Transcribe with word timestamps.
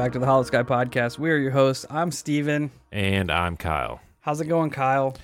back 0.00 0.12
to 0.12 0.18
the 0.18 0.24
Hollow 0.24 0.44
Sky 0.44 0.62
Podcast. 0.62 1.18
We 1.18 1.30
are 1.30 1.36
your 1.36 1.50
hosts. 1.50 1.84
I'm 1.90 2.10
Steven. 2.10 2.70
And 2.90 3.30
I'm 3.30 3.58
Kyle. 3.58 4.00
How's 4.20 4.40
it 4.40 4.46
going, 4.46 4.70
Kyle? 4.70 5.14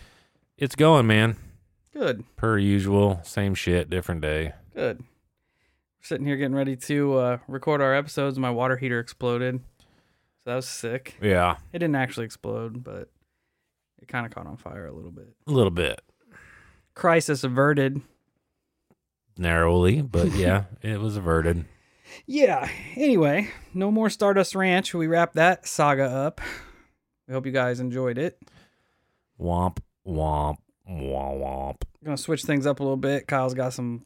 It's 0.58 0.74
going, 0.74 1.06
man. 1.06 1.36
Good, 1.94 2.24
Per 2.36 2.58
usual. 2.58 3.18
Same 3.24 3.54
shit, 3.54 3.88
different 3.88 4.20
day. 4.20 4.52
good. 4.74 4.98
We're 5.00 6.02
sitting 6.02 6.26
here 6.26 6.36
getting 6.36 6.54
ready 6.54 6.76
to 6.76 7.14
uh, 7.16 7.38
record 7.48 7.80
our 7.80 7.94
episodes. 7.94 8.38
My 8.38 8.50
water 8.50 8.76
heater 8.76 9.00
exploded. 9.00 9.60
So 9.80 10.50
that 10.50 10.56
was 10.56 10.68
sick. 10.68 11.16
Yeah, 11.22 11.56
It 11.72 11.78
didn't 11.78 11.96
actually 11.96 12.26
explode, 12.26 12.84
but 12.84 13.08
it 14.02 14.08
kind 14.08 14.26
of 14.26 14.32
caught 14.34 14.46
on 14.46 14.58
fire 14.58 14.86
a 14.86 14.92
little 14.92 15.10
bit. 15.10 15.34
a 15.46 15.52
little 15.52 15.70
bit. 15.70 16.02
Crisis 16.94 17.44
averted. 17.44 18.02
Narrowly, 19.38 20.02
but 20.02 20.34
yeah, 20.34 20.64
it 20.82 21.00
was 21.00 21.16
averted. 21.16 21.64
Yeah. 22.26 22.68
Anyway, 22.94 23.50
no 23.74 23.90
more 23.90 24.10
Stardust 24.10 24.54
Ranch. 24.54 24.94
We 24.94 25.06
wrap 25.06 25.34
that 25.34 25.66
saga 25.66 26.04
up. 26.04 26.40
We 27.28 27.34
hope 27.34 27.46
you 27.46 27.52
guys 27.52 27.80
enjoyed 27.80 28.18
it. 28.18 28.38
Womp, 29.40 29.78
womp, 30.06 30.56
womp, 30.88 31.40
womp. 31.40 31.82
Gonna 32.04 32.16
switch 32.16 32.44
things 32.44 32.66
up 32.66 32.80
a 32.80 32.82
little 32.82 32.96
bit. 32.96 33.26
Kyle's 33.26 33.54
got 33.54 33.72
some 33.72 34.04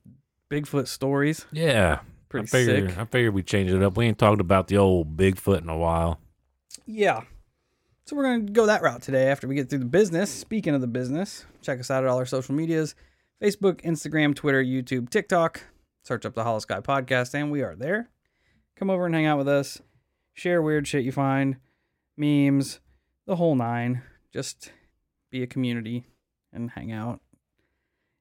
Bigfoot 0.51 0.89
stories. 0.89 1.47
Yeah. 1.53 2.01
Pretty 2.28 2.45
I 2.45 2.51
figured, 2.51 2.91
sick. 2.91 2.98
I 2.98 3.05
figured 3.05 3.34
we 3.34 3.43
changed 3.43 3.75
it 3.75 3.83
up. 3.83 3.97
We 3.97 4.06
ain't 4.06 4.19
talked 4.19 4.41
about 4.41 4.69
the 4.69 4.78
old 4.78 5.17
Bigfoot 5.17 5.62
in 5.62 5.69
a 5.69 5.77
while. 5.77 6.21
Yeah. 6.87 7.23
So 8.05 8.17
we're 8.17 8.25
going 8.25 8.47
to 8.47 8.53
go 8.53 8.67
that 8.67 8.83
route 8.83 9.03
today 9.03 9.28
after 9.28 9.47
we 9.47 9.55
get 9.55 9.69
through 9.71 9.81
the 9.81 9.84
business. 9.84 10.31
Speaking 10.31 10.75
of 10.75 10.81
the 10.81 10.87
business, 10.87 11.45
check 11.62 11.78
us 11.78 11.91
out 11.91 12.03
at 12.03 12.11
all 12.11 12.19
our 12.19 12.27
social 12.27 12.55
medias 12.55 12.95
Facebook, 13.43 13.83
Instagram, 13.83 14.34
Twitter, 14.34 14.62
YouTube, 14.62 15.11
TikTok. 15.11 15.62
Search 16.03 16.25
up 16.25 16.34
the 16.34 16.45
Hollow 16.45 16.59
Sky 16.59 16.81
Podcast, 16.81 17.34
and 17.34 17.51
we 17.51 17.62
are 17.62 17.77
there. 17.77 18.09
Come 18.77 18.91
over 18.91 19.06
and 19.06 19.15
hang 19.15 19.27
out 19.27 19.38
with 19.38 19.49
us. 19.49 19.81
Share 20.33 20.62
weird 20.62 20.88
shit 20.88 21.05
you 21.05 21.12
find, 21.12 21.56
memes, 22.16 22.81
the 23.27 23.37
whole 23.37 23.55
nine. 23.55 24.03
Just 24.33 24.72
be 25.31 25.43
a 25.43 25.47
community 25.47 26.06
and 26.53 26.71
hang 26.71 26.91
out. 26.91 27.21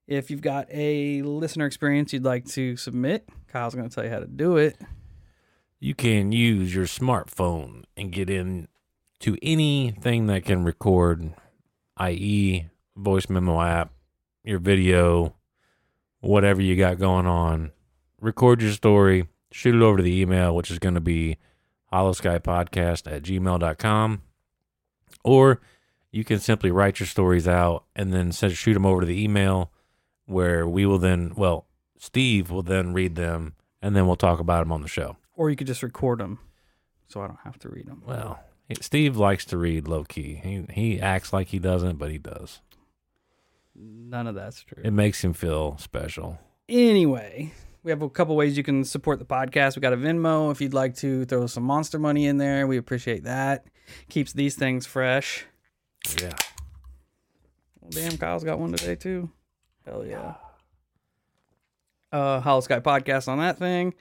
If 0.06 0.30
you've 0.30 0.42
got 0.42 0.66
a 0.70 1.22
listener 1.22 1.66
experience 1.66 2.12
you'd 2.12 2.24
like 2.24 2.44
to 2.48 2.76
submit, 2.76 3.28
Kyle's 3.48 3.74
going 3.74 3.88
to 3.88 3.94
tell 3.94 4.04
you 4.04 4.10
how 4.10 4.18
to 4.18 4.26
do 4.26 4.56
it. 4.56 4.76
You 5.78 5.94
can 5.94 6.32
use 6.32 6.74
your 6.74 6.86
smartphone 6.86 7.84
and 7.96 8.12
get 8.12 8.28
in 8.28 8.68
to 9.20 9.38
anything 9.40 10.26
that 10.26 10.44
can 10.44 10.64
record, 10.64 11.32
i.e., 11.96 12.66
voice 12.96 13.30
memo 13.30 13.62
app, 13.62 13.92
your 14.44 14.58
video, 14.58 15.36
whatever 16.20 16.62
you 16.62 16.76
got 16.76 16.98
going 16.98 17.26
on. 17.26 17.72
Record 18.20 18.62
your 18.62 18.72
story, 18.72 19.28
shoot 19.50 19.74
it 19.74 19.82
over 19.82 19.98
to 19.98 20.02
the 20.02 20.20
email, 20.20 20.54
which 20.54 20.70
is 20.70 20.78
going 20.78 20.94
to 20.94 21.00
be 21.00 21.38
holoskypodcast 21.92 23.10
at 23.10 23.22
gmail.com. 23.22 24.22
Or 25.24 25.60
you 26.10 26.24
can 26.24 26.38
simply 26.38 26.70
write 26.70 27.00
your 27.00 27.06
stories 27.06 27.48
out 27.48 27.84
and 27.96 28.12
then 28.12 28.32
send, 28.32 28.54
shoot 28.54 28.74
them 28.74 28.86
over 28.86 29.00
to 29.00 29.06
the 29.06 29.22
email 29.22 29.72
where 30.26 30.66
we 30.66 30.86
will 30.86 30.98
then, 30.98 31.32
well, 31.36 31.66
Steve 31.98 32.50
will 32.50 32.62
then 32.62 32.92
read 32.92 33.16
them 33.16 33.54
and 33.82 33.96
then 33.96 34.06
we'll 34.06 34.16
talk 34.16 34.40
about 34.40 34.60
them 34.60 34.72
on 34.72 34.82
the 34.82 34.88
show. 34.88 35.16
Or 35.36 35.50
you 35.50 35.56
could 35.56 35.66
just 35.66 35.82
record 35.82 36.20
them 36.20 36.38
so 37.08 37.20
I 37.22 37.26
don't 37.26 37.40
have 37.44 37.58
to 37.60 37.68
read 37.68 37.86
them. 37.86 38.02
Well, 38.06 38.40
Steve 38.80 39.16
likes 39.16 39.44
to 39.46 39.58
read 39.58 39.88
low 39.88 40.04
key. 40.04 40.40
He 40.42 40.64
he 40.72 41.00
acts 41.00 41.32
like 41.32 41.48
he 41.48 41.58
doesn't, 41.58 41.96
but 41.96 42.10
he 42.10 42.18
does. 42.18 42.60
None 43.80 44.26
of 44.26 44.34
that's 44.34 44.62
true. 44.62 44.82
It 44.84 44.92
makes 44.92 45.22
him 45.24 45.32
feel 45.32 45.78
special. 45.78 46.38
Anyway, 46.68 47.52
we 47.82 47.90
have 47.90 48.02
a 48.02 48.10
couple 48.10 48.36
ways 48.36 48.56
you 48.56 48.62
can 48.62 48.84
support 48.84 49.18
the 49.18 49.24
podcast. 49.24 49.76
We 49.76 49.80
got 49.80 49.92
a 49.92 49.96
Venmo 49.96 50.52
if 50.52 50.60
you'd 50.60 50.74
like 50.74 50.96
to 50.96 51.24
throw 51.24 51.46
some 51.46 51.62
monster 51.62 51.98
money 51.98 52.26
in 52.26 52.38
there. 52.38 52.66
We 52.66 52.76
appreciate 52.76 53.24
that. 53.24 53.66
Keeps 54.08 54.32
these 54.32 54.54
things 54.54 54.86
fresh. 54.86 55.46
Yeah. 56.20 56.32
Well, 57.80 57.90
damn, 57.90 58.18
Kyle's 58.18 58.44
got 58.44 58.58
one 58.58 58.72
today 58.72 58.96
too. 58.96 59.30
Hell 59.86 60.04
yeah. 60.04 60.34
Uh, 62.12 62.40
Hollow 62.40 62.60
Sky 62.60 62.80
Podcast 62.80 63.28
on 63.28 63.38
that 63.38 63.58
thing. 63.58 63.94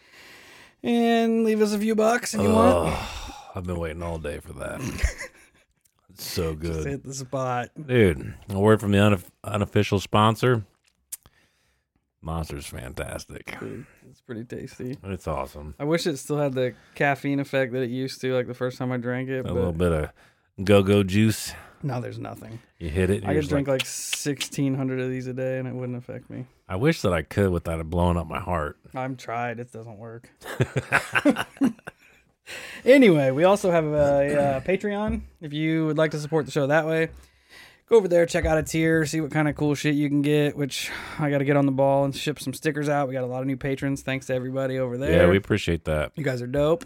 And 0.84 1.44
leave 1.44 1.62
us 1.62 1.74
a 1.74 1.80
few 1.80 1.96
bucks 1.96 2.34
if 2.34 2.42
you 2.42 2.50
want. 2.50 2.96
I've 3.56 3.66
been 3.66 3.80
waiting 3.80 4.04
all 4.04 4.18
day 4.18 4.40
for 4.40 4.54
that. 4.54 4.82
so 6.20 6.54
Just 6.62 6.62
good, 6.62 6.86
hit 6.86 7.04
the 7.04 7.14
spot. 7.14 7.70
dude. 7.88 8.34
A 8.50 8.60
word 8.60 8.80
from 8.80 8.92
the 8.92 8.98
unof- 8.98 9.26
unofficial 9.44 10.00
sponsor. 10.00 10.64
Monster's 12.22 12.66
fantastic. 12.68 13.58
Dude, 13.60 13.86
It's 14.10 14.20
pretty 14.22 14.44
tasty. 14.44 14.98
It's 15.04 15.28
awesome. 15.28 15.74
I 15.80 15.86
wish 15.86 16.06
it 16.06 16.18
still 16.18 16.38
had 16.38 16.54
the 16.54 16.74
caffeine 16.96 17.40
effect 17.40 17.72
that 17.72 17.82
it 17.82 17.90
used 17.90 18.20
to, 18.22 18.34
like 18.36 18.48
the 18.48 18.54
first 18.54 18.78
time 18.78 18.92
I 18.92 18.98
drank 18.98 19.30
it. 19.30 19.40
A 19.40 19.44
but 19.44 19.54
little 19.54 19.72
bit 19.72 19.92
of 19.94 20.10
go-go 20.64 21.04
juice. 21.04 21.54
No, 21.82 22.02
there's 22.02 22.20
nothing. 22.20 22.60
You 22.78 22.90
hit 22.90 23.10
it. 23.10 23.22
And 23.22 23.32
I 23.32 23.34
could 23.36 23.40
just 23.44 23.50
drink 23.52 23.70
like, 23.70 23.80
like 23.82 23.88
sixteen 23.88 24.76
hundred 24.76 25.00
of 25.00 25.10
these 25.10 25.28
a 25.28 25.34
day, 25.34 25.60
and 25.60 25.68
it 25.68 25.74
wouldn't 25.74 25.98
affect 25.98 26.30
me. 26.30 26.46
I 26.68 26.76
wish 26.76 27.02
that 27.04 27.14
I 27.14 27.22
could 27.22 27.52
without 27.52 27.80
it 27.80 27.90
blowing 27.90 28.18
up 28.18 28.28
my 28.28 28.42
heart. 28.42 28.78
I'm 28.94 29.16
tried; 29.16 29.62
it 29.62 29.72
doesn't 29.72 29.98
work. 29.98 30.30
anyway, 32.86 33.32
we 33.32 33.44
also 33.44 33.72
have 33.72 33.86
a, 33.86 34.42
uh 34.42 34.60
Patreon. 34.62 35.22
If 35.42 35.54
you 35.54 35.86
would 35.88 35.98
like 35.98 36.12
to 36.12 36.20
support 36.20 36.46
the 36.46 36.52
show 36.52 36.68
that 36.68 36.86
way, 36.86 37.10
go 37.88 37.98
over 37.98 38.08
there, 38.08 38.26
check 38.26 38.46
out 38.46 38.58
a 38.58 38.64
tier, 38.64 39.06
see 39.06 39.22
what 39.22 39.32
kind 39.32 39.48
of 39.48 39.56
cool 39.56 39.76
shit 39.76 39.96
you 39.96 40.10
can 40.10 40.22
get. 40.22 40.56
Which 40.56 40.90
I 41.18 41.30
got 41.30 41.40
to 41.40 41.46
get 41.46 41.58
on 41.58 41.66
the 41.66 41.72
ball 41.72 42.06
and 42.06 42.16
ship 42.16 42.40
some 42.40 42.54
stickers 42.54 42.90
out. 42.90 43.08
We 43.08 43.14
got 43.14 43.24
a 43.24 43.28
lot 43.28 43.42
of 43.42 43.48
new 43.48 43.58
patrons. 43.58 44.02
Thanks 44.02 44.28
to 44.28 44.34
everybody 44.34 44.78
over 44.80 44.98
there. 44.98 45.12
Yeah, 45.24 45.30
we 45.30 45.38
appreciate 45.38 45.86
that. 45.86 46.12
you 46.16 46.24
guys 46.24 46.42
are 46.42 46.48
dope. 46.48 46.86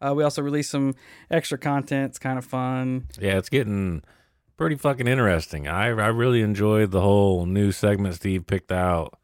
Uh, 0.00 0.14
we 0.14 0.24
also 0.24 0.40
release 0.40 0.68
some 0.70 0.94
extra 1.30 1.58
content. 1.58 2.10
It's 2.10 2.18
kind 2.18 2.38
of 2.38 2.44
fun. 2.44 3.06
Yeah, 3.18 3.36
it's 3.36 3.50
getting 3.50 4.02
pretty 4.56 4.76
fucking 4.76 5.06
interesting. 5.06 5.68
I 5.68 5.86
I 5.88 6.06
really 6.08 6.40
enjoyed 6.42 6.90
the 6.90 7.00
whole 7.02 7.44
new 7.46 7.70
segment 7.72 8.14
Steve 8.14 8.46
picked 8.46 8.72
out. 8.72 9.18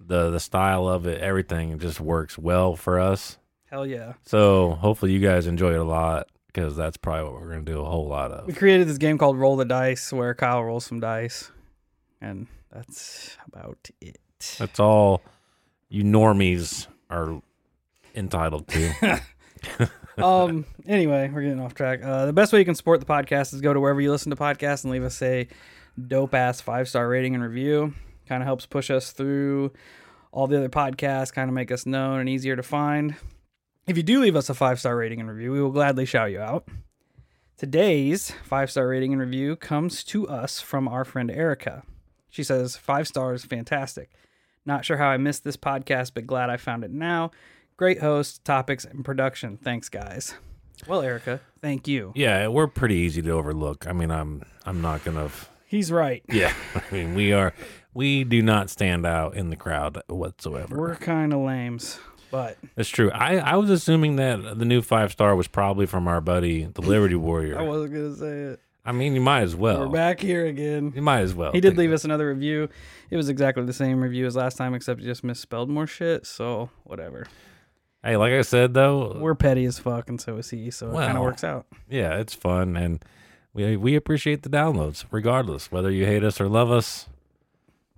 The 0.00 0.30
the 0.30 0.40
style 0.40 0.88
of 0.88 1.06
it, 1.06 1.20
everything 1.20 1.78
just 1.78 2.00
works 2.00 2.36
well 2.38 2.74
for 2.74 2.98
us. 2.98 3.38
Hell 3.70 3.86
yeah. 3.86 4.14
So 4.24 4.70
hopefully 4.80 5.12
you 5.12 5.20
guys 5.20 5.46
enjoy 5.46 5.74
it 5.74 5.78
a 5.78 5.84
lot 5.84 6.28
because 6.46 6.76
that's 6.76 6.96
probably 6.96 7.24
what 7.24 7.40
we're 7.40 7.50
gonna 7.50 7.62
do 7.62 7.80
a 7.80 7.84
whole 7.84 8.08
lot 8.08 8.32
of. 8.32 8.46
We 8.46 8.54
created 8.54 8.88
this 8.88 8.98
game 8.98 9.18
called 9.18 9.38
Roll 9.38 9.56
the 9.56 9.64
Dice, 9.66 10.12
where 10.12 10.34
Kyle 10.34 10.64
rolls 10.64 10.86
some 10.86 11.00
dice, 11.00 11.50
and 12.20 12.46
that's 12.72 13.36
about 13.46 13.90
it. 14.00 14.18
That's 14.58 14.80
all 14.80 15.22
you 15.88 16.02
normies 16.02 16.86
are 17.10 17.42
entitled 18.14 18.68
to. 18.68 19.20
um. 20.18 20.64
Anyway, 20.86 21.30
we're 21.32 21.42
getting 21.42 21.60
off 21.60 21.74
track. 21.74 22.02
Uh, 22.02 22.24
the 22.24 22.32
best 22.32 22.52
way 22.52 22.58
you 22.60 22.64
can 22.64 22.74
support 22.74 23.00
the 23.00 23.06
podcast 23.06 23.52
is 23.52 23.60
go 23.60 23.74
to 23.74 23.80
wherever 23.80 24.00
you 24.00 24.10
listen 24.10 24.30
to 24.30 24.36
podcasts 24.36 24.84
and 24.84 24.92
leave 24.92 25.04
us 25.04 25.20
a 25.20 25.46
dope 26.06 26.34
ass 26.34 26.60
five 26.62 26.88
star 26.88 27.06
rating 27.06 27.34
and 27.34 27.44
review. 27.44 27.92
Kind 28.26 28.42
of 28.42 28.46
helps 28.46 28.64
push 28.64 28.90
us 28.90 29.12
through 29.12 29.72
all 30.32 30.46
the 30.46 30.56
other 30.56 30.68
podcasts. 30.70 31.32
Kind 31.32 31.50
of 31.50 31.54
make 31.54 31.70
us 31.70 31.84
known 31.84 32.20
and 32.20 32.28
easier 32.28 32.56
to 32.56 32.62
find. 32.62 33.14
If 33.88 33.96
you 33.96 34.02
do 34.02 34.20
leave 34.20 34.36
us 34.36 34.50
a 34.50 34.54
five 34.54 34.78
star 34.78 34.96
rating 34.96 35.20
and 35.20 35.28
review, 35.30 35.52
we 35.52 35.62
will 35.62 35.70
gladly 35.70 36.04
shout 36.04 36.30
you 36.30 36.40
out. 36.40 36.68
Today's 37.56 38.32
five 38.44 38.70
star 38.70 38.86
rating 38.88 39.12
and 39.12 39.20
review 39.20 39.56
comes 39.56 40.04
to 40.04 40.28
us 40.28 40.60
from 40.60 40.86
our 40.88 41.04
friend 41.04 41.30
Erica. 41.30 41.82
She 42.28 42.42
says, 42.42 42.76
Five 42.76 43.08
stars, 43.08 43.44
fantastic. 43.44 44.10
Not 44.66 44.84
sure 44.84 44.98
how 44.98 45.08
I 45.08 45.16
missed 45.16 45.44
this 45.44 45.56
podcast, 45.56 46.12
but 46.14 46.26
glad 46.26 46.50
I 46.50 46.58
found 46.58 46.84
it 46.84 46.90
now. 46.90 47.30
Great 47.78 48.00
host, 48.00 48.44
topics, 48.44 48.84
and 48.84 49.04
production. 49.04 49.56
Thanks, 49.56 49.88
guys. 49.88 50.34
Well, 50.86 51.00
Erica, 51.02 51.40
thank 51.60 51.88
you. 51.88 52.12
yeah, 52.14 52.46
we're 52.48 52.66
pretty 52.68 52.96
easy 52.96 53.22
to 53.22 53.30
overlook. 53.30 53.86
I 53.88 53.92
mean, 53.92 54.10
I'm 54.10 54.42
I'm 54.66 54.80
not 54.82 55.02
gonna. 55.04 55.24
F- 55.24 55.50
He's 55.66 55.90
right. 55.90 56.22
yeah, 56.28 56.52
I 56.74 56.82
mean, 56.92 57.14
we 57.14 57.32
are 57.32 57.52
we 57.94 58.22
do 58.24 58.42
not 58.42 58.68
stand 58.70 59.06
out 59.06 59.34
in 59.34 59.50
the 59.50 59.56
crowd 59.56 60.00
whatsoever. 60.08 60.76
We're 60.76 60.96
kind 60.96 61.32
of 61.32 61.40
lames, 61.40 61.98
but 62.30 62.56
That's 62.74 62.88
true. 62.88 63.10
I, 63.12 63.38
I 63.38 63.56
was 63.56 63.70
assuming 63.70 64.16
that 64.16 64.58
the 64.58 64.64
new 64.64 64.82
five 64.82 65.12
star 65.12 65.34
was 65.36 65.48
probably 65.48 65.86
from 65.86 66.06
our 66.08 66.20
buddy, 66.20 66.64
the 66.64 66.82
Liberty 66.82 67.14
Warrior. 67.16 67.58
I 67.58 67.62
wasn't 67.62 67.92
going 67.92 68.14
to 68.14 68.18
say 68.18 68.38
it. 68.54 68.60
I 68.84 68.92
mean, 68.92 69.14
you 69.14 69.20
might 69.20 69.42
as 69.42 69.54
well. 69.54 69.80
We're 69.80 69.88
back 69.88 70.18
here 70.20 70.46
again. 70.46 70.92
You 70.94 71.02
might 71.02 71.20
as 71.20 71.34
well. 71.34 71.52
He 71.52 71.60
did 71.60 71.76
leave 71.76 71.92
us 71.92 72.04
another 72.04 72.28
review. 72.28 72.70
It 73.10 73.16
was 73.16 73.28
exactly 73.28 73.64
the 73.66 73.72
same 73.74 74.00
review 74.00 74.24
as 74.26 74.34
last 74.34 74.56
time, 74.56 74.72
except 74.72 75.00
he 75.00 75.06
just 75.06 75.22
misspelled 75.22 75.68
more 75.68 75.86
shit. 75.86 76.24
So, 76.24 76.70
whatever. 76.84 77.26
Hey, 78.02 78.16
like 78.16 78.32
I 78.32 78.40
said 78.42 78.72
though, 78.74 79.18
We're 79.18 79.34
petty 79.34 79.64
as 79.66 79.78
fuck, 79.78 80.08
and 80.08 80.18
so 80.20 80.36
is 80.38 80.48
he. 80.48 80.70
So, 80.70 80.90
it 80.90 80.94
kind 80.94 81.18
of 81.18 81.24
works 81.24 81.44
out. 81.44 81.66
yeah, 81.90 82.16
it's 82.16 82.32
fun, 82.32 82.76
and 82.76 83.04
we 83.52 83.76
we 83.76 83.94
appreciate 83.96 84.42
the 84.42 84.48
downloads, 84.48 85.04
regardless 85.10 85.70
whether 85.70 85.90
you 85.90 86.06
hate 86.06 86.24
us 86.24 86.40
or 86.40 86.48
love 86.48 86.70
us. 86.70 87.08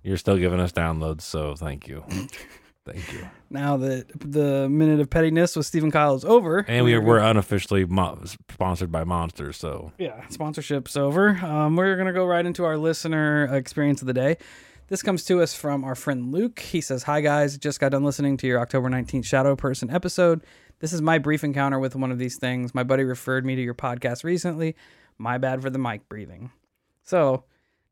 You're 0.03 0.17
still 0.17 0.37
giving 0.37 0.59
us 0.59 0.71
downloads, 0.71 1.21
so 1.21 1.55
thank 1.55 1.87
you, 1.87 2.03
thank 2.85 3.11
you. 3.13 3.27
Now 3.49 3.77
that 3.77 4.07
the 4.19 4.67
minute 4.69 4.99
of 4.99 5.09
pettiness 5.09 5.55
with 5.55 5.65
Stephen 5.65 5.91
Kyle 5.91 6.15
is 6.15 6.23
over, 6.25 6.65
And 6.67 6.85
we 6.85 6.97
we're 6.97 7.05
we're 7.05 7.19
unofficially 7.19 7.85
mo- 7.85 8.21
sponsored 8.51 8.91
by 8.91 9.03
Monster, 9.03 9.53
so 9.53 9.91
Yeah, 9.97 10.27
sponsorship's 10.29 10.95
over. 10.97 11.29
Um, 11.43 11.75
we're 11.75 11.95
going 11.95 12.07
to 12.07 12.13
go 12.13 12.25
right 12.25 12.45
into 12.45 12.63
our 12.63 12.77
listener 12.77 13.45
experience 13.55 14.01
of 14.01 14.07
the 14.07 14.13
day. 14.13 14.37
This 14.87 15.01
comes 15.01 15.23
to 15.25 15.41
us 15.41 15.53
from 15.53 15.83
our 15.85 15.95
friend 15.95 16.31
Luke. 16.33 16.59
He 16.59 16.81
says, 16.81 17.03
Hi, 17.03 17.21
guys. 17.21 17.57
Just 17.57 17.79
got 17.79 17.89
done 17.93 18.03
listening 18.03 18.35
to 18.37 18.47
your 18.47 18.59
October 18.59 18.89
19th 18.89 19.25
Shadow 19.25 19.55
Person 19.55 19.89
episode. 19.89 20.43
This 20.79 20.91
is 20.91 21.01
my 21.01 21.17
brief 21.17 21.43
encounter 21.43 21.79
with 21.79 21.95
one 21.95 22.11
of 22.11 22.17
these 22.17 22.37
things. 22.37 22.73
My 22.75 22.83
buddy 22.83 23.03
referred 23.03 23.45
me 23.45 23.55
to 23.55 23.61
your 23.61 23.75
podcast 23.75 24.23
recently. 24.23 24.75
My 25.17 25.37
bad 25.37 25.61
for 25.61 25.69
the 25.69 25.77
mic 25.79 26.09
breathing. 26.09 26.51
So 27.03 27.43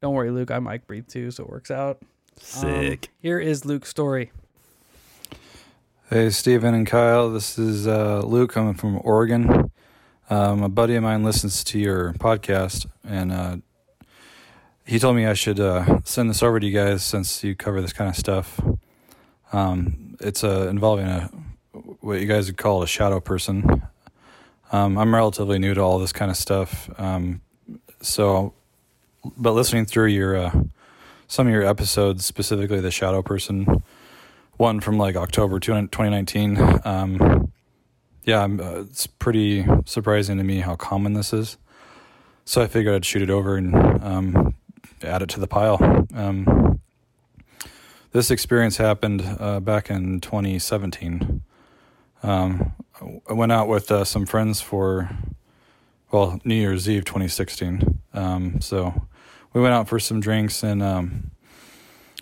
don't 0.01 0.13
worry, 0.13 0.31
Luke. 0.31 0.51
I 0.51 0.59
mic 0.59 0.88
breathe 0.88 1.07
too, 1.07 1.31
so 1.31 1.44
it 1.44 1.50
works 1.50 1.71
out. 1.71 2.00
Um, 2.01 2.38
Sick. 2.41 3.09
here 3.19 3.39
is 3.39 3.63
Luke's 3.65 3.89
story. 3.89 4.31
Hey, 6.12 6.32
Stephen 6.32 6.74
and 6.74 6.88
Kyle. 6.88 7.30
This 7.30 7.60
is 7.60 7.86
uh, 7.86 8.24
Luke. 8.26 8.58
I'm 8.58 8.74
from 8.74 9.00
Oregon. 9.04 9.70
Um, 10.28 10.64
a 10.64 10.68
buddy 10.68 10.96
of 10.96 11.04
mine 11.04 11.24
listens 11.24 11.64
to 11.66 11.78
your 11.78 12.14
podcast, 12.14 12.88
and 13.08 13.32
uh, 13.32 13.58
he 14.88 14.98
told 14.98 15.18
me 15.18 15.28
I 15.28 15.36
should 15.36 15.60
uh, 15.60 16.00
send 16.06 16.32
this 16.32 16.42
over 16.42 16.60
to 16.60 16.66
you 16.66 16.74
guys 16.74 17.04
since 17.04 17.44
you 17.44 17.54
cover 17.54 17.80
this 17.80 17.94
kind 17.94 18.10
of 18.10 18.16
stuff. 18.16 18.60
Um, 19.54 20.18
it's 20.20 20.44
uh, 20.44 20.68
involving 20.68 21.06
a 21.06 21.30
what 22.02 22.20
you 22.20 22.26
guys 22.26 22.48
would 22.48 22.58
call 22.58 22.82
a 22.82 22.88
shadow 22.88 23.20
person. 23.20 23.84
Um, 24.72 24.98
I'm 24.98 25.14
relatively 25.14 25.60
new 25.60 25.76
to 25.76 25.82
all 25.82 26.00
this 26.00 26.12
kind 26.12 26.32
of 26.32 26.38
stuff, 26.38 26.90
um, 27.00 27.42
so 28.02 28.56
but 29.38 29.52
listening 29.52 29.86
through 29.86 30.08
your 30.08 30.36
uh, 30.36 30.64
some 31.28 31.46
of 31.46 31.54
your 31.54 31.66
episodes, 31.66 32.26
specifically 32.26 32.80
the 32.80 32.90
shadow 32.90 33.22
person 33.22 33.84
one 34.60 34.82
from 34.82 34.98
like 34.98 35.16
October 35.16 35.58
2019. 35.58 36.82
Um, 36.84 37.50
yeah, 38.26 38.44
uh, 38.44 38.82
it's 38.82 39.08
pretty 39.08 39.66
surprising 39.86 40.38
to 40.38 40.44
me 40.44 40.60
how 40.60 40.76
common 40.76 41.14
this 41.14 41.32
is. 41.32 41.58
So 42.44 42.62
I 42.62 42.68
figured 42.68 42.94
I'd 42.94 43.06
shoot 43.06 43.22
it 43.22 43.30
over 43.30 43.56
and 43.56 43.74
um, 44.04 44.56
add 45.02 45.22
it 45.22 45.30
to 45.30 45.40
the 45.40 45.48
pile. 45.48 46.06
Um, 46.14 46.82
this 48.12 48.30
experience 48.30 48.76
happened 48.76 49.24
uh, 49.40 49.62
back 49.62 49.90
in 49.90 50.20
2017. 50.20 51.42
Um, 52.22 52.74
I 53.30 53.34
went 53.34 53.54
out 53.54 53.70
with 53.70 53.90
uh, 53.90 54.04
some 54.04 54.26
friends 54.26 54.60
for, 54.60 55.10
well, 56.12 56.42
New 56.44 56.56
Year's 56.56 56.90
Eve 56.90 57.06
2016. 57.06 58.02
Um, 58.14 58.60
so 58.60 59.08
we 59.54 59.62
went 59.62 59.74
out 59.74 59.88
for 59.88 60.00
some 60.00 60.20
drinks 60.20 60.64
and 60.64 60.84
um, 60.84 61.32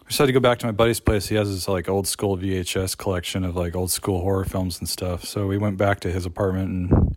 decided 0.07 0.27
to 0.27 0.33
go 0.33 0.39
back 0.39 0.59
to 0.59 0.65
my 0.65 0.71
buddy's 0.71 0.99
place. 0.99 1.27
He 1.27 1.35
has 1.35 1.53
this 1.53 1.67
like 1.67 1.89
old 1.89 2.07
school 2.07 2.37
VHS 2.37 2.97
collection 2.97 3.43
of 3.43 3.55
like 3.55 3.75
old 3.75 3.91
school 3.91 4.21
horror 4.21 4.45
films 4.45 4.79
and 4.79 4.87
stuff. 4.87 5.25
So 5.25 5.47
we 5.47 5.57
went 5.57 5.77
back 5.77 5.99
to 6.01 6.11
his 6.11 6.25
apartment 6.25 6.69
and 6.69 7.15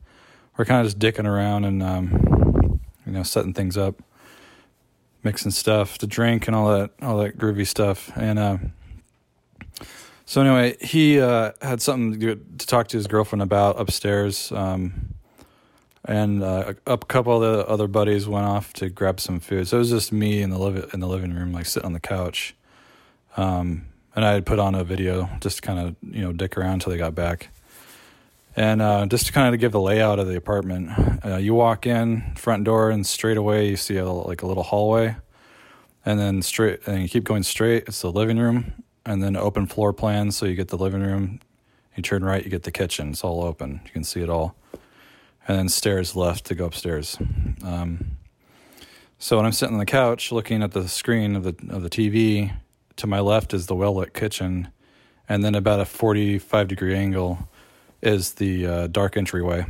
we're 0.57 0.65
kind 0.65 0.81
of 0.81 0.87
just 0.87 0.99
dicking 0.99 1.27
around 1.27 1.65
and 1.65 1.83
um, 1.83 2.81
you 3.07 3.13
know 3.13 3.23
setting 3.23 3.55
things 3.55 3.77
up, 3.77 4.03
mixing 5.23 5.53
stuff 5.53 5.99
to 5.99 6.07
drink 6.07 6.47
and 6.47 6.57
all 6.57 6.71
that 6.73 6.91
all 7.01 7.19
that 7.19 7.39
groovy 7.39 7.67
stuff. 7.67 8.11
And 8.17 8.39
uh, 8.39 8.59
so 10.25 10.41
anyway, 10.41 10.77
he 10.81 11.21
uh, 11.21 11.53
had 11.63 11.81
something 11.81 12.21
to, 12.21 12.37
to 12.59 12.67
talk 12.67 12.89
to 12.89 12.97
his 12.97 13.07
girlfriend 13.07 13.43
about 13.43 13.81
upstairs. 13.81 14.53
Um, 14.53 15.15
and 16.05 16.43
uh, 16.43 16.75
a 16.87 16.99
couple 16.99 17.43
of 17.43 17.57
the 17.57 17.67
other 17.69 17.87
buddies 17.87 18.27
went 18.27 18.47
off 18.47 18.73
to 18.75 18.89
grab 18.89 19.21
some 19.21 19.39
food. 19.39 19.69
So 19.69 19.77
it 19.77 19.81
was 19.81 19.91
just 19.91 20.13
me 20.13 20.41
in 20.43 20.51
the 20.51 20.59
liv- 20.59 20.91
in 20.95 21.01
the 21.01 21.09
living 21.09 21.35
room, 21.35 21.53
like 21.53 21.67
sitting 21.67 21.87
on 21.87 21.93
the 21.93 22.01
couch. 22.01 22.55
Um, 23.37 23.87
and 24.15 24.25
I 24.25 24.32
had 24.32 24.47
put 24.47 24.59
on 24.59 24.75
a 24.75 24.85
video 24.85 25.29
just 25.41 25.56
to 25.56 25.62
kind 25.62 25.79
of 25.79 25.97
you 26.03 26.23
know 26.23 26.32
dick 26.32 26.56
around 26.56 26.75
until 26.75 26.93
they 26.93 26.99
got 26.99 27.15
back. 27.15 27.49
And 28.56 28.82
uh, 28.82 29.06
just 29.06 29.27
to 29.27 29.32
kind 29.32 29.55
of 29.55 29.61
give 29.61 29.73
the 29.73 29.81
layout 29.81 30.19
of 30.19 30.27
the 30.27 30.37
apartment, 30.37 30.91
uh, 31.25 31.37
you 31.37 31.55
walk 31.55 31.87
in 31.87 32.35
front 32.35 32.65
door 32.65 32.91
and 32.91 33.06
straight 33.06 33.37
away 33.37 33.69
you 33.69 33.77
see 33.77 33.97
a, 33.97 34.05
like 34.05 34.43
a 34.43 34.47
little 34.47 34.65
hallway, 34.65 35.17
and 36.05 36.19
then 36.19 36.43
straight 36.43 36.81
and 36.87 37.03
you 37.03 37.09
keep 37.09 37.25
going 37.25 37.43
straight. 37.43 37.85
It's 37.87 38.03
the 38.03 38.11
living 38.11 38.38
room, 38.38 38.85
and 39.06 39.23
then 39.23 39.37
open 39.37 39.67
floor 39.67 39.93
plan. 39.93 40.33
So 40.33 40.47
you 40.47 40.55
get 40.55 40.69
the 40.69 40.79
living 40.79 41.03
room. 41.03 41.41
You 41.97 42.03
turn 42.03 42.25
right, 42.25 42.43
you 42.44 42.50
get 42.50 42.65
the 42.65 42.73
kitchen. 42.73 43.11
It's 43.11 43.25
all 43.25 43.43
open. 43.43 43.81
You 43.85 43.91
can 43.91 44.05
see 44.05 44.21
it 44.21 44.29
all, 44.29 44.56
and 45.47 45.59
then 45.59 45.69
stairs 45.69 46.17
left 46.17 46.47
to 46.47 46.55
go 46.55 46.67
upstairs. 46.67 47.19
Um, 47.65 48.17
so 49.19 49.37
when 49.37 49.47
I'm 49.47 49.53
sitting 49.53 49.75
on 49.75 49.81
the 49.81 49.87
couch 49.87 50.33
looking 50.33 50.62
at 50.62 50.73
the 50.73 50.88
screen 50.88 51.37
of 51.37 51.44
the 51.44 51.55
of 51.75 51.83
the 51.83 51.91
TV, 51.91 52.53
to 53.00 53.06
my 53.06 53.20
left 53.20 53.55
is 53.55 53.67
the 53.67 53.75
well 53.75 53.94
lit 53.94 54.14
kitchen, 54.14 54.69
and 55.29 55.44
then 55.44 55.55
about 55.55 55.81
a 55.81 55.85
45 55.85 56.69
degree 56.69 56.94
angle 56.94 57.49
is 58.02 58.35
the 58.35 58.67
uh, 58.67 58.87
dark 58.87 59.17
entryway 59.17 59.64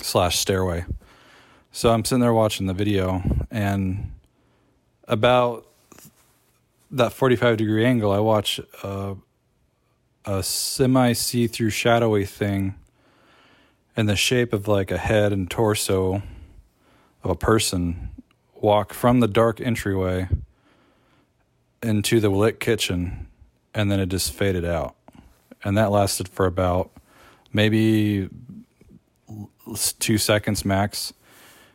slash 0.00 0.38
stairway. 0.38 0.84
So 1.72 1.92
I'm 1.92 2.04
sitting 2.04 2.20
there 2.20 2.32
watching 2.32 2.66
the 2.66 2.74
video, 2.74 3.22
and 3.50 4.12
about 5.08 5.66
that 6.90 7.12
45 7.12 7.56
degree 7.56 7.84
angle, 7.84 8.12
I 8.12 8.20
watch 8.20 8.60
uh, 8.82 9.14
a 10.24 10.42
semi 10.42 11.12
see 11.12 11.48
through 11.48 11.70
shadowy 11.70 12.24
thing 12.24 12.76
in 13.96 14.06
the 14.06 14.16
shape 14.16 14.52
of 14.52 14.68
like 14.68 14.90
a 14.90 14.98
head 14.98 15.32
and 15.32 15.50
torso 15.50 16.22
of 17.24 17.30
a 17.30 17.36
person 17.36 18.10
walk 18.54 18.92
from 18.92 19.20
the 19.20 19.28
dark 19.28 19.60
entryway 19.60 20.28
into 21.82 22.20
the 22.20 22.28
lit 22.28 22.60
kitchen 22.60 23.26
and 23.74 23.90
then 23.90 24.00
it 24.00 24.08
just 24.08 24.32
faded 24.32 24.64
out. 24.64 24.96
And 25.62 25.76
that 25.76 25.90
lasted 25.90 26.28
for 26.28 26.46
about 26.46 26.90
maybe 27.52 28.28
two 29.98 30.18
seconds 30.18 30.64
max. 30.64 31.12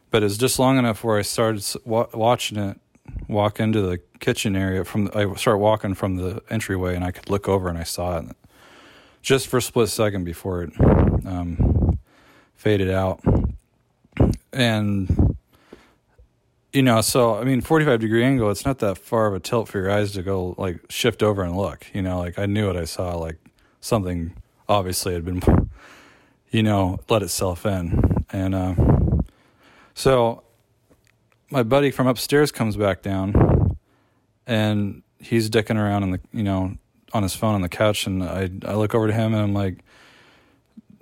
But 0.10 0.24
it 0.24 0.26
was 0.26 0.38
just 0.38 0.60
long 0.60 0.78
enough 0.78 1.04
where 1.04 1.18
I 1.18 1.22
started 1.22 1.66
wa- 1.86 2.08
watching 2.14 2.58
it 2.58 2.80
walk 3.28 3.60
into 3.60 3.82
the 3.82 4.00
kitchen 4.20 4.56
area. 4.56 4.84
From 4.84 5.06
the, 5.06 5.18
I 5.18 5.36
started 5.36 5.60
walking 5.60 5.94
from 5.94 6.18
the 6.18 6.42
entryway, 6.50 6.96
and 6.96 7.04
I 7.04 7.12
could 7.12 7.30
look 7.30 7.48
over 7.48 7.70
and 7.70 7.78
I 7.78 7.84
saw 7.84 8.20
it 8.20 8.26
just 9.22 9.48
for 9.48 9.58
a 9.58 9.62
split 9.62 9.90
second 9.90 10.24
before 10.24 10.64
it 10.64 10.74
um, 11.26 12.00
faded 12.56 12.90
out. 12.90 13.22
And 14.52 15.31
you 16.74 16.82
know, 16.82 17.02
so 17.02 17.36
I 17.36 17.44
mean, 17.44 17.62
45 17.62 18.00
degree 18.00 18.24
angle, 18.24 18.50
it's 18.50 18.66
not 18.66 18.80
that 18.80 18.98
far 18.98 19.28
of 19.28 19.34
a 19.34 19.40
tilt 19.40 19.68
for 19.68 19.80
your 19.80 19.92
eyes 19.92 20.14
to 20.14 20.24
go 20.24 20.56
like 20.58 20.80
shift 20.90 21.22
over 21.22 21.44
and 21.44 21.56
look. 21.56 21.86
You 21.94 22.02
know, 22.02 22.20
like 22.20 22.40
I 22.40 22.46
knew 22.46 22.68
what 22.68 22.78
I 22.78 22.86
saw, 22.86 23.16
like 23.18 23.38
something 23.82 24.36
obviously 24.70 25.14
had 25.14 25.26
been, 25.26 25.42
you 26.52 26.64
know, 26.64 27.00
let 27.10 27.24
itself 27.24 27.66
in. 27.66 28.26
And 28.32 28.56
uh, 28.56 28.76
so 29.94 30.44
my 31.50 31.64
buddy 31.64 31.92
from 31.92 32.08
upstairs 32.08 32.52
comes 32.52 32.78
back 32.78 33.02
down 33.02 33.78
and 34.48 35.04
he's 35.20 35.50
dicking 35.50 35.78
around 35.78 36.04
in 36.04 36.12
the, 36.12 36.20
you 36.32 36.44
know, 36.44 36.76
on 37.14 37.24
his 37.24 37.36
phone 37.36 37.56
on 37.56 37.62
the 37.62 37.70
couch. 37.70 38.08
And 38.08 38.24
I, 38.24 38.50
I 38.66 38.76
look 38.76 38.96
over 38.96 39.08
to 39.08 39.14
him 39.14 39.34
and 39.34 39.44
I'm 39.44 39.54
like, 39.54 39.84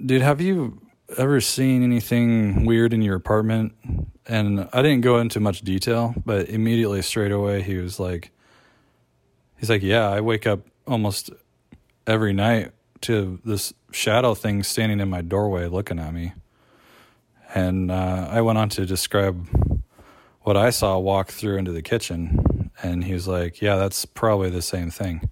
dude, 0.04 0.24
have 0.24 0.42
you 0.42 0.82
ever 1.18 1.42
seen 1.42 1.84
anything 1.84 2.66
weird 2.66 2.94
in 2.94 3.02
your 3.02 3.16
apartment? 3.16 3.74
And 4.26 4.70
I 4.74 4.82
didn't 4.82 5.02
go 5.02 5.20
into 5.20 5.40
much 5.40 5.62
detail, 5.62 6.14
but 6.26 6.50
immediately 6.50 7.02
straight 7.02 7.32
away 7.32 7.62
he 7.62 7.78
was 7.78 8.00
like, 8.00 8.32
he's 9.58 9.70
like, 9.70 9.82
yeah, 9.82 10.08
I 10.08 10.22
wake 10.22 10.46
up 10.46 10.62
almost 10.86 11.32
every 12.06 12.34
night 12.34 12.72
to 13.02 13.40
this 13.46 13.74
shadow 13.92 14.36
thing 14.36 14.64
standing 14.64 15.00
in 15.00 15.10
my 15.10 15.22
doorway 15.22 15.68
looking 15.68 16.00
at 16.00 16.14
me. 16.14 16.34
And 17.54 17.92
uh, 17.92 18.28
I 18.30 18.42
went 18.42 18.58
on 18.58 18.70
to 18.70 18.86
describe 18.86 19.48
what 20.42 20.56
I 20.58 20.70
saw 20.70 20.98
walk 21.00 21.30
through 21.30 21.58
into 21.58 21.72
the 21.72 21.82
kitchen. 21.82 22.72
And 22.82 23.04
he 23.04 23.14
was 23.14 23.28
like, 23.28 23.62
yeah, 23.62 23.76
that's 23.76 24.06
probably 24.06 24.50
the 24.50 24.62
same 24.62 24.92
thing. 24.92 25.30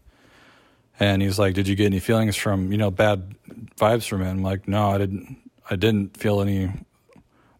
And 1.00 1.22
he's 1.22 1.38
like, 1.38 1.54
did 1.54 1.68
you 1.68 1.76
get 1.76 1.86
any 1.86 2.00
feelings 2.00 2.36
from, 2.36 2.72
you 2.72 2.78
know, 2.78 2.90
bad 2.90 3.36
vibes 3.78 4.08
from 4.08 4.24
it? 4.24 4.30
I'm 4.30 4.42
like, 4.42 4.68
no, 4.68 4.90
I 4.90 4.98
didn't. 4.98 5.38
I 5.70 5.76
didn't 5.76 6.18
feel 6.18 6.42
any 6.42 6.72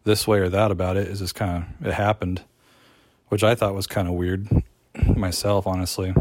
this 0.04 0.26
way 0.26 0.38
or 0.38 0.48
that 0.48 0.70
about 0.70 0.96
it. 0.96 1.08
It's 1.08 1.20
just 1.20 1.34
kind 1.34 1.64
of 1.80 1.86
it 1.86 1.92
happened, 1.92 2.42
which 3.28 3.44
I 3.44 3.54
thought 3.54 3.74
was 3.74 3.86
kind 3.86 4.08
of 4.08 4.14
weird 4.14 4.48
myself, 5.16 5.66
honestly. 5.66 6.14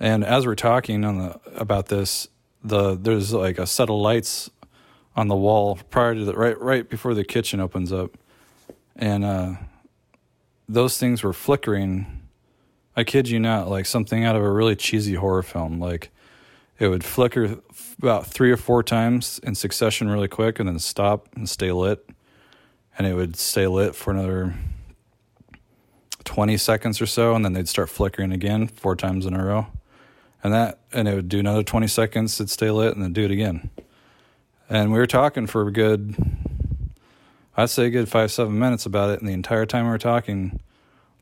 And 0.00 0.24
as 0.24 0.46
we're 0.46 0.54
talking 0.56 1.04
on 1.04 1.18
the 1.18 1.40
about 1.54 1.86
this, 1.86 2.28
the 2.62 2.96
there's 2.96 3.32
like 3.32 3.58
a 3.58 3.66
set 3.66 3.88
of 3.88 3.96
lights 3.96 4.50
on 5.16 5.28
the 5.28 5.36
wall 5.36 5.78
prior 5.90 6.14
to 6.14 6.24
the 6.24 6.34
right 6.34 6.60
right 6.60 6.88
before 6.88 7.14
the 7.14 7.24
kitchen 7.24 7.60
opens 7.60 7.92
up, 7.92 8.16
and 8.96 9.24
uh, 9.24 9.54
those 10.68 10.98
things 10.98 11.22
were 11.22 11.32
flickering. 11.32 12.22
I 12.96 13.04
kid 13.04 13.28
you 13.28 13.38
not, 13.38 13.68
like 13.68 13.86
something 13.86 14.24
out 14.24 14.34
of 14.34 14.42
a 14.42 14.50
really 14.50 14.74
cheesy 14.74 15.14
horror 15.14 15.44
film. 15.44 15.78
Like 15.78 16.10
it 16.78 16.88
would 16.88 17.04
flicker 17.04 17.58
about 17.98 18.26
three 18.26 18.50
or 18.50 18.56
four 18.56 18.82
times 18.82 19.40
in 19.42 19.54
succession 19.54 20.08
really 20.08 20.28
quick 20.28 20.60
and 20.60 20.68
then 20.68 20.78
stop 20.78 21.28
and 21.34 21.48
stay 21.48 21.72
lit. 21.72 22.08
And 22.96 23.06
it 23.06 23.14
would 23.14 23.36
stay 23.36 23.66
lit 23.66 23.94
for 23.94 24.10
another 24.12 24.54
20 26.24 26.56
seconds 26.56 27.00
or 27.00 27.06
so 27.06 27.34
and 27.34 27.44
then 27.44 27.52
they'd 27.52 27.68
start 27.68 27.88
flickering 27.88 28.32
again 28.32 28.68
four 28.68 28.94
times 28.94 29.26
in 29.26 29.34
a 29.34 29.44
row. 29.44 29.66
And 30.42 30.52
that 30.52 30.80
and 30.92 31.08
it 31.08 31.14
would 31.14 31.28
do 31.28 31.40
another 31.40 31.62
20 31.62 31.88
seconds 31.88 32.38
it'd 32.40 32.50
stay 32.50 32.70
lit 32.70 32.94
and 32.94 33.02
then 33.02 33.12
do 33.12 33.24
it 33.24 33.30
again. 33.30 33.70
And 34.70 34.92
we 34.92 34.98
were 34.98 35.06
talking 35.06 35.46
for 35.46 35.66
a 35.66 35.72
good 35.72 36.16
i'd 37.56 37.70
say 37.70 37.86
a 37.86 37.90
good 37.90 38.08
five 38.08 38.30
seven 38.30 38.56
minutes 38.56 38.86
about 38.86 39.10
it 39.10 39.18
and 39.18 39.28
the 39.28 39.32
entire 39.32 39.66
time 39.66 39.84
we 39.84 39.90
were 39.90 39.98
talking 39.98 40.60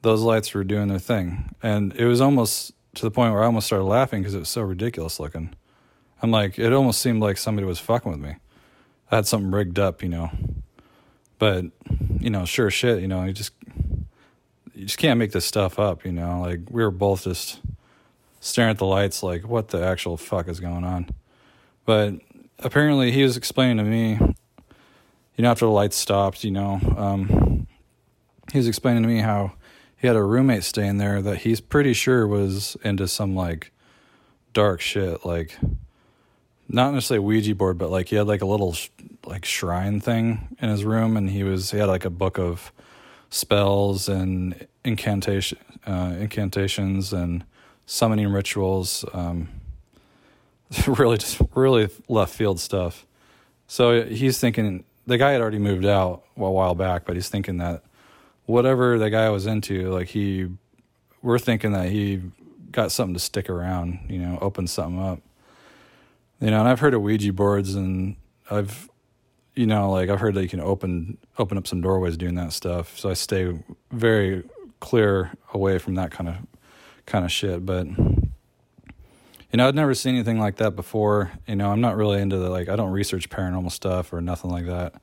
those 0.02 0.20
lights 0.22 0.52
were 0.54 0.64
doing 0.64 0.88
their 0.88 0.98
thing. 0.98 1.54
And 1.62 1.94
it 1.94 2.04
was 2.04 2.20
almost 2.20 2.72
to 2.97 3.03
the 3.03 3.11
point 3.11 3.33
where 3.33 3.43
i 3.43 3.47
almost 3.47 3.67
started 3.67 3.85
laughing 3.85 4.21
because 4.21 4.35
it 4.35 4.41
was 4.41 4.49
so 4.49 4.62
ridiculous 4.62 5.21
looking 5.21 5.55
I'm 6.23 6.31
like, 6.31 6.59
it 6.59 6.73
almost 6.73 7.00
seemed 7.00 7.21
like 7.21 7.37
somebody 7.37 7.67
was 7.67 7.79
fucking 7.79 8.11
with 8.11 8.21
me. 8.21 8.37
I 9.11 9.17
had 9.17 9.26
something 9.26 9.50
rigged 9.50 9.79
up, 9.79 10.03
you 10.03 10.09
know. 10.09 10.31
But, 11.38 11.67
you 12.19 12.31
know, 12.31 12.47
sure 12.47 12.71
shit, 12.71 13.00
you 13.03 13.09
know, 13.09 13.25
you 13.25 13.33
just 13.33 13.53
you 14.75 14.87
just 14.87 14.99
can't 14.99 15.19
make 15.19 15.33
this 15.33 15.45
stuff 15.45 15.79
up, 15.79 16.05
you 16.05 16.12
know. 16.12 16.41
Like 16.41 16.61
we 16.71 16.83
were 16.83 16.91
both 16.91 17.25
just 17.25 17.61
staring 18.41 18.71
at 18.71 18.79
the 18.79 18.87
lights 18.87 19.23
like 19.23 19.47
what 19.47 19.69
the 19.69 19.85
actual 19.85 20.17
fuck 20.17 20.49
is 20.49 20.61
going 20.61 20.85
on. 20.85 21.11
But 21.85 22.15
apparently 22.59 23.12
he 23.12 23.23
was 23.23 23.37
explaining 23.37 23.76
to 23.76 23.85
me 23.85 24.19
you 25.37 25.43
know 25.43 25.50
after 25.50 25.67
the 25.67 25.71
lights 25.71 25.97
stopped, 25.97 26.43
you 26.45 26.50
know, 26.50 26.81
um 26.97 27.67
he 28.53 28.59
was 28.59 28.69
explaining 28.69 29.03
to 29.03 29.09
me 29.09 29.19
how 29.19 29.53
he 29.97 30.07
had 30.07 30.17
a 30.17 30.23
roommate 30.23 30.65
staying 30.65 30.99
there 30.99 31.23
that 31.23 31.38
he's 31.38 31.61
pretty 31.61 31.93
sure 31.93 32.26
was 32.26 32.76
into 32.85 33.09
some 33.09 33.35
like 33.35 33.73
dark 34.53 34.81
shit 34.81 35.25
like 35.25 35.59
not 36.69 36.93
necessarily 36.93 37.25
Ouija 37.25 37.55
board, 37.55 37.79
but 37.79 37.91
like 37.91 38.09
he 38.09 38.17
had 38.17 38.26
like 38.26 38.43
a 38.43 38.47
little 38.47 38.73
sh- 38.73 38.88
like 39.25 39.45
shrine 39.45 40.00
thing 40.00 40.57
in 40.61 40.69
his 40.69 40.85
room, 40.85 41.17
and 41.17 41.31
he 41.31 41.45
was 41.45 41.71
he 41.71 41.79
had 41.79 41.87
like 41.87 42.05
a 42.05 42.11
book 42.11 42.38
of 42.38 42.73
spells 43.31 44.09
and 44.09 44.67
incantation 44.85 45.59
uh, 45.87 46.15
incantations 46.19 47.12
and 47.12 47.45
summoning 47.87 48.29
rituals. 48.29 49.05
Um, 49.12 49.49
really, 50.87 51.19
just 51.19 51.41
really 51.55 51.88
left 52.09 52.35
field 52.35 52.59
stuff. 52.59 53.07
So 53.69 54.05
he's 54.05 54.41
thinking 54.41 54.85
the 55.07 55.19
guy 55.19 55.33
had 55.33 55.41
already 55.41 55.59
moved 55.59 55.87
out 55.87 56.25
a 56.37 56.50
while 56.50 56.75
back, 56.75 57.05
but 57.05 57.15
he's 57.15 57.29
thinking 57.29 57.59
that 57.59 57.85
whatever 58.47 58.99
the 58.99 59.11
guy 59.11 59.29
was 59.31 59.47
into, 59.47 59.91
like 59.91 60.09
he, 60.09 60.49
we're 61.23 61.38
thinking 61.38 61.73
that 61.73 61.88
he 61.88 62.23
got 62.73 62.93
something 62.93 63.15
to 63.15 63.21
stick 63.21 63.50
around, 63.50 64.00
you 64.09 64.19
know, 64.19 64.38
open 64.41 64.67
something 64.67 65.03
up. 65.03 65.21
You 66.41 66.50
know, 66.50 66.61
and 66.61 66.69
I've 66.69 66.81
heard 66.81 66.95
of 66.95 67.03
Ouija 67.03 67.33
boards 67.33 67.75
and 67.75 68.17
I've 68.50 68.88
you 69.57 69.67
know, 69.67 69.91
like 69.91 70.11
I've 70.11 70.21
heard 70.21 70.35
that 70.35 70.43
you 70.43 70.49
can 70.49 70.61
open 70.61 71.17
open 71.38 71.57
up 71.59 71.67
some 71.67 71.81
doorways 71.81 72.17
doing 72.17 72.35
that 72.35 72.53
stuff. 72.53 72.99
So 72.99 73.09
I 73.11 73.15
stay 73.15 73.59
very 73.91 74.45
clear 74.81 75.33
away 75.53 75.79
from 75.79 75.95
that 75.95 76.11
kind 76.11 76.29
of 76.29 76.37
kind 77.07 77.25
of 77.25 77.33
shit. 77.33 77.65
But 77.65 77.87
you 77.87 79.55
know, 79.55 79.67
I'd 79.67 79.75
never 79.75 79.95
seen 79.95 80.15
anything 80.15 80.38
like 80.38 80.57
that 80.57 80.76
before. 80.76 81.33
You 81.47 81.57
know, 81.57 81.73
I'm 81.73 81.81
not 81.81 81.97
really 81.97 82.21
into 82.21 82.37
the 82.37 82.50
like 82.50 82.69
I 82.69 82.76
don't 82.76 82.91
research 82.91 83.31
paranormal 83.31 83.73
stuff 83.73 84.12
or 84.12 84.21
nothing 84.21 84.50
like 84.50 84.67
that. 84.67 84.95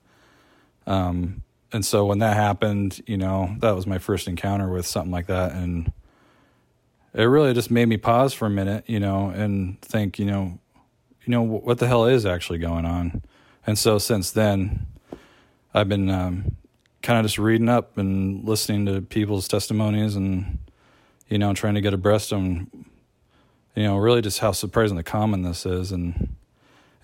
Um, 0.86 1.42
and 1.74 1.84
so 1.84 2.06
when 2.06 2.20
that 2.20 2.36
happened, 2.36 3.02
you 3.06 3.18
know, 3.18 3.54
that 3.58 3.72
was 3.72 3.86
my 3.86 3.98
first 3.98 4.28
encounter 4.28 4.70
with 4.70 4.86
something 4.86 5.12
like 5.12 5.26
that, 5.26 5.52
and 5.52 5.92
it 7.12 7.24
really 7.24 7.52
just 7.52 7.70
made 7.70 7.86
me 7.86 7.98
pause 7.98 8.32
for 8.32 8.46
a 8.46 8.50
minute, 8.50 8.84
you 8.86 8.98
know, 8.98 9.28
and 9.28 9.80
think, 9.82 10.18
you 10.18 10.24
know, 10.24 10.58
you 11.24 11.30
know 11.30 11.42
what 11.42 11.78
the 11.78 11.86
hell 11.86 12.06
is 12.06 12.24
actually 12.24 12.58
going 12.58 12.86
on? 12.86 13.22
And 13.66 13.78
so 13.78 13.98
since 13.98 14.30
then 14.30 14.86
i've 15.74 15.88
been 15.88 16.08
um, 16.08 16.56
kind 17.02 17.18
of 17.18 17.24
just 17.24 17.38
reading 17.38 17.68
up 17.68 17.98
and 17.98 18.44
listening 18.44 18.86
to 18.86 19.02
people's 19.02 19.48
testimonies 19.48 20.14
and 20.14 20.58
you 21.28 21.36
know 21.36 21.52
trying 21.52 21.74
to 21.74 21.80
get 21.80 21.92
abreast 21.92 22.32
on 22.32 22.70
you 23.74 23.82
know 23.82 23.96
really 23.96 24.22
just 24.22 24.38
how 24.38 24.52
surprisingly 24.52 25.02
common 25.02 25.42
this 25.42 25.66
is. 25.66 25.92
And 25.92 26.36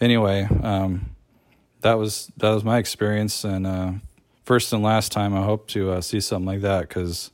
anyway 0.01 0.49
um, 0.63 1.11
that 1.81 1.95
was 1.95 2.31
that 2.37 2.51
was 2.51 2.65
my 2.65 2.79
experience. 2.79 3.45
And 3.45 3.67
uh, 3.67 3.93
first 4.51 4.73
and 4.73 4.83
last 4.83 5.13
time 5.13 5.33
i 5.35 5.43
hope 5.43 5.69
to 5.69 5.93
uh, 5.93 6.01
see 6.01 6.21
something 6.21 6.47
like 6.47 6.61
that 6.61 6.89
because 6.89 7.31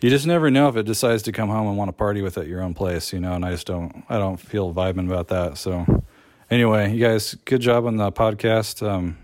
you 0.00 0.10
just 0.10 0.26
never 0.26 0.50
know 0.50 0.68
if 0.68 0.76
it 0.76 0.86
decides 0.86 1.22
to 1.24 1.32
come 1.32 1.48
home 1.48 1.66
and 1.66 1.76
want 1.76 1.88
to 1.88 1.92
party 1.92 2.22
with 2.22 2.38
at 2.38 2.46
your 2.46 2.62
own 2.62 2.72
place, 2.72 3.12
you 3.12 3.18
know. 3.18 3.32
And 3.32 3.44
I 3.44 3.50
just 3.50 3.66
don't, 3.66 4.04
I 4.08 4.18
don't 4.18 4.36
feel 4.36 4.72
vibing 4.72 5.06
about 5.06 5.28
that. 5.28 5.58
So, 5.58 6.04
anyway, 6.50 6.94
you 6.94 7.04
guys, 7.04 7.34
good 7.44 7.60
job 7.60 7.84
on 7.84 7.96
the 7.96 8.12
podcast. 8.12 8.86
Um, 8.86 9.18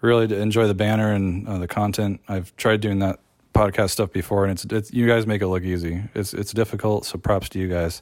really 0.00 0.34
enjoy 0.34 0.66
the 0.66 0.74
banner 0.74 1.12
and 1.12 1.46
uh, 1.46 1.58
the 1.58 1.68
content. 1.68 2.20
I've 2.26 2.56
tried 2.56 2.80
doing 2.80 3.00
that 3.00 3.20
podcast 3.54 3.90
stuff 3.90 4.12
before, 4.12 4.46
and 4.46 4.52
it's, 4.52 4.64
it's 4.72 4.92
you 4.92 5.06
guys 5.06 5.26
make 5.26 5.42
it 5.42 5.48
look 5.48 5.62
easy. 5.62 6.02
It's 6.14 6.32
it's 6.32 6.52
difficult, 6.54 7.04
so 7.04 7.18
props 7.18 7.50
to 7.50 7.58
you 7.58 7.68
guys. 7.68 8.00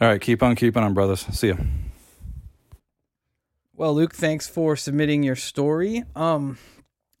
All 0.00 0.08
right, 0.08 0.20
keep 0.20 0.42
on 0.42 0.56
keeping 0.56 0.82
on, 0.82 0.92
brothers. 0.92 1.20
See 1.20 1.48
ya. 1.48 1.56
Well, 3.74 3.94
Luke, 3.94 4.14
thanks 4.14 4.46
for 4.46 4.76
submitting 4.76 5.22
your 5.22 5.36
story. 5.36 6.04
Um, 6.14 6.58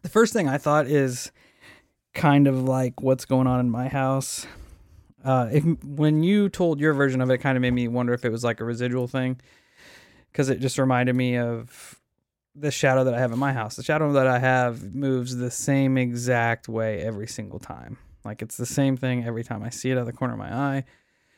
the 0.02 0.08
first 0.08 0.32
thing 0.32 0.48
I 0.48 0.58
thought 0.58 0.86
is 0.86 1.30
kind 2.14 2.46
of 2.46 2.64
like 2.64 3.00
what's 3.00 3.24
going 3.24 3.46
on 3.46 3.60
in 3.60 3.70
my 3.70 3.88
house. 3.88 4.46
Uh, 5.24 5.48
if 5.52 5.64
when 5.84 6.22
you 6.22 6.48
told 6.48 6.80
your 6.80 6.92
version 6.94 7.20
of 7.20 7.30
it, 7.30 7.34
it 7.34 7.38
kind 7.38 7.56
of 7.56 7.62
made 7.62 7.72
me 7.72 7.88
wonder 7.88 8.12
if 8.12 8.24
it 8.24 8.30
was 8.30 8.44
like 8.44 8.60
a 8.60 8.64
residual 8.64 9.08
thing, 9.08 9.40
because 10.32 10.48
it 10.48 10.60
just 10.60 10.78
reminded 10.78 11.14
me 11.14 11.36
of 11.36 11.98
the 12.54 12.70
shadow 12.70 13.04
that 13.04 13.14
I 13.14 13.20
have 13.20 13.32
in 13.32 13.38
my 13.38 13.52
house. 13.52 13.76
The 13.76 13.82
shadow 13.82 14.12
that 14.12 14.26
I 14.26 14.38
have 14.38 14.94
moves 14.94 15.36
the 15.36 15.50
same 15.50 15.96
exact 15.96 16.68
way 16.68 17.00
every 17.00 17.26
single 17.26 17.58
time. 17.58 17.98
Like 18.24 18.42
it's 18.42 18.56
the 18.56 18.66
same 18.66 18.96
thing 18.96 19.24
every 19.24 19.44
time 19.44 19.62
I 19.62 19.70
see 19.70 19.90
it 19.90 19.94
out 19.94 20.00
of 20.00 20.06
the 20.06 20.12
corner 20.12 20.34
of 20.34 20.38
my 20.38 20.52
eye. 20.52 20.84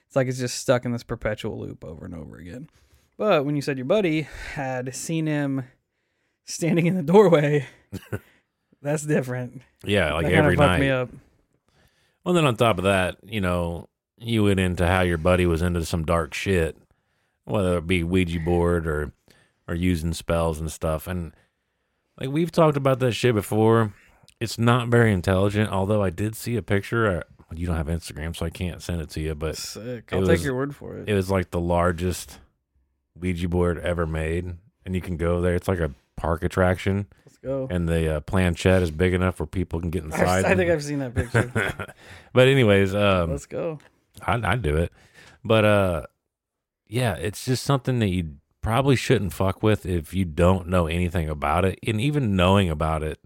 It's 0.06 0.16
like 0.16 0.28
it's 0.28 0.38
just 0.38 0.58
stuck 0.58 0.84
in 0.84 0.92
this 0.92 1.04
perpetual 1.04 1.58
loop 1.58 1.84
over 1.84 2.04
and 2.04 2.14
over 2.14 2.36
again. 2.36 2.68
But 3.16 3.44
when 3.44 3.54
you 3.54 3.62
said 3.62 3.76
your 3.76 3.84
buddy 3.84 4.22
had 4.54 4.94
seen 4.94 5.26
him 5.26 5.64
standing 6.46 6.86
in 6.86 6.96
the 6.96 7.02
doorway, 7.02 7.66
that's 8.82 9.04
different. 9.04 9.62
Yeah, 9.84 10.14
like 10.14 10.26
that 10.26 10.34
every 10.34 10.56
night. 10.56 10.80
me 10.80 10.90
up. 10.90 11.10
Well, 12.24 12.34
then 12.34 12.44
on 12.44 12.56
top 12.56 12.78
of 12.78 12.84
that, 12.84 13.16
you 13.24 13.40
know, 13.40 13.88
you 14.18 14.44
went 14.44 14.60
into 14.60 14.86
how 14.86 15.00
your 15.02 15.18
buddy 15.18 15.46
was 15.46 15.62
into 15.62 15.84
some 15.84 16.04
dark 16.04 16.34
shit, 16.34 16.76
whether 17.44 17.78
it 17.78 17.86
be 17.86 18.04
Ouija 18.04 18.40
board 18.40 18.86
or 18.86 19.12
or 19.66 19.74
using 19.74 20.12
spells 20.12 20.60
and 20.60 20.70
stuff. 20.70 21.06
And 21.06 21.32
like 22.18 22.30
we've 22.30 22.52
talked 22.52 22.76
about 22.76 22.98
that 23.00 23.12
shit 23.12 23.34
before. 23.34 23.94
It's 24.40 24.58
not 24.58 24.88
very 24.88 25.12
intelligent. 25.12 25.70
Although 25.70 26.02
I 26.02 26.10
did 26.10 26.34
see 26.34 26.56
a 26.56 26.62
picture. 26.62 27.06
Uh, 27.06 27.22
you 27.54 27.66
don't 27.66 27.76
have 27.76 27.88
Instagram, 27.88 28.36
so 28.36 28.46
I 28.46 28.50
can't 28.50 28.80
send 28.80 29.00
it 29.00 29.10
to 29.10 29.20
you. 29.20 29.34
But 29.34 29.56
Sick. 29.56 30.12
I'll 30.12 30.20
was- 30.20 30.28
take 30.28 30.42
your 30.44 30.54
word 30.54 30.74
for 30.74 30.96
it. 30.98 31.08
it 31.08 31.14
was 31.14 31.30
like 31.30 31.50
the 31.50 31.60
largest 31.60 32.38
Ouija 33.18 33.48
board 33.48 33.78
ever 33.78 34.06
made, 34.06 34.54
and 34.86 34.94
you 34.94 35.00
can 35.00 35.16
go 35.16 35.40
there. 35.40 35.54
It's 35.54 35.68
like 35.68 35.80
a 35.80 35.92
park 36.16 36.42
attraction, 36.42 37.06
go. 37.42 37.66
and 37.70 37.88
the 37.88 38.16
uh, 38.16 38.20
planchette 38.20 38.82
is 38.82 38.90
big 38.90 39.14
enough 39.14 39.38
where 39.40 39.46
people 39.46 39.80
can 39.80 39.90
get 39.90 40.04
inside. 40.04 40.44
I 40.44 40.54
think 40.54 40.70
I've 40.70 40.84
seen 40.84 40.98
that 41.00 41.14
picture. 41.14 41.52
but 42.32 42.48
anyways, 42.48 42.94
um, 42.94 43.30
Let's 43.30 43.46
go. 43.46 43.78
I'd, 44.26 44.44
I'd 44.44 44.62
do 44.62 44.76
it. 44.76 44.92
But 45.44 45.64
uh, 45.64 46.02
yeah, 46.86 47.14
it's 47.14 47.44
just 47.44 47.64
something 47.64 47.98
that 48.00 48.08
you 48.08 48.36
probably 48.60 48.96
shouldn't 48.96 49.32
fuck 49.32 49.62
with 49.62 49.86
if 49.86 50.12
you 50.12 50.24
don't 50.24 50.68
know 50.68 50.86
anything 50.86 51.28
about 51.28 51.64
it. 51.64 51.78
And 51.86 52.00
even 52.00 52.36
knowing 52.36 52.68
about 52.68 53.02
it, 53.02 53.18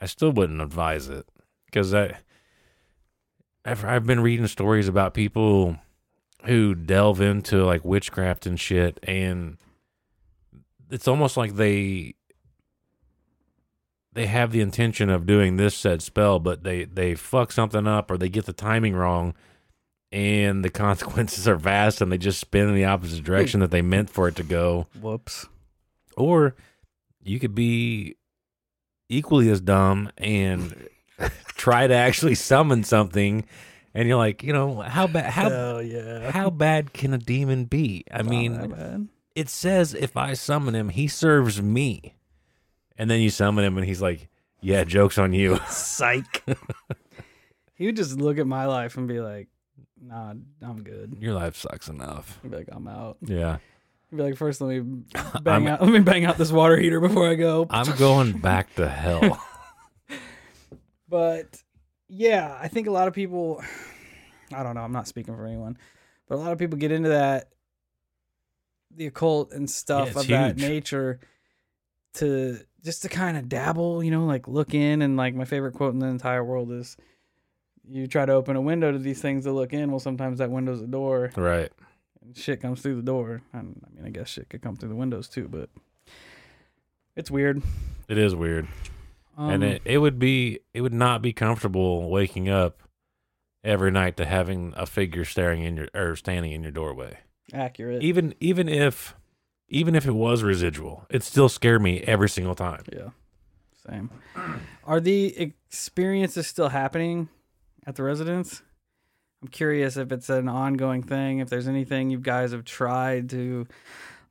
I 0.00 0.06
still 0.06 0.32
wouldn't 0.32 0.60
advise 0.60 1.08
it 1.08 1.26
because 1.66 1.94
I, 1.94 2.18
I've, 3.64 3.84
I've 3.84 4.06
been 4.06 4.20
reading 4.20 4.46
stories 4.46 4.88
about 4.88 5.14
people 5.14 5.76
who 6.44 6.74
delve 6.74 7.20
into 7.20 7.64
like 7.64 7.84
witchcraft 7.84 8.46
and 8.46 8.58
shit, 8.58 8.98
and 9.04 9.58
it's 10.90 11.06
almost 11.06 11.36
like 11.36 11.54
they 11.54 12.14
they 14.14 14.26
have 14.26 14.52
the 14.52 14.60
intention 14.60 15.08
of 15.08 15.26
doing 15.26 15.56
this 15.56 15.74
said 15.74 16.02
spell, 16.02 16.38
but 16.38 16.64
they 16.64 16.84
they 16.84 17.14
fuck 17.14 17.52
something 17.52 17.86
up 17.86 18.10
or 18.10 18.18
they 18.18 18.28
get 18.28 18.46
the 18.46 18.52
timing 18.52 18.94
wrong, 18.94 19.34
and 20.10 20.64
the 20.64 20.70
consequences 20.84 21.48
are 21.48 21.56
vast, 21.56 22.00
and 22.00 22.12
they 22.12 22.18
just 22.18 22.40
spin 22.40 22.68
in 22.68 22.74
the 22.74 22.84
opposite 22.84 23.24
direction 23.24 23.60
that 23.60 23.70
they 23.70 23.82
meant 23.82 24.10
for 24.10 24.28
it 24.28 24.36
to 24.36 24.42
go. 24.42 24.86
Whoops. 25.00 25.46
Or 26.16 26.54
you 27.24 27.40
could 27.40 27.54
be 27.54 28.16
equally 29.08 29.48
as 29.48 29.60
dumb 29.60 30.10
and 30.18 30.88
try 31.46 31.86
to 31.86 31.94
actually 31.94 32.34
summon 32.34 32.84
something, 32.84 33.46
and 33.94 34.08
you're 34.08 34.18
like, 34.18 34.42
you 34.42 34.52
know, 34.52 34.80
how 34.80 35.06
bad 35.06 35.32
how 35.32 35.78
yeah. 35.78 36.30
how 36.30 36.50
bad 36.50 36.92
can 36.92 37.14
a 37.14 37.18
demon 37.18 37.64
be? 37.64 38.04
I 38.10 38.18
Not 38.18 38.26
mean, 38.26 39.08
it 39.34 39.48
says 39.48 39.94
if 39.94 40.16
I 40.18 40.34
summon 40.34 40.74
him, 40.74 40.90
he 40.90 41.08
serves 41.08 41.62
me. 41.62 42.14
And 42.98 43.10
then 43.10 43.20
you 43.20 43.30
summon 43.30 43.64
him 43.64 43.76
and 43.78 43.86
he's 43.86 44.02
like, 44.02 44.28
Yeah, 44.60 44.84
joke's 44.84 45.18
on 45.18 45.32
you. 45.32 45.58
psych. 45.68 46.44
he 47.74 47.86
would 47.86 47.96
just 47.96 48.18
look 48.18 48.38
at 48.38 48.46
my 48.46 48.66
life 48.66 48.96
and 48.96 49.08
be 49.08 49.20
like, 49.20 49.48
"Nah, 50.00 50.34
I'm 50.62 50.82
good." 50.82 51.16
Your 51.20 51.34
life 51.34 51.56
sucks 51.56 51.88
enough. 51.88 52.38
He'd 52.42 52.50
be 52.50 52.56
like, 52.58 52.68
"I'm 52.72 52.86
out." 52.88 53.16
Yeah. 53.22 53.58
He'd 54.10 54.16
be 54.16 54.22
like, 54.22 54.36
first 54.36 54.60
let 54.60 54.68
me 54.68 54.80
bang 55.42 55.66
I'm- 55.66 55.66
out. 55.68 55.80
Let 55.82 55.90
me 55.92 56.00
bang 56.00 56.24
out 56.24 56.36
this 56.38 56.52
water 56.52 56.76
heater 56.76 57.00
before 57.00 57.28
I 57.28 57.34
go." 57.34 57.66
I'm 57.70 57.96
going 57.96 58.38
back 58.38 58.74
to 58.76 58.88
hell. 58.88 59.42
But 61.08 61.62
yeah, 62.08 62.56
I 62.58 62.68
think 62.68 62.86
a 62.86 62.90
lot 62.90 63.06
of 63.08 63.14
people 63.14 63.62
I 64.54 64.62
don't 64.62 64.74
know, 64.74 64.80
I'm 64.82 64.92
not 64.92 65.06
speaking 65.08 65.34
for 65.36 65.46
anyone, 65.46 65.76
but 66.28 66.36
a 66.36 66.38
lot 66.38 66.52
of 66.52 66.58
people 66.58 66.78
get 66.78 66.92
into 66.92 67.10
that 67.10 67.48
the 68.94 69.06
occult 69.06 69.52
and 69.52 69.68
stuff 69.68 70.08
it's 70.08 70.16
of 70.20 70.26
that 70.28 70.56
nature 70.56 71.20
to 72.14 72.58
just 72.84 73.02
to 73.02 73.08
kind 73.08 73.36
of 73.36 73.48
dabble, 73.48 74.02
you 74.02 74.10
know, 74.10 74.26
like 74.26 74.48
look 74.48 74.74
in 74.74 75.02
and 75.02 75.16
like 75.16 75.34
my 75.34 75.44
favorite 75.44 75.74
quote 75.74 75.92
in 75.92 76.00
the 76.00 76.06
entire 76.06 76.44
world 76.44 76.72
is 76.72 76.96
you 77.88 78.06
try 78.06 78.26
to 78.26 78.32
open 78.32 78.56
a 78.56 78.60
window 78.60 78.92
to 78.92 78.98
these 78.98 79.20
things 79.20 79.44
to 79.44 79.52
look 79.52 79.72
in, 79.72 79.90
well 79.90 80.00
sometimes 80.00 80.38
that 80.38 80.50
window's 80.50 80.80
a 80.80 80.86
door 80.86 81.32
right. 81.36 81.70
and 82.22 82.36
shit 82.36 82.60
comes 82.60 82.80
through 82.80 82.96
the 82.96 83.02
door. 83.02 83.42
And, 83.52 83.80
I 83.86 83.94
mean, 83.94 84.06
I 84.06 84.10
guess 84.10 84.28
shit 84.28 84.48
could 84.48 84.62
come 84.62 84.76
through 84.76 84.90
the 84.90 84.96
windows 84.96 85.28
too, 85.28 85.48
but 85.48 85.68
it's 87.16 87.30
weird. 87.30 87.62
It 88.08 88.18
is 88.18 88.34
weird. 88.34 88.68
Um, 89.36 89.50
and 89.50 89.64
it, 89.64 89.82
it 89.84 89.98
would 89.98 90.18
be 90.18 90.60
it 90.74 90.82
would 90.82 90.92
not 90.92 91.22
be 91.22 91.32
comfortable 91.32 92.10
waking 92.10 92.48
up 92.48 92.82
every 93.64 93.90
night 93.90 94.16
to 94.18 94.26
having 94.26 94.74
a 94.76 94.86
figure 94.86 95.24
staring 95.24 95.62
in 95.62 95.76
your 95.76 95.88
or 95.94 96.16
standing 96.16 96.52
in 96.52 96.62
your 96.62 96.72
doorway. 96.72 97.18
accurate. 97.52 98.02
Even 98.02 98.34
even 98.40 98.68
if 98.68 99.14
even 99.72 99.94
if 99.94 100.06
it 100.06 100.12
was 100.12 100.42
residual, 100.42 101.06
it 101.10 101.22
still 101.22 101.48
scared 101.48 101.82
me 101.82 102.00
every 102.02 102.28
single 102.28 102.54
time. 102.54 102.84
Yeah. 102.92 103.08
Same. 103.88 104.10
Are 104.84 105.00
the 105.00 105.36
experiences 105.40 106.46
still 106.46 106.68
happening 106.68 107.28
at 107.86 107.96
the 107.96 108.02
residence? 108.04 108.62
I'm 109.42 109.48
curious 109.48 109.96
if 109.96 110.12
it's 110.12 110.28
an 110.28 110.48
ongoing 110.48 111.02
thing, 111.02 111.40
if 111.40 111.48
there's 111.48 111.66
anything 111.66 112.10
you 112.10 112.18
guys 112.20 112.52
have 112.52 112.64
tried 112.64 113.30
to 113.30 113.66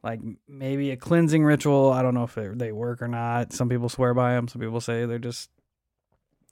like 0.04 0.20
maybe 0.48 0.92
a 0.92 0.96
cleansing 0.98 1.44
ritual. 1.44 1.92
I 1.92 2.02
don't 2.02 2.14
know 2.14 2.24
if 2.24 2.34
they, 2.34 2.48
they 2.48 2.72
work 2.72 3.02
or 3.02 3.08
not. 3.08 3.52
Some 3.52 3.68
people 3.68 3.90
swear 3.90 4.14
by 4.14 4.34
them, 4.34 4.48
some 4.48 4.62
people 4.62 4.80
say 4.80 5.06
they're 5.06 5.20
just 5.20 5.50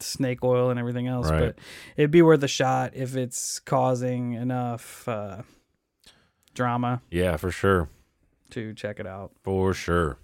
snake 0.01 0.43
oil 0.43 0.69
and 0.69 0.79
everything 0.79 1.07
else, 1.07 1.29
Right. 1.29 1.39
but 1.39 1.59
it'd 1.97 2.11
be 2.11 2.21
worth 2.21 2.43
a 2.43 2.47
shot 2.47 2.91
if 2.95 3.15
it's 3.15 3.59
causing 3.59 4.33
enough 4.33 5.07
uh, 5.07 5.41
drama 6.53 7.01
Yeah, 7.11 7.37
for 7.37 7.51
sure. 7.51 7.89
To 8.51 8.73
check 8.73 8.99
it 8.99 9.07
out. 9.07 9.31
For 9.43 9.73
sure. 9.73 10.17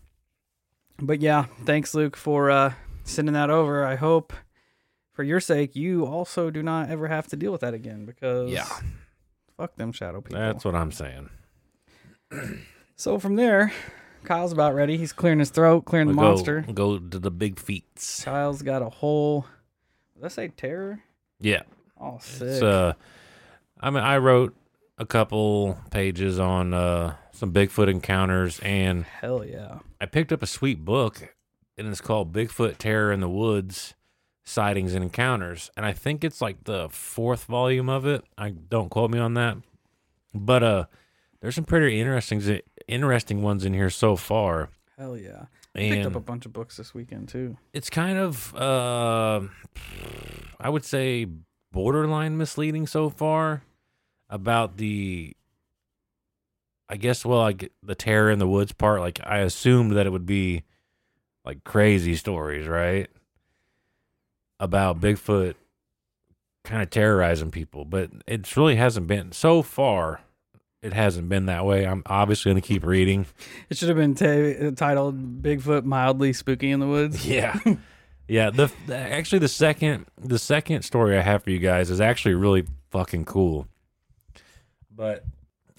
But 0.99 1.19
yeah, 1.21 1.45
thanks 1.65 1.93
Luke 1.93 2.15
for 2.15 2.49
uh, 2.49 2.73
sending 3.03 3.33
that 3.33 3.49
over. 3.49 3.85
I 3.85 3.95
hope 3.95 4.33
for 5.13 5.23
your 5.23 5.39
sake 5.39 5.75
you 5.75 6.05
also 6.05 6.49
do 6.49 6.61
not 6.63 6.89
ever 6.89 7.07
have 7.07 7.27
to 7.27 7.35
deal 7.35 7.51
with 7.51 7.61
that 7.61 7.73
again 7.73 8.05
because 8.05 8.49
Yeah. 8.51 8.65
fuck 9.57 9.75
them 9.75 9.91
shadow 9.91 10.21
people. 10.21 10.39
That's 10.39 10.63
what 10.65 10.75
I'm 10.75 10.91
saying. 10.91 11.29
so 12.95 13.19
from 13.19 13.35
there, 13.35 13.71
Kyle's 14.23 14.51
about 14.51 14.73
ready. 14.73 14.97
He's 14.97 15.13
clearing 15.13 15.39
his 15.39 15.49
throat, 15.49 15.85
clearing 15.85 16.07
the 16.07 16.13
We'll 16.15 16.29
monster. 16.29 16.61
Go, 16.67 16.73
go 16.73 16.99
to 16.99 17.19
the 17.19 17.31
big 17.31 17.59
feats. 17.59 18.23
Kyle's 18.23 18.61
got 18.61 18.81
a 18.81 18.89
whole. 18.89 19.45
Did 20.15 20.25
I 20.25 20.27
say 20.29 20.47
terror? 20.49 21.01
Yeah. 21.39 21.63
Oh, 21.99 22.17
sick. 22.21 22.47
It's 22.47 22.61
uh 22.61 22.93
I 23.79 23.89
mean 23.89 24.03
I 24.03 24.17
wrote 24.17 24.55
a 24.97 25.05
couple 25.05 25.77
pages 25.91 26.39
on 26.39 26.73
uh 26.73 27.15
some 27.31 27.51
Bigfoot 27.51 27.89
encounters 27.89 28.59
and 28.61 29.03
Hell 29.03 29.43
yeah. 29.45 29.79
I 29.99 30.05
picked 30.05 30.31
up 30.31 30.41
a 30.41 30.47
sweet 30.47 30.85
book 30.85 31.35
and 31.77 31.87
it's 31.87 32.01
called 32.01 32.31
Bigfoot 32.31 32.77
Terror 32.77 33.11
in 33.11 33.19
the 33.19 33.27
Woods 33.29 33.93
Sightings 34.45 34.93
and 34.93 35.03
Encounters. 35.03 35.69
And 35.75 35.85
I 35.85 35.91
think 35.91 36.23
it's 36.23 36.39
like 36.39 36.63
the 36.63 36.87
fourth 36.89 37.45
volume 37.45 37.89
of 37.89 38.05
it. 38.05 38.23
I 38.37 38.51
don't 38.51 38.89
quote 38.89 39.11
me 39.11 39.19
on 39.19 39.33
that. 39.33 39.57
But 40.33 40.63
uh 40.63 40.85
there's 41.41 41.55
some 41.55 41.65
pretty 41.65 41.99
interesting 41.99 42.61
interesting 42.87 43.41
ones 43.41 43.65
in 43.65 43.73
here 43.73 43.89
so 43.89 44.15
far. 44.15 44.69
Hell 44.97 45.17
yeah. 45.17 45.45
I 45.75 45.79
Picked 45.79 46.05
up 46.05 46.15
a 46.15 46.21
bunch 46.21 46.45
of 46.45 46.53
books 46.53 46.77
this 46.77 46.93
weekend 46.93 47.27
too. 47.27 47.57
it's 47.73 47.89
kind 47.89 48.17
of 48.17 48.55
uh 48.55 49.41
I 50.57 50.69
would 50.69 50.85
say 50.85 51.27
borderline 51.73 52.37
misleading 52.37 52.87
so 52.87 53.09
far 53.09 53.63
about 54.29 54.77
the 54.77 55.35
I 56.89 56.97
guess 56.97 57.25
well 57.25 57.41
I 57.41 57.53
get 57.53 57.71
the 57.83 57.95
terror 57.95 58.29
in 58.29 58.39
the 58.39 58.47
woods 58.47 58.71
part 58.71 59.01
like 59.01 59.19
I 59.23 59.39
assumed 59.39 59.93
that 59.93 60.05
it 60.05 60.11
would 60.11 60.25
be 60.25 60.63
like 61.43 61.63
crazy 61.63 62.15
stories, 62.15 62.67
right? 62.67 63.09
About 64.59 64.99
Bigfoot 64.99 65.55
kind 66.63 66.81
of 66.81 66.89
terrorizing 66.89 67.51
people, 67.51 67.85
but 67.85 68.09
it 68.25 68.55
really 68.57 68.75
hasn't 68.75 69.07
been 69.07 69.31
so 69.31 69.61
far. 69.61 70.21
It 70.81 70.93
hasn't 70.93 71.29
been 71.29 71.47
that 71.47 71.65
way. 71.65 71.85
I'm 71.85 72.03
obviously 72.05 72.51
going 72.51 72.61
to 72.61 72.67
keep 72.67 72.85
reading. 72.85 73.25
It 73.69 73.77
should 73.77 73.89
have 73.89 73.97
been 73.97 74.13
ta 74.15 74.71
titled 74.75 75.41
"Bigfoot 75.41 75.83
Mildly 75.83 76.33
Spooky 76.33 76.71
in 76.71 76.79
the 76.79 76.87
Woods." 76.87 77.25
Yeah. 77.27 77.59
Yeah, 78.27 78.49
the, 78.49 78.71
the 78.87 78.97
actually 78.97 79.37
the 79.37 79.47
second 79.47 80.07
the 80.19 80.39
second 80.39 80.81
story 80.81 81.15
I 81.15 81.21
have 81.21 81.43
for 81.43 81.51
you 81.51 81.59
guys 81.59 81.91
is 81.91 82.01
actually 82.01 82.33
really 82.33 82.65
fucking 82.89 83.25
cool. 83.25 83.67
But 84.95 85.25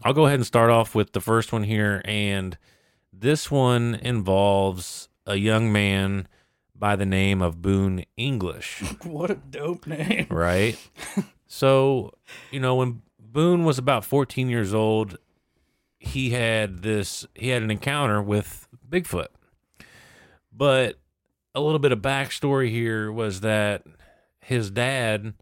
I'll 0.02 0.12
go 0.12 0.26
ahead 0.26 0.38
and 0.38 0.46
start 0.46 0.70
off 0.70 0.94
with 0.94 1.12
the 1.12 1.20
first 1.20 1.52
one 1.52 1.62
here 1.64 2.02
and 2.04 2.56
this 3.12 3.50
one 3.50 3.94
involves 3.94 5.08
a 5.24 5.36
young 5.36 5.72
man 5.72 6.28
by 6.74 6.96
the 6.96 7.06
name 7.06 7.40
of 7.40 7.62
Boone 7.62 8.04
English, 8.16 8.82
what 9.02 9.30
a 9.30 9.34
dope 9.36 9.86
name. 9.86 10.26
right? 10.30 10.78
so, 11.46 12.12
you 12.50 12.60
know, 12.60 12.74
when 12.74 13.02
Boone 13.18 13.64
was 13.64 13.78
about 13.78 14.04
14 14.04 14.48
years 14.48 14.74
old, 14.74 15.16
he 15.98 16.30
had 16.30 16.82
this 16.82 17.26
he 17.34 17.48
had 17.48 17.62
an 17.62 17.70
encounter 17.70 18.20
with 18.22 18.68
Bigfoot. 18.88 19.28
But 20.52 20.98
a 21.54 21.60
little 21.60 21.78
bit 21.78 21.92
of 21.92 22.00
backstory 22.00 22.70
here 22.70 23.10
was 23.10 23.40
that 23.40 23.82
his 24.40 24.70
dad 24.70 25.34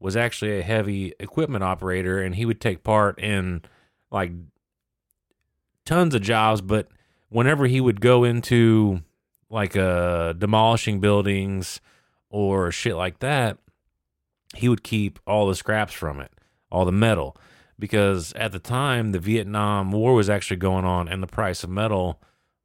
was 0.00 0.16
actually 0.16 0.58
a 0.58 0.62
heavy 0.62 1.12
equipment 1.18 1.64
operator 1.64 2.20
and 2.20 2.34
he 2.34 2.44
would 2.44 2.60
take 2.60 2.82
part 2.82 3.18
in 3.18 3.62
like 4.10 4.32
tons 5.84 6.14
of 6.14 6.22
jobs 6.22 6.60
but 6.60 6.88
whenever 7.28 7.66
he 7.66 7.80
would 7.80 8.00
go 8.00 8.24
into 8.24 9.02
like 9.50 9.76
uh 9.76 10.32
demolishing 10.34 11.00
buildings 11.00 11.80
or 12.30 12.70
shit 12.70 12.94
like 12.94 13.18
that 13.20 13.58
he 14.54 14.68
would 14.68 14.82
keep 14.82 15.18
all 15.26 15.46
the 15.46 15.54
scraps 15.54 15.92
from 15.92 16.20
it 16.20 16.32
all 16.70 16.84
the 16.84 16.92
metal 16.92 17.36
because 17.78 18.32
at 18.34 18.52
the 18.52 18.58
time 18.58 19.12
the 19.12 19.18
Vietnam 19.18 19.92
War 19.92 20.14
was 20.14 20.28
actually 20.28 20.56
going 20.56 20.84
on 20.84 21.08
and 21.08 21.22
the 21.22 21.28
price 21.28 21.62
of 21.62 21.70
metal 21.70 22.20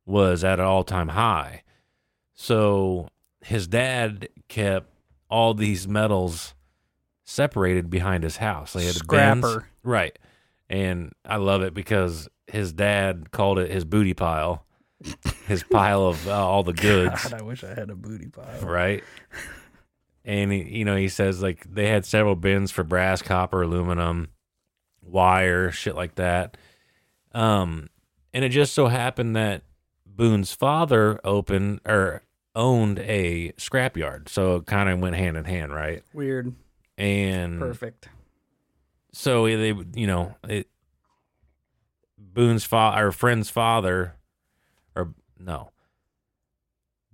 was 0.05 0.43
at 0.43 0.59
an 0.59 0.65
all-time 0.65 1.09
high. 1.09 1.63
So 2.33 3.07
his 3.41 3.67
dad 3.67 4.27
kept 4.47 4.89
all 5.29 5.53
these 5.53 5.87
metals 5.87 6.55
separated 7.25 7.89
behind 7.89 8.23
his 8.23 8.37
house. 8.37 8.73
They 8.73 8.85
had 8.85 8.95
bins. 9.07 9.45
Scrapper. 9.45 9.67
right? 9.83 10.17
And 10.69 11.11
I 11.25 11.37
love 11.37 11.61
it 11.61 11.73
because 11.73 12.27
his 12.47 12.73
dad 12.73 13.31
called 13.31 13.59
it 13.59 13.69
his 13.71 13.85
booty 13.85 14.13
pile, 14.13 14.65
his 15.47 15.63
pile 15.63 16.07
of 16.07 16.27
uh, 16.27 16.31
all 16.47 16.63
the 16.63 16.73
goods, 16.73 17.23
God, 17.29 17.41
I 17.41 17.43
wish 17.43 17.63
I 17.63 17.73
had 17.73 17.89
a 17.89 17.95
booty 17.95 18.27
pile. 18.27 18.59
right? 18.61 19.03
And 20.25 20.51
he, 20.51 20.63
you 20.79 20.85
know, 20.85 20.95
he 20.95 21.09
says 21.09 21.41
like 21.41 21.65
they 21.73 21.87
had 21.87 22.05
several 22.05 22.35
bins 22.35 22.71
for 22.71 22.83
brass, 22.83 23.21
copper, 23.21 23.61
aluminum, 23.61 24.29
wire, 25.01 25.69
shit 25.71 25.95
like 25.95 26.15
that. 26.15 26.55
Um, 27.33 27.89
and 28.33 28.45
it 28.45 28.49
just 28.49 28.73
so 28.73 28.87
happened 28.87 29.35
that 29.35 29.63
Boone's 30.05 30.53
father 30.53 31.19
opened 31.23 31.81
or 31.85 32.23
owned 32.55 32.99
a 32.99 33.51
scrapyard, 33.53 34.29
so 34.29 34.57
it 34.57 34.65
kind 34.67 34.87
of 34.89 34.99
went 34.99 35.15
hand 35.15 35.35
in 35.37 35.45
hand, 35.45 35.73
right? 35.73 36.03
Weird. 36.13 36.53
And 37.03 37.59
Perfect. 37.59 38.07
so 39.11 39.45
they, 39.45 39.73
you 39.95 40.07
know, 40.07 40.35
it, 40.47 40.67
Boone's 42.17 42.63
father 42.63 42.97
our 42.97 43.11
friend's 43.11 43.49
father, 43.49 44.15
or 44.95 45.13
no, 45.37 45.71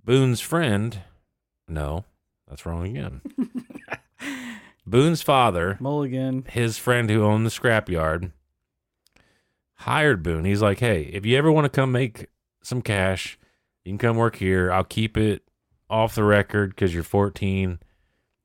Boone's 0.04 0.40
friend, 0.40 1.00
no, 1.66 2.04
that's 2.48 2.64
wrong 2.64 2.86
again. 2.86 3.20
Boone's 4.86 5.22
father, 5.22 5.76
Mulligan. 5.80 6.44
his 6.48 6.78
friend 6.78 7.10
who 7.10 7.24
owned 7.24 7.44
the 7.44 7.50
scrapyard, 7.50 8.30
hired 9.74 10.22
Boone. 10.22 10.44
He's 10.44 10.62
like, 10.62 10.78
hey, 10.78 11.02
if 11.12 11.26
you 11.26 11.36
ever 11.36 11.50
want 11.50 11.64
to 11.64 11.68
come 11.68 11.90
make 11.90 12.26
some 12.62 12.80
cash, 12.82 13.38
you 13.84 13.90
can 13.90 13.98
come 13.98 14.16
work 14.16 14.36
here. 14.36 14.72
I'll 14.72 14.84
keep 14.84 15.16
it 15.16 15.42
off 15.88 16.14
the 16.14 16.24
record 16.24 16.70
because 16.70 16.94
you're 16.94 17.02
14. 17.02 17.80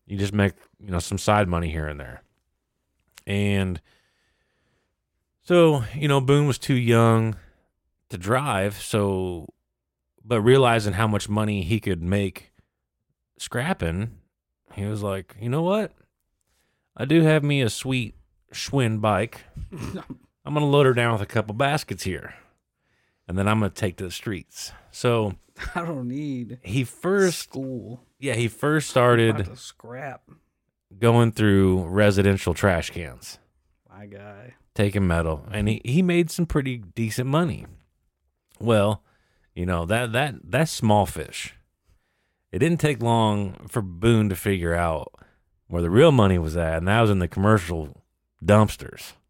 You 0.08 0.18
just 0.18 0.34
make 0.34 0.54
you 0.86 0.92
know 0.92 1.00
some 1.00 1.18
side 1.18 1.48
money 1.48 1.72
here 1.72 1.88
and 1.88 2.00
there. 2.00 2.22
And 3.26 3.82
so 5.42 5.84
you 5.96 6.08
know 6.08 6.22
Boone 6.22 6.48
was 6.48 6.58
too 6.58 6.76
young 6.76 7.36
to 8.10 8.18
drive, 8.18 8.76
so 8.76 9.48
but 10.24 10.42
realizing 10.42 10.94
how 10.94 11.08
much 11.08 11.28
money 11.28 11.64
he 11.64 11.80
could 11.80 12.02
make 12.02 12.52
scrapping, 13.38 14.12
he 14.74 14.86
was 14.86 15.04
like, 15.04 15.36
you 15.40 15.50
know 15.50 15.62
what? 15.62 15.92
I 16.98 17.06
do 17.06 17.22
have 17.22 17.44
me 17.44 17.62
a 17.62 17.70
sweet 17.70 18.16
Schwinn 18.54 19.02
bike. 19.02 19.42
I'm 20.46 20.54
gonna 20.54 20.66
load 20.66 20.86
her 20.86 20.94
down 20.94 21.14
with 21.14 21.22
a 21.22 21.26
couple 21.26 21.56
baskets 21.56 22.04
here, 22.04 22.36
and 23.28 23.38
then 23.38 23.48
I'm 23.48 23.60
gonna 23.60 23.72
take 23.72 23.98
to 23.98 24.04
the 24.04 24.12
streets. 24.12 24.72
So 24.92 25.34
I 25.76 25.82
don't 25.82 26.08
need 26.08 26.60
he 26.64 26.84
first, 26.84 27.40
school. 27.40 28.02
yeah, 28.20 28.36
he 28.36 28.48
first 28.48 28.90
started 28.90 29.46
to 29.46 29.56
scrap. 29.56 30.30
Going 31.00 31.32
through 31.32 31.86
residential 31.88 32.54
trash 32.54 32.90
cans, 32.90 33.40
My 33.90 34.06
guy. 34.06 34.54
taking 34.74 35.08
metal, 35.08 35.46
and 35.52 35.68
he, 35.68 35.82
he 35.84 36.02
made 36.02 36.30
some 36.32 36.46
pretty 36.46 36.78
decent 36.78 37.28
money. 37.28 37.66
Well, 38.60 39.04
you 39.54 39.66
know 39.66 39.86
that 39.86 40.12
that 40.14 40.36
that's 40.44 40.72
small 40.72 41.06
fish. 41.06 41.54
It 42.52 42.60
didn't 42.60 42.80
take 42.80 43.02
long 43.02 43.68
for 43.68 43.82
Boone 43.82 44.30
to 44.30 44.36
figure 44.36 44.74
out 44.74 45.12
where 45.68 45.82
the 45.82 45.90
real 45.90 46.12
money 46.12 46.38
was 46.38 46.56
at, 46.56 46.78
and 46.78 46.88
that 46.88 47.02
was 47.02 47.10
in 47.10 47.20
the 47.20 47.28
commercial 47.28 48.02
dumpsters. 48.44 49.14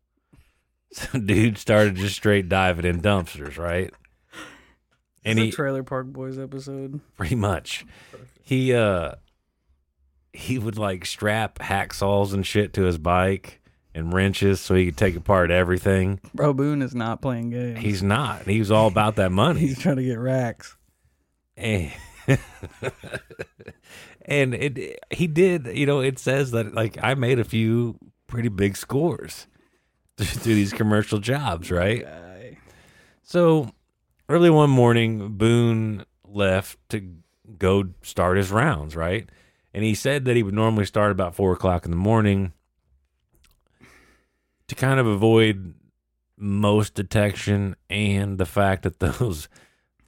So 0.92 1.20
dude 1.20 1.58
started 1.58 1.96
just 1.98 2.16
straight 2.16 2.48
diving 2.48 2.86
in 2.86 3.02
dumpsters, 3.02 3.58
right? 3.58 3.94
And 5.26 5.38
It's 5.38 5.48
he 5.48 5.52
Trailer 5.52 5.84
Park 5.84 6.08
Boys 6.08 6.40
episode. 6.40 7.02
pretty 7.18 7.36
much 7.36 7.86
he 8.44 8.74
uh 8.74 9.16
he 10.36 10.60
would 10.60 10.78
like 10.78 11.06
strap 11.06 11.60
hacksaws 11.60 12.34
and 12.34 12.46
shit 12.46 12.74
to 12.74 12.84
his 12.84 12.98
bike 12.98 13.62
and 13.94 14.14
wrenches 14.14 14.60
so 14.60 14.76
he 14.76 14.86
could 14.88 14.98
take 14.98 15.16
apart 15.16 15.52
everything. 15.52 16.20
Bro, 16.34 16.54
Boone 16.54 16.82
is 16.82 16.94
not 16.94 17.22
playing 17.22 17.52
games. 17.52 17.80
He's 17.80 18.04
not. 18.04 18.44
He 18.46 18.60
was 18.60 18.72
all 18.72 18.88
about 18.88 19.16
that 19.16 19.32
money. 19.32 19.60
he's 19.62 19.80
trying 19.80 19.96
to 19.98 20.04
get 20.04 20.20
racks. 20.20 20.76
and, 21.58 21.92
and 24.26 24.54
it 24.54 25.00
he 25.12 25.28
did 25.28 25.68
you 25.78 25.86
know 25.86 26.00
it 26.02 26.18
says 26.18 26.52
that 26.52 26.74
like 26.74 26.98
i 27.04 27.14
made 27.14 27.40
a 27.40 27.44
few 27.44 27.98
pretty 28.28 28.50
big 28.50 28.76
scores 28.76 29.48
through 30.18 30.56
these 30.56 30.74
commercial 30.74 31.20
jobs 31.20 31.70
right 31.72 32.06
so 33.22 33.70
early 34.28 34.50
one 34.50 34.70
morning 34.70 35.38
boone 35.38 36.04
left 36.28 36.78
to 36.90 37.16
go 37.60 37.86
start 38.02 38.38
his 38.38 38.52
rounds 38.52 38.96
right 38.96 39.30
and 39.76 39.84
he 39.84 39.94
said 39.94 40.24
that 40.24 40.38
he 40.38 40.42
would 40.42 40.54
normally 40.54 40.86
start 40.86 41.12
about 41.12 41.36
four 41.36 41.52
o'clock 41.52 41.84
in 41.84 41.92
the 41.92 41.98
morning 41.98 42.54
to 44.70 44.74
kind 44.74 45.02
of 45.02 45.06
avoid 45.06 45.74
most 46.38 46.94
detection 46.94 47.76
and 47.90 48.38
the 48.38 48.46
fact 48.46 48.84
that 48.84 49.00
those 49.00 49.50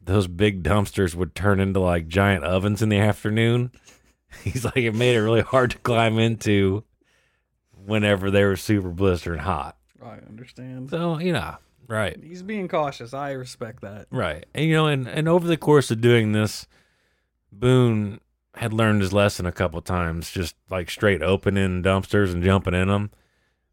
those 0.01 0.27
big 0.27 0.63
dumpsters 0.63 1.15
would 1.15 1.35
turn 1.35 1.59
into 1.59 1.81
like 1.81 2.07
giant 2.07 2.45
ovens 2.45 2.81
in 2.81 2.87
the 2.87 2.97
afternoon. 2.97 3.69
He's 4.43 4.63
like 4.63 4.77
it 4.77 4.95
made 4.95 5.17
it 5.17 5.21
really 5.21 5.41
hard 5.41 5.71
to 5.71 5.77
climb 5.79 6.17
into 6.17 6.85
whenever 7.73 8.31
they 8.31 8.45
were 8.45 8.55
super 8.55 8.89
blistering 8.89 9.41
hot. 9.41 9.75
I 10.01 10.19
understand. 10.29 10.91
So, 10.91 11.19
you 11.19 11.33
know, 11.33 11.57
right. 11.89 12.17
He's 12.23 12.41
being 12.41 12.69
cautious. 12.69 13.13
I 13.13 13.31
respect 13.31 13.81
that. 13.81 14.07
Right. 14.11 14.45
And 14.55 14.63
you 14.63 14.75
know, 14.75 14.87
and, 14.87 15.09
and 15.09 15.27
over 15.27 15.45
the 15.45 15.57
course 15.57 15.91
of 15.91 15.99
doing 15.99 16.31
this, 16.31 16.67
Boone 17.51 18.21
had 18.55 18.73
learned 18.73 19.01
his 19.01 19.13
lesson 19.13 19.45
a 19.45 19.51
couple 19.51 19.81
times, 19.81 20.31
just 20.31 20.55
like 20.69 20.89
straight 20.89 21.21
opening 21.21 21.83
dumpsters 21.83 22.31
and 22.31 22.43
jumping 22.43 22.73
in 22.73 22.87
them. 22.87 23.11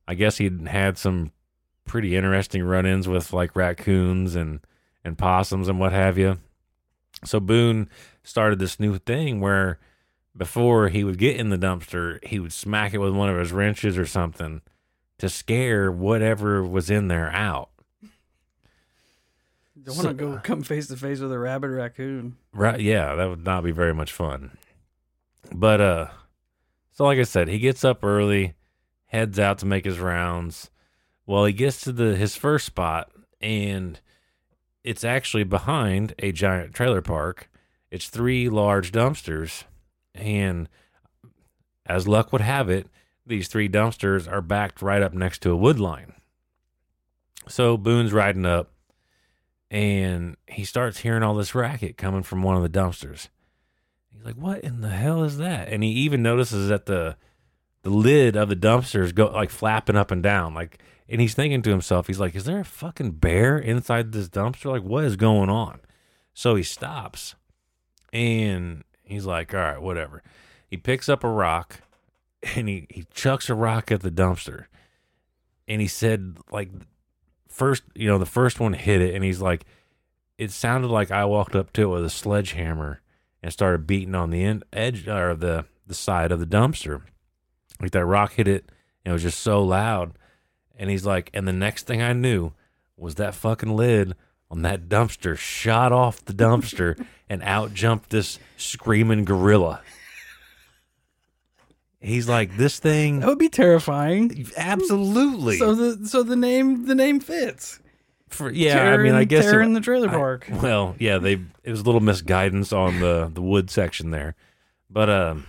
I 0.07 0.15
guess 0.15 0.37
he'd 0.37 0.69
had 0.69 0.99
some 0.99 1.33
pretty 1.87 2.17
interesting 2.17 2.63
run 2.63 2.87
ins 2.87 3.09
with 3.09 3.33
like 3.33 3.57
raccoons 3.57 4.35
and, 4.35 4.61
and 5.05 5.17
possums 5.17 5.69
and 5.69 5.79
what 5.79 5.93
have 5.93 6.19
you. 6.19 6.39
So 7.25 7.41
Boone 7.41 7.89
started 8.23 8.59
this 8.59 8.79
new 8.79 8.99
thing 8.99 9.41
where 9.41 9.79
before 10.37 10.89
he 10.89 11.05
would 11.05 11.19
get 11.19 11.37
in 11.37 11.49
the 11.51 11.59
dumpster, 11.59 12.23
he 12.25 12.39
would 12.39 12.53
smack 12.53 12.93
it 12.93 12.99
with 12.99 13.15
one 13.15 13.31
of 13.31 13.39
his 13.39 13.53
wrenches 13.53 13.97
or 13.97 14.07
something 14.07 14.61
to 15.19 15.29
scare 15.29 15.91
whatever 15.91 16.63
was 16.63 16.91
in 16.91 17.09
there 17.09 17.31
out. 17.31 17.71
Don't 19.83 19.97
want 19.97 20.09
to 20.09 20.15
go 20.15 20.41
come 20.43 20.63
face 20.63 20.87
to 20.89 20.97
face 20.97 21.21
with 21.21 21.33
a 21.33 21.39
rabid 21.39 21.71
raccoon. 21.71 22.37
Right. 22.53 22.81
Yeah, 22.81 23.15
that 23.15 23.29
would 23.29 23.45
not 23.45 23.65
be 23.65 23.71
very 23.71 23.95
much 23.95 24.13
fun. 24.13 24.57
But 25.53 25.81
uh 25.81 26.07
so 26.93 27.05
like 27.05 27.19
I 27.19 27.25
said, 27.25 27.49
he 27.49 27.59
gets 27.59 27.85
up 27.85 28.05
early, 28.05 28.55
heads 29.07 29.39
out 29.39 29.59
to 29.59 29.67
make 29.67 29.85
his 29.85 29.99
rounds. 29.99 30.71
Well, 31.27 31.45
he 31.45 31.53
gets 31.53 31.81
to 31.83 31.93
the 31.93 32.17
his 32.17 32.37
first 32.37 32.67
spot 32.67 33.11
and 33.41 34.01
it's 34.85 35.05
actually 35.05 35.45
behind 35.45 36.15
a 36.19 36.31
giant 36.33 36.75
trailer 36.75 37.03
park. 37.03 37.51
It's 37.91 38.09
three 38.09 38.49
large 38.49 38.93
dumpsters 38.93 39.65
and 40.15 40.69
as 41.87 42.09
luck 42.09 42.33
would 42.33 42.43
have 42.43 42.71
it, 42.71 42.87
these 43.27 43.49
three 43.49 43.69
dumpsters 43.69 44.31
are 44.31 44.41
backed 44.41 44.83
right 44.83 45.03
up 45.03 45.13
next 45.13 45.41
to 45.43 45.51
a 45.51 45.57
wood 45.57 45.81
line. 45.81 46.13
So 47.49 47.77
Boone's 47.77 48.13
riding 48.13 48.47
up 48.47 48.71
and 49.71 50.37
he 50.47 50.65
starts 50.65 50.99
hearing 50.99 51.23
all 51.23 51.35
this 51.35 51.55
racket 51.55 51.97
coming 51.97 52.23
from 52.23 52.43
one 52.43 52.57
of 52.57 52.63
the 52.63 52.69
dumpsters. 52.69 53.29
He's 54.25 54.35
like, 54.35 54.43
"What 54.43 54.61
in 54.61 54.81
the 54.81 54.89
hell 54.89 55.23
is 55.23 55.37
that?" 55.39 55.69
And 55.69 55.83
he 55.83 55.91
even 55.91 56.23
notices 56.23 56.69
that 56.69 56.87
the 56.87 57.17
the 57.83 57.91
lid 57.91 58.37
of 58.37 58.49
the 58.49 58.57
dumpster 58.57 59.03
is 59.03 59.13
go 59.13 59.27
like 59.27 59.51
flapping 59.51 59.97
up 59.97 60.11
and 60.11 60.23
down, 60.23 60.55
like. 60.55 60.81
And 61.07 61.21
he's 61.21 61.35
thinking 61.35 61.61
to 61.61 61.71
himself, 61.71 62.07
he's 62.07 62.19
like, 62.19 62.35
"Is 62.35 62.47
there 62.47 62.61
a 62.61 62.65
fucking 62.65 63.13
bear 63.13 63.59
inside 63.59 64.13
this 64.13 64.31
dumpster? 64.31 64.71
Like, 64.71 64.83
what 64.83 65.05
is 65.05 65.17
going 65.17 65.51
on?" 65.51 65.81
So 66.33 66.55
he 66.55 66.63
stops, 66.63 67.35
and 68.11 68.85
he's 69.03 69.27
like, 69.27 69.53
"All 69.53 69.61
right, 69.61 69.83
whatever." 69.83 70.23
He 70.67 70.79
picks 70.79 71.11
up 71.11 71.23
a 71.23 71.29
rock, 71.29 71.83
and 72.57 72.71
he 72.71 72.87
he 72.89 73.05
chucks 73.13 73.51
a 73.51 73.55
rock 73.55 73.93
at 73.93 74.01
the 74.01 74.11
dumpster, 74.11 74.65
and 75.69 75.83
he 75.83 75.87
said, 75.87 76.39
like, 76.51 76.71
first, 77.49 77.83
you 77.95 78.09
know, 78.09 78.17
the 78.17 78.25
first 78.25 78.59
one 78.59 78.73
hit 78.73 79.03
it, 79.03 79.15
and 79.15 79.23
he's 79.23 79.43
like, 79.43 79.67
it 80.39 80.53
sounded 80.53 80.89
like 80.89 81.11
I 81.11 81.27
walked 81.27 81.55
up 81.55 81.71
to 81.75 81.83
it 81.83 81.95
with 81.95 82.05
a 82.07 82.11
sledgehammer 82.11 83.03
and 83.45 83.53
started 83.53 83.87
beating 83.87 84.15
on 84.15 84.31
the 84.31 84.43
end 84.43 84.65
edge 84.73 85.07
or 85.07 85.35
the 85.35 85.67
the 85.87 85.93
side 85.95 86.33
of 86.33 86.41
the 86.41 86.47
dumpster. 86.47 87.03
Like 87.79 87.91
that 87.91 88.07
rock 88.07 88.33
hit 88.33 88.49
it, 88.49 88.65
and 89.05 89.11
it 89.11 89.13
was 89.13 89.23
just 89.23 89.39
so 89.41 89.63
loud. 89.63 90.13
And 90.79 90.89
he's 90.89 91.05
like, 91.05 91.29
and 91.35 91.47
the 91.47 91.53
next 91.53 91.87
thing 91.87 92.01
I 92.01 92.15
knew 92.15 92.53
was 92.97 93.17
that 93.17 93.35
fucking 93.35 93.77
lid 93.77 94.15
on 94.51 94.63
that 94.63 94.89
dumpster 94.89 95.37
shot 95.37 95.93
off 95.93 96.25
the 96.25 96.33
dumpster 96.33 97.05
and 97.29 97.43
out 97.43 97.75
jumped 97.75 98.09
this 98.09 98.39
screaming 98.57 99.27
gorilla. 99.27 99.83
He's 102.01 102.29
like, 102.29 102.57
this 102.57 102.79
thing, 102.79 103.21
That 103.21 103.29
would 103.29 103.39
be 103.39 103.49
terrifying. 103.51 104.47
absolutely. 104.57 105.59
So 105.59 105.75
the 105.75 106.07
so 106.09 106.23
the 106.23 106.37
name 106.37 106.87
the 106.87 106.95
name 106.95 107.21
fits. 107.21 107.79
For, 108.35 108.51
yeah, 108.51 108.93
I 108.93 108.97
mean, 108.99 109.15
I 109.15 109.25
guess 109.25 109.47
it- 109.47 109.51
tearing 109.51 109.73
the 109.73 109.81
trailer 109.81 110.09
I- 110.09 110.13
park. 110.13 110.49
well, 110.51 110.97
yeah, 110.99 111.19
they 111.19 111.35
it 111.63 111.71
was 111.71 111.81
a 111.81 111.85
little 111.85 112.01
misguidance 112.01 112.73
on 112.73 113.01
the 113.01 113.31
the 113.33 113.41
wood 113.43 113.71
section 113.71 114.11
there, 114.11 114.35
but 114.91 115.09
um, 115.09 115.47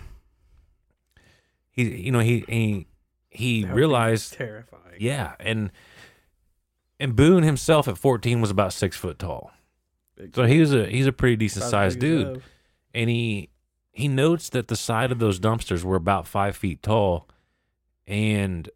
he 1.70 2.02
you 2.04 2.12
know 2.12 2.20
he 2.20 2.44
he 2.48 2.86
he 3.28 3.64
That 3.64 3.74
realized 3.74 4.32
terrifying. 4.34 4.82
yeah, 4.98 5.34
and 5.40 5.70
and 6.98 7.14
Boone 7.14 7.42
himself 7.42 7.88
at 7.88 7.98
fourteen 7.98 8.40
was 8.40 8.50
about 8.50 8.72
six 8.72 8.96
foot 8.96 9.18
tall, 9.18 9.50
Big- 10.16 10.34
so 10.34 10.44
he 10.44 10.60
was 10.60 10.72
a 10.72 10.86
he's 10.86 11.06
a 11.06 11.12
pretty 11.12 11.36
decent 11.36 11.64
sized 11.66 11.98
dude, 12.00 12.42
and 12.94 13.10
he 13.10 13.50
he 13.92 14.08
notes 14.08 14.48
that 14.50 14.68
the 14.68 14.76
side 14.76 15.10
of 15.12 15.18
those 15.18 15.38
dumpsters 15.40 15.82
were 15.84 15.96
about 15.96 16.26
five 16.26 16.56
feet 16.56 16.82
tall, 16.82 17.28
and 18.06 18.68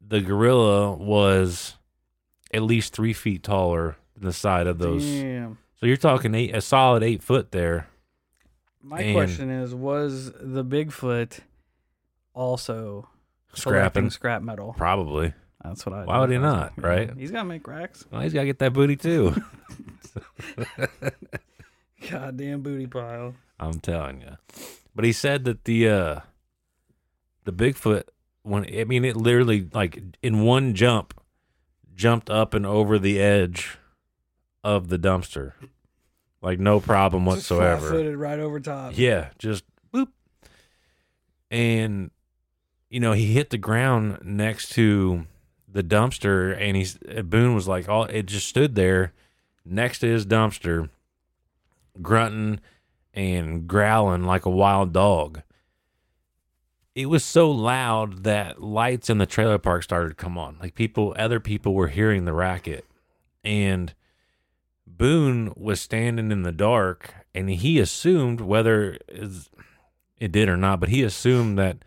the 0.00 0.20
gorilla 0.20 0.92
was 0.94 1.74
at 2.52 2.62
least 2.62 2.92
three 2.94 3.12
feet 3.12 3.42
taller 3.42 3.96
than 4.14 4.24
the 4.24 4.32
side 4.32 4.66
of 4.66 4.78
those. 4.78 5.04
Damn. 5.04 5.58
So 5.80 5.86
you're 5.86 5.96
talking 5.96 6.34
eight, 6.34 6.54
a 6.54 6.60
solid 6.60 7.02
eight 7.02 7.22
foot 7.22 7.52
there. 7.52 7.88
My 8.82 9.00
And- 9.00 9.14
question 9.14 9.50
is, 9.50 9.74
was 9.74 10.32
the 10.40 10.64
Bigfoot 10.64 11.40
also 12.34 13.08
Scrapping, 13.54 14.10
scrap 14.10 14.42
metal? 14.42 14.74
probably. 14.76 15.34
That's 15.64 15.84
what 15.84 15.92
I. 15.94 16.04
Why 16.04 16.20
would 16.20 16.30
he 16.30 16.36
that's 16.36 16.42
what 16.44 16.52
I 16.54 16.60
not, 16.60 16.72
right? 16.82 17.10
He's 17.16 17.30
got 17.32 17.42
to 17.42 17.48
make 17.48 17.66
racks. 17.66 18.04
Well, 18.10 18.20
he's 18.20 18.32
got 18.32 18.40
to 18.42 18.46
get 18.46 18.58
that 18.60 18.72
booty 18.72 18.94
too. 18.96 19.34
Goddamn 22.10 22.62
booty 22.62 22.86
pile. 22.86 23.34
I'm 23.58 23.80
telling 23.80 24.20
you. 24.20 24.36
But 24.94 25.04
he 25.04 25.12
said 25.12 25.44
that 25.44 25.64
the 25.64 25.88
uh 25.88 26.20
the 27.44 27.52
Bigfoot 27.52 28.04
when 28.42 28.64
I 28.72 28.84
mean 28.84 29.04
it 29.04 29.16
literally 29.16 29.68
like 29.72 30.00
in 30.22 30.42
one 30.42 30.74
jump 30.74 31.12
jumped 31.98 32.30
up 32.30 32.54
and 32.54 32.64
over 32.64 32.98
the 32.98 33.20
edge 33.20 33.76
of 34.64 34.88
the 34.88 34.98
dumpster. 34.98 35.52
Like 36.40 36.60
no 36.60 36.78
problem 36.80 37.26
whatsoever. 37.26 37.80
flat-footed 37.80 38.16
right 38.16 38.38
over 38.38 38.60
top. 38.60 38.92
Yeah, 38.96 39.30
just 39.38 39.64
boop. 39.92 40.08
And 41.50 42.12
you 42.88 43.00
know, 43.00 43.12
he 43.12 43.34
hit 43.34 43.50
the 43.50 43.58
ground 43.58 44.20
next 44.22 44.70
to 44.70 45.26
the 45.68 45.82
dumpster 45.82 46.56
and 46.58 46.76
he's 46.76 46.96
Boone 46.96 47.54
was 47.54 47.68
like 47.68 47.88
all 47.88 48.04
it 48.04 48.26
just 48.26 48.48
stood 48.48 48.76
there 48.76 49.12
next 49.64 49.98
to 49.98 50.06
his 50.06 50.24
dumpster 50.24 50.88
grunting 52.00 52.60
and 53.12 53.66
growling 53.66 54.22
like 54.22 54.46
a 54.46 54.50
wild 54.50 54.92
dog. 54.92 55.42
It 56.98 57.08
was 57.08 57.24
so 57.24 57.48
loud 57.48 58.24
that 58.24 58.60
lights 58.60 59.08
in 59.08 59.18
the 59.18 59.24
trailer 59.24 59.58
park 59.58 59.84
started 59.84 60.08
to 60.08 60.14
come 60.16 60.36
on. 60.36 60.56
Like 60.60 60.74
people 60.74 61.14
other 61.16 61.38
people 61.38 61.72
were 61.72 61.86
hearing 61.86 62.24
the 62.24 62.32
racket. 62.32 62.86
And 63.44 63.94
Boone 64.84 65.52
was 65.54 65.80
standing 65.80 66.32
in 66.32 66.42
the 66.42 66.50
dark 66.50 67.14
and 67.32 67.48
he 67.50 67.78
assumed 67.78 68.40
whether 68.40 68.98
it 70.18 70.32
did 70.32 70.48
or 70.48 70.56
not, 70.56 70.80
but 70.80 70.88
he 70.88 71.04
assumed 71.04 71.56
that 71.56 71.84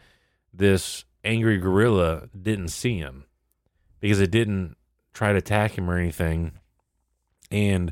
this 0.54 1.04
angry 1.26 1.58
gorilla 1.58 2.30
didn't 2.42 2.70
see 2.70 2.98
him 2.98 3.26
because 4.00 4.22
it 4.22 4.32
didn't 4.32 4.78
try 5.14 5.34
to 5.34 5.40
attack 5.40 5.78
him 5.78 5.90
or 5.90 5.98
anything. 5.98 6.54
And 7.52 7.92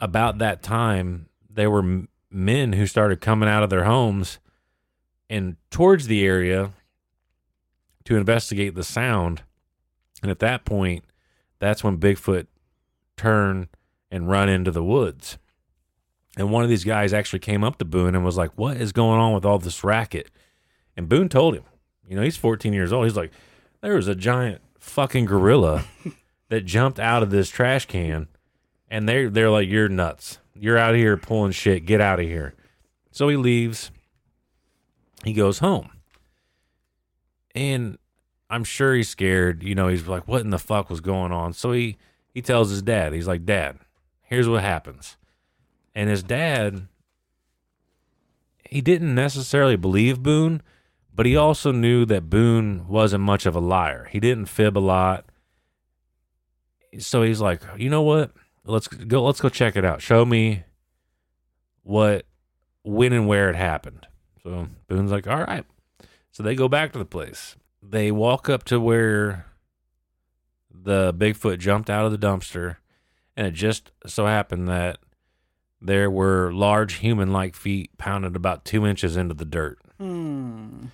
about 0.00 0.38
that 0.38 0.64
time, 0.64 1.28
there 1.48 1.70
were 1.70 2.08
men 2.28 2.72
who 2.72 2.88
started 2.88 3.20
coming 3.20 3.48
out 3.48 3.62
of 3.62 3.70
their 3.70 3.84
homes 3.84 4.40
and 5.30 5.56
towards 5.70 6.06
the 6.06 6.24
area 6.24 6.72
to 8.04 8.16
investigate 8.16 8.74
the 8.74 8.84
sound. 8.84 9.42
And 10.22 10.30
at 10.30 10.38
that 10.38 10.64
point, 10.64 11.04
that's 11.58 11.84
when 11.84 11.98
Bigfoot 11.98 12.46
turned 13.16 13.68
and 14.10 14.30
run 14.30 14.48
into 14.48 14.70
the 14.70 14.82
woods. 14.82 15.38
And 16.36 16.50
one 16.50 16.62
of 16.62 16.70
these 16.70 16.84
guys 16.84 17.12
actually 17.12 17.40
came 17.40 17.64
up 17.64 17.78
to 17.78 17.84
Boone 17.84 18.14
and 18.14 18.24
was 18.24 18.36
like, 18.36 18.52
What 18.56 18.76
is 18.76 18.92
going 18.92 19.20
on 19.20 19.34
with 19.34 19.44
all 19.44 19.58
this 19.58 19.84
racket? 19.84 20.30
And 20.96 21.08
Boone 21.08 21.28
told 21.28 21.54
him, 21.54 21.64
You 22.06 22.16
know, 22.16 22.22
he's 22.22 22.36
14 22.36 22.72
years 22.72 22.92
old. 22.92 23.04
He's 23.04 23.16
like, 23.16 23.32
There 23.80 23.94
was 23.94 24.08
a 24.08 24.14
giant 24.14 24.62
fucking 24.78 25.26
gorilla 25.26 25.84
that 26.48 26.64
jumped 26.64 26.98
out 26.98 27.22
of 27.22 27.30
this 27.30 27.50
trash 27.50 27.86
can. 27.86 28.28
And 28.88 29.08
they're, 29.08 29.28
they're 29.28 29.50
like, 29.50 29.68
You're 29.68 29.88
nuts. 29.88 30.38
You're 30.54 30.78
out 30.78 30.94
here 30.94 31.16
pulling 31.16 31.52
shit. 31.52 31.86
Get 31.86 32.00
out 32.00 32.20
of 32.20 32.26
here. 32.26 32.54
So 33.10 33.28
he 33.28 33.36
leaves. 33.36 33.90
He 35.24 35.32
goes 35.32 35.58
home. 35.58 35.90
And 37.54 37.98
I'm 38.50 38.64
sure 38.64 38.94
he's 38.94 39.08
scared. 39.08 39.62
You 39.62 39.74
know, 39.74 39.88
he's 39.88 40.06
like, 40.06 40.28
What 40.28 40.42
in 40.42 40.50
the 40.50 40.58
fuck 40.58 40.90
was 40.90 41.00
going 41.00 41.32
on? 41.32 41.52
So 41.52 41.72
he, 41.72 41.96
he 42.32 42.42
tells 42.42 42.70
his 42.70 42.82
dad, 42.82 43.12
He's 43.12 43.28
like, 43.28 43.44
Dad, 43.44 43.78
here's 44.22 44.48
what 44.48 44.62
happens. 44.62 45.16
And 45.94 46.08
his 46.08 46.22
dad, 46.22 46.86
he 48.68 48.80
didn't 48.80 49.14
necessarily 49.14 49.76
believe 49.76 50.22
Boone, 50.22 50.62
but 51.14 51.26
he 51.26 51.34
also 51.36 51.72
knew 51.72 52.04
that 52.06 52.30
Boone 52.30 52.86
wasn't 52.86 53.24
much 53.24 53.46
of 53.46 53.56
a 53.56 53.60
liar. 53.60 54.08
He 54.12 54.20
didn't 54.20 54.46
fib 54.46 54.76
a 54.76 54.80
lot. 54.80 55.24
So 56.98 57.22
he's 57.22 57.40
like, 57.40 57.62
you 57.76 57.90
know 57.90 58.02
what? 58.02 58.30
Let's 58.64 58.86
go. 58.86 59.24
Let's 59.24 59.40
go 59.40 59.48
check 59.48 59.76
it 59.76 59.84
out. 59.84 60.02
Show 60.02 60.24
me 60.24 60.64
what, 61.82 62.26
when, 62.82 63.12
and 63.12 63.26
where 63.26 63.48
it 63.50 63.56
happened. 63.56 64.06
So 64.48 64.66
Boone's 64.86 65.12
like, 65.12 65.26
all 65.26 65.44
right. 65.44 65.64
So 66.30 66.42
they 66.42 66.54
go 66.54 66.68
back 66.68 66.92
to 66.92 66.98
the 66.98 67.04
place. 67.04 67.56
They 67.82 68.10
walk 68.10 68.48
up 68.48 68.64
to 68.64 68.80
where 68.80 69.44
the 70.70 71.12
Bigfoot 71.12 71.58
jumped 71.58 71.90
out 71.90 72.06
of 72.06 72.12
the 72.12 72.26
dumpster, 72.26 72.76
and 73.36 73.46
it 73.46 73.52
just 73.52 73.92
so 74.06 74.24
happened 74.24 74.66
that 74.68 75.00
there 75.82 76.10
were 76.10 76.50
large 76.50 76.94
human 76.94 77.30
like 77.30 77.54
feet 77.54 77.96
pounded 77.98 78.36
about 78.36 78.64
two 78.64 78.86
inches 78.86 79.18
into 79.18 79.34
the 79.34 79.44
dirt. 79.44 79.78
Hmm. 79.98 80.86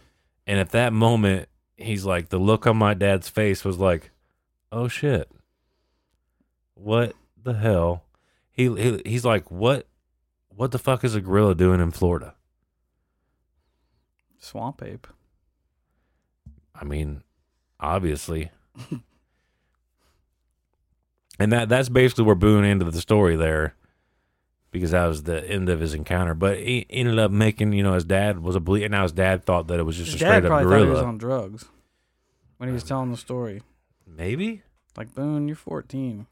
And 0.48 0.58
at 0.58 0.70
that 0.70 0.92
moment, 0.92 1.48
he's 1.76 2.04
like, 2.04 2.30
the 2.30 2.38
look 2.38 2.66
on 2.66 2.76
my 2.76 2.92
dad's 2.92 3.28
face 3.28 3.64
was 3.64 3.78
like, 3.78 4.10
oh 4.72 4.88
shit. 4.88 5.30
What 6.74 7.14
the 7.40 7.54
hell? 7.54 8.02
He, 8.50 8.64
he 8.74 9.00
he's 9.06 9.24
like, 9.24 9.48
what 9.48 9.86
what 10.48 10.72
the 10.72 10.78
fuck 10.78 11.04
is 11.04 11.14
a 11.14 11.20
gorilla 11.20 11.54
doing 11.54 11.80
in 11.80 11.92
Florida? 11.92 12.34
Swamp 14.44 14.82
ape. 14.82 15.06
I 16.74 16.84
mean, 16.84 17.22
obviously. 17.80 18.50
and 21.38 21.52
that 21.52 21.68
that's 21.68 21.88
basically 21.88 22.24
where 22.24 22.34
Boone 22.34 22.64
ended 22.64 22.90
the 22.92 23.00
story 23.00 23.36
there. 23.36 23.74
Because 24.70 24.90
that 24.90 25.06
was 25.06 25.22
the 25.22 25.48
end 25.48 25.68
of 25.68 25.78
his 25.78 25.94
encounter. 25.94 26.34
But 26.34 26.58
he 26.58 26.84
ended 26.90 27.16
up 27.20 27.30
making, 27.30 27.74
you 27.74 27.84
know, 27.84 27.92
his 27.94 28.04
dad 28.04 28.40
was 28.40 28.56
a 28.56 28.60
ble 28.60 28.74
and 28.82 28.90
now 28.90 29.04
his 29.04 29.12
dad 29.12 29.44
thought 29.44 29.68
that 29.68 29.78
it 29.78 29.84
was 29.84 29.96
just 29.96 30.12
His 30.12 30.20
a 30.20 30.24
dad 30.24 30.30
straight 30.30 30.44
up 30.44 30.48
probably 30.48 30.64
thought 30.64 30.78
he 30.84 30.86
was 30.90 30.94
gorilla. 30.98 31.08
on 31.08 31.18
drugs 31.18 31.64
when 32.56 32.68
he 32.68 32.72
was 32.72 32.82
telling 32.82 33.12
the 33.12 33.16
story. 33.16 33.62
Maybe? 34.04 34.62
Like, 34.96 35.14
Boone, 35.14 35.46
you're 35.46 35.56
14. 35.56 36.26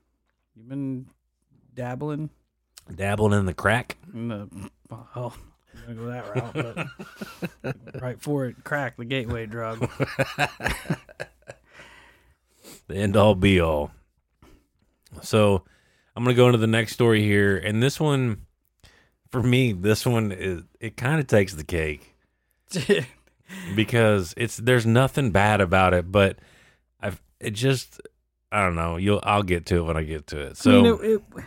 You've 0.57 0.68
been 0.68 1.07
dabbling 1.75 2.31
Dabbling 2.92 3.38
in 3.38 3.46
the 3.46 3.55
crack. 3.55 3.96
in 4.12 4.27
the. 4.29 4.48
Oh, 5.14 5.35
I'm 5.74 5.96
to 5.96 6.02
go 6.02 6.06
that 6.08 6.35
route. 6.35 6.88
But 7.62 7.76
right 8.02 8.20
for 8.20 8.46
it. 8.46 8.64
Crack, 8.64 8.96
the 8.96 9.04
gateway 9.04 9.46
drug. 9.46 9.80
the 12.87 12.94
end 12.94 13.16
all 13.16 13.35
be 13.35 13.61
all. 13.61 13.90
So 15.22 15.64
I'm 16.16 16.24
gonna 16.24 16.35
go 16.35 16.46
into 16.46 16.58
the 16.58 16.66
next 16.66 16.92
story 16.92 17.22
here, 17.22 17.56
and 17.56 17.82
this 17.82 17.98
one, 18.00 18.46
for 19.30 19.42
me, 19.42 19.72
this 19.72 20.06
one 20.06 20.32
is 20.32 20.62
it 20.80 20.96
kind 20.96 21.20
of 21.20 21.26
takes 21.26 21.54
the 21.54 21.64
cake 21.64 22.14
because 23.76 24.35
it's 24.37 24.56
there's 24.58 24.87
nothing 24.87 25.30
bad 25.30 25.61
about 25.61 25.94
it, 25.94 26.11
but 26.11 26.38
I've 27.00 27.20
it 27.40 27.52
just 27.52 28.00
I 28.50 28.62
don't 28.62 28.76
know. 28.76 28.96
You'll 28.96 29.20
I'll 29.22 29.42
get 29.42 29.66
to 29.66 29.78
it 29.78 29.82
when 29.82 29.96
I 29.96 30.02
get 30.02 30.26
to 30.28 30.38
it. 30.38 30.56
So 30.56 30.70
I 30.70 30.82
mean, 30.82 30.87
it, 30.87 31.00
it, 31.02 31.44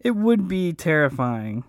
it 0.00 0.10
would 0.12 0.48
be 0.48 0.72
terrifying. 0.72 1.64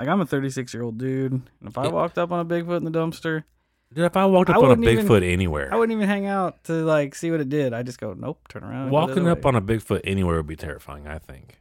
Like, 0.00 0.08
I'm 0.08 0.20
a 0.22 0.24
36 0.26 0.72
year 0.72 0.82
old 0.82 0.96
dude. 0.96 1.32
And 1.32 1.42
if 1.64 1.76
I 1.76 1.84
Yeah. 1.84 1.90
walked 1.90 2.16
up 2.16 2.32
on 2.32 2.40
a 2.40 2.44
Bigfoot 2.46 2.78
in 2.78 2.84
the 2.84 2.90
dumpster, 2.90 3.44
dude, 3.92 4.06
if 4.06 4.16
I 4.16 4.24
walked 4.24 4.48
I 4.48 4.54
up 4.54 4.58
on 4.60 4.64
a 4.64 4.68
wouldn't 4.70 4.88
even- 4.88 5.06
Bigfoot 5.06 5.30
anywhere, 5.30 5.68
I 5.70 5.76
wouldn't 5.76 5.94
even 5.94 6.08
hang 6.08 6.24
out 6.24 6.64
to 6.64 6.72
like 6.72 7.14
see 7.14 7.30
what 7.30 7.40
it 7.40 7.50
did. 7.50 7.74
I 7.74 7.82
just 7.82 8.00
go, 8.00 8.14
nope, 8.14 8.48
turn 8.48 8.62
around. 8.64 8.84
and 8.84 8.90
go 8.90 8.96
the 9.00 9.06
walking 9.08 9.28
up 9.28 9.44
way. 9.44 9.48
on 9.48 9.56
a 9.56 9.60
Bigfoot 9.60 10.00
anywhere 10.04 10.36
would 10.38 10.46
be 10.46 10.56
terrifying. 10.56 11.06
I 11.06 11.18
think 11.18 11.60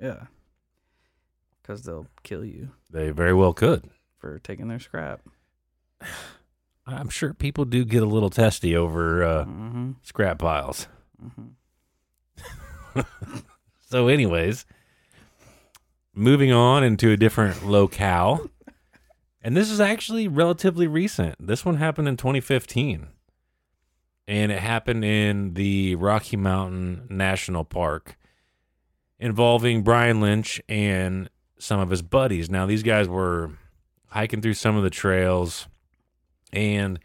Yeah. 0.00 0.28
Because 1.60 1.82
they'll 1.82 2.06
kill 2.22 2.42
you 2.44 2.70
they 2.90 3.10
very 3.10 3.34
well 3.34 3.52
could. 3.52 3.90
for 4.18 4.38
taking 4.38 4.68
their 4.68 4.78
scrap. 4.80 5.20
I'm 6.86 7.10
sure 7.10 7.34
people 7.34 7.66
do 7.66 7.84
get 7.84 8.02
a 8.02 8.06
little 8.06 8.30
testy 8.30 8.74
over 8.74 9.22
uh, 9.24 9.44
Mm-hmm. 9.44 9.90
scrap 10.02 10.38
piles. 10.38 10.88
Mm-hmm. 11.22 13.00
So, 13.86 14.08
anyways, 14.08 14.66
moving 16.14 16.52
on 16.52 16.84
into 16.84 17.10
a 17.10 17.16
different 17.16 17.66
locale. 17.66 18.50
And 19.42 19.56
this 19.56 19.70
is 19.70 19.80
actually 19.80 20.26
relatively 20.28 20.86
recent. 20.86 21.34
This 21.38 21.64
one 21.64 21.76
happened 21.76 22.08
in 22.08 22.16
2015. 22.16 23.08
And 24.26 24.52
it 24.52 24.60
happened 24.60 25.04
in 25.04 25.52
the 25.52 25.96
Rocky 25.96 26.38
Mountain 26.38 27.08
National 27.10 27.64
Park 27.64 28.16
involving 29.18 29.82
Brian 29.82 30.20
Lynch 30.20 30.62
and 30.68 31.28
some 31.58 31.78
of 31.78 31.90
his 31.90 32.00
buddies. 32.00 32.48
Now, 32.48 32.64
these 32.64 32.82
guys 32.82 33.06
were 33.06 33.50
hiking 34.08 34.40
through 34.40 34.54
some 34.54 34.76
of 34.76 34.82
the 34.82 34.90
trails 34.90 35.66
and 36.52 36.98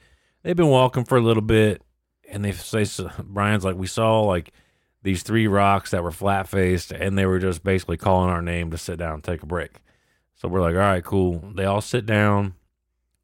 they've 0.43 0.55
been 0.55 0.67
walking 0.67 1.03
for 1.03 1.17
a 1.17 1.21
little 1.21 1.43
bit. 1.43 1.81
And 2.31 2.45
they 2.45 2.51
say, 2.51 2.85
Brian's 3.23 3.65
like, 3.65 3.75
we 3.75 3.87
saw 3.87 4.21
like 4.21 4.53
these 5.01 5.23
three 5.23 5.47
rocks 5.47 5.91
that 5.91 6.03
were 6.03 6.12
flat 6.12 6.47
faced 6.47 6.91
and 6.91 7.17
they 7.17 7.25
were 7.25 7.39
just 7.39 7.63
basically 7.63 7.97
calling 7.97 8.29
our 8.29 8.41
name 8.41 8.71
to 8.71 8.77
sit 8.77 8.99
down 8.99 9.15
and 9.15 9.23
take 9.23 9.43
a 9.43 9.47
break. 9.47 9.77
So 10.35 10.47
we're 10.47 10.62
like, 10.62 10.75
all 10.75 10.81
right, 10.81 11.03
cool. 11.03 11.43
They 11.55 11.65
all 11.65 11.81
sit 11.81 12.05
down. 12.05 12.55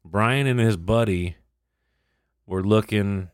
Brian 0.04 0.46
and 0.46 0.60
his 0.60 0.76
buddy 0.76 1.36
were 2.46 2.62
looking 2.62 3.30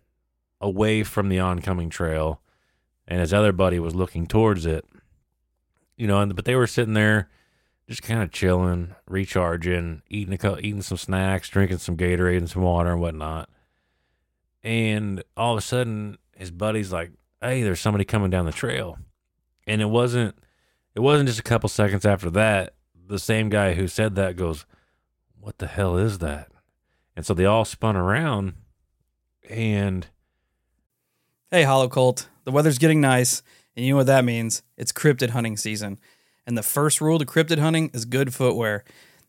away 0.61 1.02
from 1.02 1.28
the 1.28 1.40
oncoming 1.40 1.90
trail, 1.90 2.40
and 3.07 3.20
his 3.20 3.35
other 3.35 3.52
buddy 3.52 3.78
was 3.78 3.94
looking 3.94 4.26
towards 4.26 4.64
it. 4.64 4.85
You 5.96 6.07
know, 6.07 6.20
and 6.20 6.35
but 6.35 6.44
they 6.44 6.55
were 6.55 6.66
sitting 6.66 6.94
there 6.94 7.28
just 7.88 8.02
kind 8.02 8.22
of 8.22 8.31
chilling, 8.31 8.94
recharging, 9.07 10.02
eating 10.09 10.38
a 10.40 10.59
eating 10.59 10.83
some 10.83 10.96
snacks, 10.96 11.48
drinking 11.48 11.78
some 11.78 11.96
Gatorade 11.96 12.38
and 12.38 12.50
some 12.50 12.62
water 12.62 12.92
and 12.92 13.00
whatnot. 13.00 13.50
And 14.62 15.22
all 15.37 15.52
of 15.52 15.59
a 15.59 15.62
sudden, 15.62 16.18
his 16.37 16.50
buddy's 16.50 16.92
like, 16.92 17.11
"Hey, 17.42 17.62
there's 17.62 17.81
somebody 17.81 18.05
coming 18.05 18.31
down 18.31 18.46
the 18.46 18.52
trail," 18.52 18.98
and 19.66 19.83
it 19.83 19.90
wasn't. 19.90 20.37
It 20.94 21.00
wasn't 21.00 21.28
just 21.28 21.40
a 21.40 21.44
couple 21.44 21.68
seconds 21.68 22.05
after 22.05 22.31
that. 22.31 22.74
The 23.07 23.18
same 23.18 23.48
guy 23.48 23.74
who 23.74 23.88
said 23.88 24.14
that 24.14 24.37
goes, 24.37 24.64
"What 25.38 25.59
the 25.59 25.66
hell 25.66 25.96
is 25.96 26.18
that?" 26.18 26.50
And 27.16 27.26
so 27.26 27.35
they 27.35 27.44
all 27.44 27.64
spun 27.64 27.96
around, 27.96 28.55
and 29.48 30.07
Hey, 31.50 31.64
Hollow 31.64 31.88
Cult. 31.88 32.28
The 32.44 32.50
weather's 32.50 32.78
getting 32.78 33.02
nice, 33.02 33.42
and 33.76 33.85
you 33.85 33.92
know 33.92 33.98
what 33.98 34.07
that 34.07 34.24
means? 34.24 34.62
It's 34.78 34.90
cryptid 34.90 35.28
hunting 35.31 35.59
season. 35.59 35.98
And 36.46 36.57
the 36.57 36.62
first 36.62 36.98
rule 37.02 37.18
to 37.18 37.26
cryptid 37.26 37.59
hunting 37.59 37.90
is 37.92 38.07
good 38.07 38.33
footwear. 38.33 38.85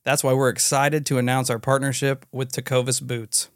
That's 0.05 0.23
why 0.23 0.31
we're 0.31 0.47
excited 0.47 1.05
to 1.07 1.17
announce 1.17 1.49
our 1.49 1.59
partnership 1.59 2.25
with 2.31 2.53
Tecovas 2.53 3.05
Boots. 3.05 3.49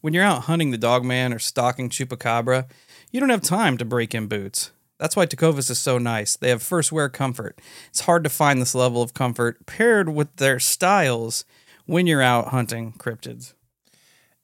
When 0.00 0.14
you're 0.14 0.22
out 0.22 0.44
hunting 0.44 0.70
the 0.70 0.78
dogman 0.78 1.32
or 1.32 1.40
stalking 1.40 1.90
chupacabra, 1.90 2.70
you 3.10 3.20
don't 3.20 3.28
have 3.30 3.42
time 3.42 3.78
to 3.78 3.84
break 3.84 4.14
in 4.14 4.26
boots. 4.26 4.72
That's 4.98 5.14
why 5.14 5.26
Tecovas 5.26 5.70
is 5.70 5.78
so 5.78 5.98
nice. 5.98 6.36
They 6.36 6.48
have 6.48 6.62
first 6.62 6.90
wear 6.90 7.08
comfort. 7.08 7.60
It's 7.88 8.00
hard 8.00 8.24
to 8.24 8.30
find 8.30 8.60
this 8.60 8.74
level 8.74 9.00
of 9.00 9.14
comfort 9.14 9.64
paired 9.64 10.08
with 10.08 10.34
their 10.36 10.58
styles 10.58 11.44
when 11.86 12.06
you're 12.06 12.22
out 12.22 12.48
hunting 12.48 12.92
cryptids. 12.98 13.54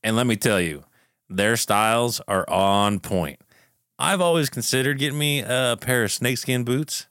And 0.03 0.17
let 0.17 0.27
me 0.27 0.37
tell 0.37 0.61
you, 0.61 0.85
their 1.29 1.57
styles 1.57 2.21
are 2.29 2.49
on 2.49 3.01
point. 3.01 3.41
I've 3.99 4.21
always 4.21 4.51
considered 4.51 4.99
getting 4.99 5.19
me 5.19 5.41
a 5.41 5.77
pair 5.81 6.05
of 6.05 6.13
snakeskin 6.13 6.65
boots, 6.65 7.07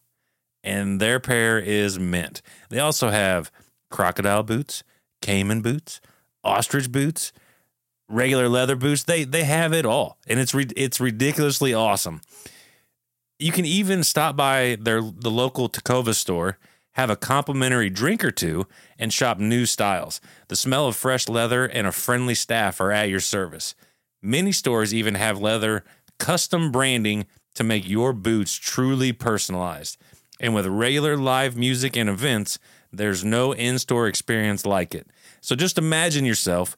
and 0.64 1.00
their 1.00 1.20
pair 1.20 1.60
is 1.60 2.00
mint. 2.00 2.42
They 2.70 2.80
also 2.80 3.10
have 3.10 3.52
crocodile 3.90 4.44
boots, 4.44 4.84
caiman 5.22 5.62
boots, 5.62 6.02
ostrich 6.44 6.92
boots, 6.92 7.34
regular 8.10 8.50
leather 8.50 8.76
boots. 8.76 9.04
They 9.04 9.24
they 9.24 9.44
have 9.44 9.74
it 9.74 9.86
all, 9.86 10.18
and 10.28 10.40
it's 10.40 10.54
re- 10.54 10.68
it's 10.76 11.00
ridiculously 11.00 11.74
awesome. 11.74 12.22
You 13.40 13.52
can 13.52 13.66
even 13.66 14.04
stop 14.04 14.36
by 14.36 14.78
their 14.80 15.02
the 15.02 15.32
local 15.32 15.70
Tacova 15.70 16.14
store, 16.14 16.58
have 16.94 17.10
a 17.10 17.16
complimentary 17.16 17.90
drink 17.90 18.24
or 18.24 18.32
two, 18.32 18.68
and 18.98 19.12
shop 19.12 19.40
new 19.40 19.66
styles. 19.66 20.22
The 20.48 20.56
smell 20.56 20.88
of 20.88 20.96
fresh 20.96 21.28
leather 21.28 21.66
and 21.66 21.88
a 21.88 21.92
friendly 21.92 22.36
staff 22.36 22.80
are 22.80 22.92
at 22.92 23.10
your 23.10 23.20
service. 23.20 23.76
Many 24.22 24.52
stores 24.52 24.94
even 24.94 25.16
have 25.16 25.42
leather 25.42 25.84
custom 26.20 26.72
branding 26.72 27.26
to 27.56 27.64
make 27.64 27.88
your 27.88 28.14
boots 28.14 28.54
truly 28.54 29.12
personalized. 29.12 29.98
And 30.40 30.56
with 30.56 30.66
regular 30.66 31.18
live 31.18 31.58
music 31.58 31.96
and 31.96 32.10
events, 32.10 32.60
there's 32.92 33.24
no 33.24 33.52
in 33.52 33.80
store 33.80 34.08
experience 34.08 34.66
like 34.66 34.96
it. 34.96 35.08
So 35.42 35.56
just 35.56 35.78
imagine 35.78 36.26
yourself 36.26 36.78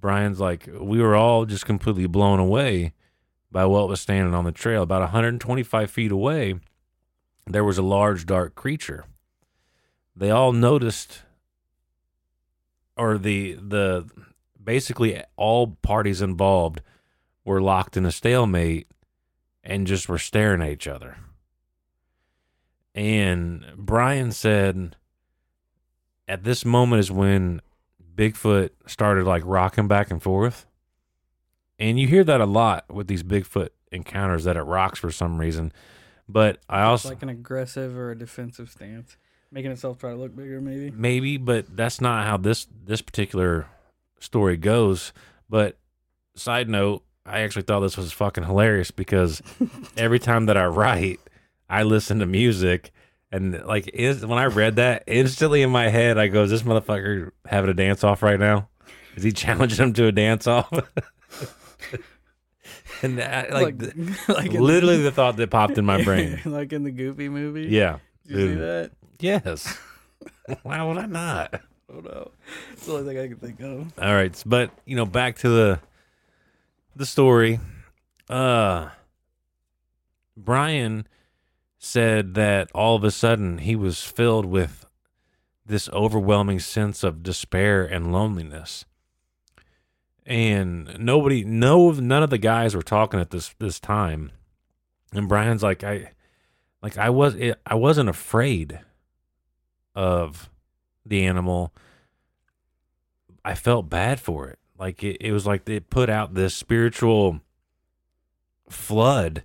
Brian's 0.00 0.40
like, 0.40 0.68
we 0.78 1.00
were 1.00 1.14
all 1.14 1.44
just 1.44 1.66
completely 1.66 2.06
blown 2.06 2.38
away 2.38 2.92
by 3.50 3.64
what 3.66 3.88
was 3.88 4.00
standing 4.00 4.34
on 4.34 4.44
the 4.44 4.52
trail. 4.52 4.82
About 4.82 5.00
125 5.00 5.90
feet 5.90 6.12
away, 6.12 6.54
there 7.46 7.64
was 7.64 7.78
a 7.78 7.82
large, 7.82 8.26
dark 8.26 8.54
creature. 8.54 9.04
They 10.14 10.30
all 10.30 10.52
noticed, 10.52 11.22
or 12.96 13.18
the 13.18 13.54
the 13.54 14.08
basically 14.62 15.22
all 15.36 15.78
parties 15.82 16.20
involved 16.20 16.80
were 17.44 17.60
locked 17.60 17.96
in 17.96 18.04
a 18.04 18.12
stalemate 18.12 18.86
and 19.64 19.86
just 19.86 20.08
were 20.08 20.18
staring 20.18 20.62
at 20.62 20.70
each 20.70 20.86
other. 20.86 21.16
And 22.94 23.64
Brian 23.76 24.32
said, 24.32 24.96
at 26.28 26.44
this 26.44 26.64
moment 26.64 27.00
is 27.00 27.10
when 27.10 27.60
Bigfoot 28.14 28.70
started 28.86 29.26
like 29.26 29.42
rocking 29.44 29.88
back 29.88 30.10
and 30.10 30.22
forth. 30.22 30.66
And 31.78 31.98
you 31.98 32.06
hear 32.06 32.24
that 32.24 32.40
a 32.40 32.46
lot 32.46 32.92
with 32.92 33.06
these 33.06 33.22
Bigfoot 33.22 33.70
encounters 33.90 34.44
that 34.44 34.56
it 34.56 34.62
rocks 34.62 34.98
for 34.98 35.10
some 35.10 35.38
reason. 35.38 35.72
But 36.28 36.58
I 36.68 36.82
It's 36.82 36.88
also 36.88 37.08
like 37.08 37.22
an 37.22 37.28
aggressive 37.28 37.96
or 37.96 38.10
a 38.12 38.18
defensive 38.18 38.70
stance, 38.70 39.16
making 39.50 39.72
itself 39.72 39.98
try 39.98 40.10
to 40.10 40.16
look 40.16 40.36
bigger, 40.36 40.60
maybe. 40.60 40.90
maybe, 40.90 41.36
but 41.38 41.76
that's 41.76 42.00
not 42.00 42.26
how 42.26 42.36
this 42.36 42.66
this 42.84 43.02
particular 43.02 43.66
story 44.20 44.56
goes. 44.56 45.12
But 45.48 45.78
side 46.36 46.68
note, 46.68 47.02
I 47.26 47.40
actually 47.40 47.62
thought 47.62 47.80
this 47.80 47.96
was 47.96 48.12
fucking 48.12 48.44
hilarious 48.44 48.90
because 48.90 49.42
every 49.96 50.18
time 50.18 50.46
that 50.46 50.56
I 50.56 50.66
write, 50.66 51.20
I 51.68 51.82
listen 51.82 52.18
to 52.20 52.26
music. 52.26 52.92
And 53.32 53.62
like 53.64 53.88
is, 53.88 54.26
when 54.26 54.38
I 54.38 54.46
read 54.46 54.76
that, 54.76 55.04
instantly 55.06 55.62
in 55.62 55.70
my 55.70 55.88
head, 55.88 56.18
I 56.18 56.26
go, 56.28 56.42
"Is 56.42 56.50
this 56.50 56.62
motherfucker 56.62 57.30
having 57.46 57.70
a 57.70 57.74
dance 57.74 58.02
off 58.02 58.22
right 58.22 58.40
now? 58.40 58.68
Is 59.14 59.22
he 59.22 59.30
challenging 59.32 59.86
him 59.86 59.92
to 59.94 60.06
a 60.06 60.12
dance 60.12 60.46
off?" 60.48 60.70
and 63.02 63.20
I, 63.20 63.48
like, 63.50 63.78
th- 63.78 63.94
like 64.28 64.52
literally 64.52 65.02
the 65.02 65.12
thought 65.12 65.36
that 65.36 65.50
popped 65.50 65.78
in 65.78 65.86
my 65.86 66.02
brain. 66.02 66.40
like 66.44 66.72
in 66.72 66.82
the 66.82 66.90
Goofy 66.90 67.28
movie. 67.28 67.68
Yeah, 67.68 67.98
Did 68.26 68.36
you 68.36 68.48
see 68.48 68.54
that? 68.60 68.90
yes. 69.20 69.78
Why 70.62 70.82
would 70.82 70.98
I 70.98 71.06
not? 71.06 71.60
Oh 71.92 72.00
no, 72.00 72.30
it's 72.72 72.86
the 72.86 72.92
only 72.94 73.14
thing 73.14 73.22
I 73.22 73.28
can 73.28 73.36
think 73.38 73.60
of. 73.60 73.92
All 74.02 74.12
right, 74.14 74.42
but 74.44 74.70
you 74.84 74.96
know, 74.96 75.06
back 75.06 75.36
to 75.38 75.48
the 75.48 75.80
the 76.96 77.06
story. 77.06 77.60
Uh 78.28 78.88
Brian 80.36 81.06
said 81.82 82.34
that 82.34 82.70
all 82.74 82.94
of 82.94 83.02
a 83.02 83.10
sudden 83.10 83.56
he 83.56 83.74
was 83.74 84.04
filled 84.04 84.44
with 84.44 84.86
this 85.64 85.88
overwhelming 85.88 86.60
sense 86.60 87.02
of 87.02 87.22
despair 87.22 87.84
and 87.84 88.12
loneliness. 88.12 88.84
And 90.26 90.98
nobody 90.98 91.42
no 91.42 91.90
none 91.92 92.22
of 92.22 92.28
the 92.28 92.38
guys 92.38 92.76
were 92.76 92.82
talking 92.82 93.18
at 93.18 93.30
this 93.30 93.54
this 93.58 93.80
time. 93.80 94.30
And 95.12 95.26
Brian's 95.26 95.62
like 95.62 95.82
I 95.82 96.12
like 96.82 96.98
I 96.98 97.08
was 97.08 97.34
I 97.66 97.74
wasn't 97.74 98.10
afraid 98.10 98.80
of 99.94 100.50
the 101.06 101.24
animal. 101.24 101.72
I 103.42 103.54
felt 103.54 103.88
bad 103.88 104.20
for 104.20 104.48
it. 104.48 104.58
Like 104.78 105.02
it, 105.02 105.16
it 105.20 105.32
was 105.32 105.46
like 105.46 105.66
it 105.66 105.88
put 105.88 106.10
out 106.10 106.34
this 106.34 106.54
spiritual 106.54 107.40
flood 108.68 109.44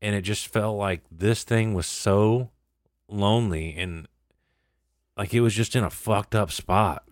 and 0.00 0.14
it 0.14 0.22
just 0.22 0.46
felt 0.46 0.76
like 0.76 1.02
this 1.10 1.44
thing 1.44 1.74
was 1.74 1.86
so 1.86 2.50
lonely 3.08 3.74
and 3.76 4.06
like 5.16 5.34
it 5.34 5.40
was 5.40 5.54
just 5.54 5.74
in 5.74 5.84
a 5.84 5.90
fucked 5.90 6.34
up 6.34 6.50
spot. 6.50 7.04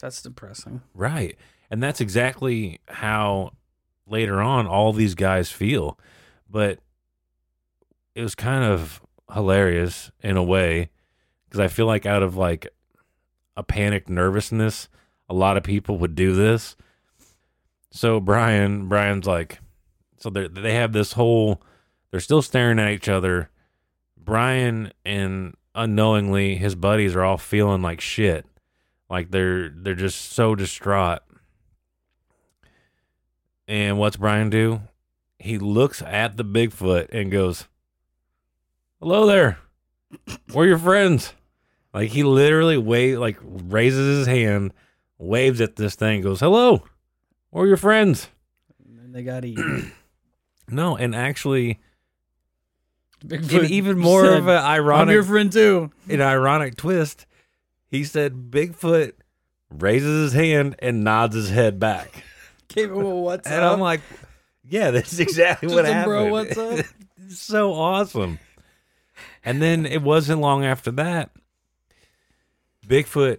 That's 0.00 0.22
depressing. 0.22 0.82
Right. 0.94 1.36
And 1.70 1.82
that's 1.82 2.00
exactly 2.00 2.80
how 2.88 3.52
later 4.06 4.40
on 4.40 4.66
all 4.66 4.92
these 4.92 5.14
guys 5.14 5.50
feel. 5.50 5.98
But 6.48 6.80
it 8.14 8.22
was 8.22 8.34
kind 8.34 8.64
of 8.64 9.00
hilarious 9.32 10.10
in 10.20 10.36
a 10.36 10.42
way 10.42 10.90
because 11.44 11.60
I 11.60 11.68
feel 11.68 11.86
like 11.86 12.06
out 12.06 12.22
of 12.22 12.36
like 12.36 12.68
a 13.56 13.62
panicked 13.62 14.08
nervousness, 14.08 14.88
a 15.28 15.34
lot 15.34 15.56
of 15.56 15.62
people 15.62 15.98
would 15.98 16.14
do 16.14 16.34
this. 16.34 16.76
So 17.92 18.20
Brian, 18.20 18.88
Brian's 18.88 19.26
like, 19.26 19.60
so 20.16 20.30
they 20.30 20.48
they 20.48 20.74
have 20.74 20.92
this 20.92 21.12
whole, 21.12 21.62
they're 22.10 22.20
still 22.20 22.42
staring 22.42 22.78
at 22.78 22.90
each 22.90 23.08
other. 23.08 23.50
Brian 24.16 24.92
and 25.04 25.54
unknowingly 25.74 26.56
his 26.56 26.74
buddies 26.74 27.14
are 27.14 27.22
all 27.22 27.38
feeling 27.38 27.82
like 27.82 28.00
shit, 28.00 28.46
like 29.08 29.30
they're 29.30 29.68
they're 29.68 29.94
just 29.94 30.32
so 30.32 30.54
distraught. 30.54 31.20
And 33.66 33.98
what's 33.98 34.16
Brian 34.16 34.50
do? 34.50 34.82
He 35.38 35.58
looks 35.58 36.02
at 36.02 36.36
the 36.36 36.44
Bigfoot 36.44 37.08
and 37.12 37.30
goes, 37.30 37.66
"Hello 39.00 39.26
there, 39.26 39.58
we're 40.52 40.66
your 40.66 40.78
friends." 40.78 41.32
Like 41.94 42.10
he 42.10 42.22
literally 42.22 42.76
wave 42.78 43.18
like 43.18 43.38
raises 43.42 44.18
his 44.18 44.26
hand, 44.26 44.72
waves 45.18 45.60
at 45.60 45.76
this 45.76 45.94
thing, 45.94 46.20
goes, 46.22 46.40
"Hello, 46.40 46.84
we're 47.50 47.66
your 47.68 47.76
friends." 47.76 48.28
And 49.02 49.14
they 49.14 49.22
got 49.22 49.44
eaten. 49.44 49.92
No, 50.72 50.96
and 50.96 51.16
actually, 51.16 51.80
Bigfoot 53.24 53.64
in 53.64 53.70
even 53.70 53.98
more 53.98 54.24
said, 54.24 54.38
of 54.38 54.48
an 54.48 54.56
ironic. 54.56 55.08
I'm 55.08 55.14
your 55.14 55.24
friend 55.24 55.52
too. 55.52 55.90
an 56.08 56.20
ironic 56.20 56.76
twist, 56.76 57.26
he 57.88 58.04
said 58.04 58.50
Bigfoot 58.50 59.12
raises 59.70 60.32
his 60.32 60.40
hand 60.40 60.76
and 60.78 61.04
nods 61.04 61.34
his 61.34 61.50
head 61.50 61.78
back, 61.78 62.24
Gave 62.68 62.90
him 62.90 63.04
a 63.04 63.14
what's 63.14 63.46
and 63.46 63.62
up. 63.62 63.74
I'm 63.74 63.80
like, 63.80 64.00
"Yeah, 64.68 64.90
that's 64.90 65.18
exactly 65.18 65.72
what 65.72 65.84
happened." 65.84 66.04
bro, 66.04 66.26
what's 66.26 66.56
up? 66.56 66.84
So 67.32 67.74
awesome. 67.74 68.40
And 69.44 69.62
then 69.62 69.86
it 69.86 70.02
wasn't 70.02 70.40
long 70.40 70.64
after 70.64 70.90
that, 70.92 71.30
Bigfoot 72.84 73.38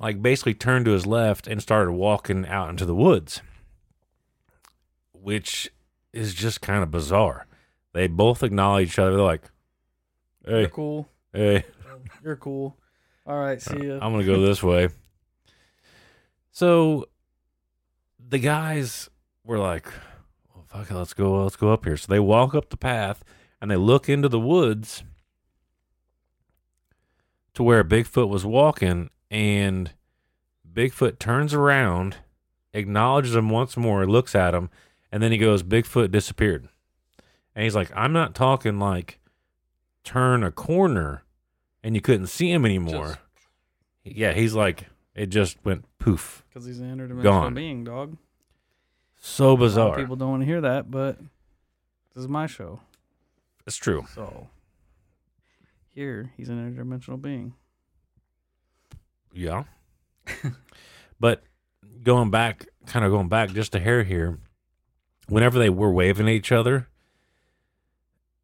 like 0.00 0.22
basically 0.22 0.54
turned 0.54 0.86
to 0.86 0.92
his 0.92 1.06
left 1.06 1.46
and 1.46 1.60
started 1.60 1.92
walking 1.92 2.46
out 2.46 2.70
into 2.70 2.86
the 2.86 2.94
woods, 2.94 3.42
which 5.12 5.70
is 6.14 6.32
just 6.32 6.62
kind 6.62 6.82
of 6.82 6.90
bizarre. 6.90 7.46
They 7.96 8.08
both 8.08 8.42
acknowledge 8.42 8.88
each 8.88 8.98
other. 8.98 9.12
They're 9.12 9.20
like, 9.22 9.50
"Hey, 10.44 10.50
You're 10.50 10.60
"Hey, 10.60 10.70
cool. 10.70 11.08
hey, 11.32 11.64
You're 12.22 12.36
cool. 12.36 12.76
All 13.26 13.38
right, 13.38 13.60
see 13.60 13.86
ya. 13.86 13.94
I'm 14.02 14.12
gonna 14.12 14.24
go 14.24 14.38
this 14.42 14.62
way." 14.62 14.90
So 16.50 17.06
the 18.18 18.38
guys 18.38 19.08
were 19.44 19.58
like, 19.58 19.86
well, 20.54 20.66
"Fuck 20.68 20.90
it, 20.90 20.94
let's 20.94 21.14
go. 21.14 21.42
Let's 21.42 21.56
go 21.56 21.72
up 21.72 21.86
here." 21.86 21.96
So 21.96 22.08
they 22.12 22.20
walk 22.20 22.54
up 22.54 22.68
the 22.68 22.76
path 22.76 23.24
and 23.62 23.70
they 23.70 23.76
look 23.76 24.10
into 24.10 24.28
the 24.28 24.38
woods 24.38 25.02
to 27.54 27.62
where 27.62 27.82
Bigfoot 27.82 28.28
was 28.28 28.44
walking, 28.44 29.08
and 29.30 29.92
Bigfoot 30.70 31.18
turns 31.18 31.54
around, 31.54 32.16
acknowledges 32.74 33.34
him 33.34 33.48
once 33.48 33.74
more, 33.74 34.06
looks 34.06 34.34
at 34.34 34.54
him, 34.54 34.68
And 35.10 35.22
then 35.22 35.32
he 35.32 35.38
goes, 35.38 35.62
Bigfoot 35.62 36.10
disappeared. 36.10 36.68
And 37.56 37.64
he's 37.64 37.74
like, 37.74 37.90
I'm 37.96 38.12
not 38.12 38.34
talking 38.34 38.78
like 38.78 39.18
turn 40.04 40.44
a 40.44 40.52
corner 40.52 41.24
and 41.82 41.94
you 41.94 42.02
couldn't 42.02 42.26
see 42.26 42.52
him 42.52 42.66
anymore. 42.66 43.18
yeah, 44.04 44.32
he's 44.34 44.52
like, 44.52 44.84
it 45.14 45.26
just 45.26 45.56
went 45.64 45.86
poof. 45.98 46.44
Because 46.48 46.66
he's 46.66 46.80
an 46.80 46.94
interdimensional 46.94 47.22
Gone. 47.22 47.54
being, 47.54 47.82
dog. 47.82 48.18
So 49.18 49.46
A 49.46 49.48
lot 49.48 49.52
of 49.54 49.58
bizarre. 49.60 49.96
people 49.96 50.16
don't 50.16 50.30
want 50.30 50.42
to 50.42 50.46
hear 50.46 50.60
that, 50.60 50.90
but 50.90 51.18
this 52.14 52.22
is 52.22 52.28
my 52.28 52.46
show. 52.46 52.80
It's 53.66 53.76
true. 53.76 54.06
So 54.14 54.48
here, 55.94 56.32
he's 56.36 56.50
an 56.50 56.58
interdimensional 56.58 57.20
being. 57.20 57.54
Yeah. 59.32 59.64
but 61.20 61.42
going 62.02 62.30
back, 62.30 62.66
kind 62.86 63.04
of 63.04 63.10
going 63.10 63.28
back 63.28 63.50
just 63.50 63.74
a 63.74 63.80
hair 63.80 64.02
here, 64.02 64.38
whenever 65.28 65.58
they 65.58 65.70
were 65.70 65.90
waving 65.90 66.28
at 66.28 66.34
each 66.34 66.52
other, 66.52 66.88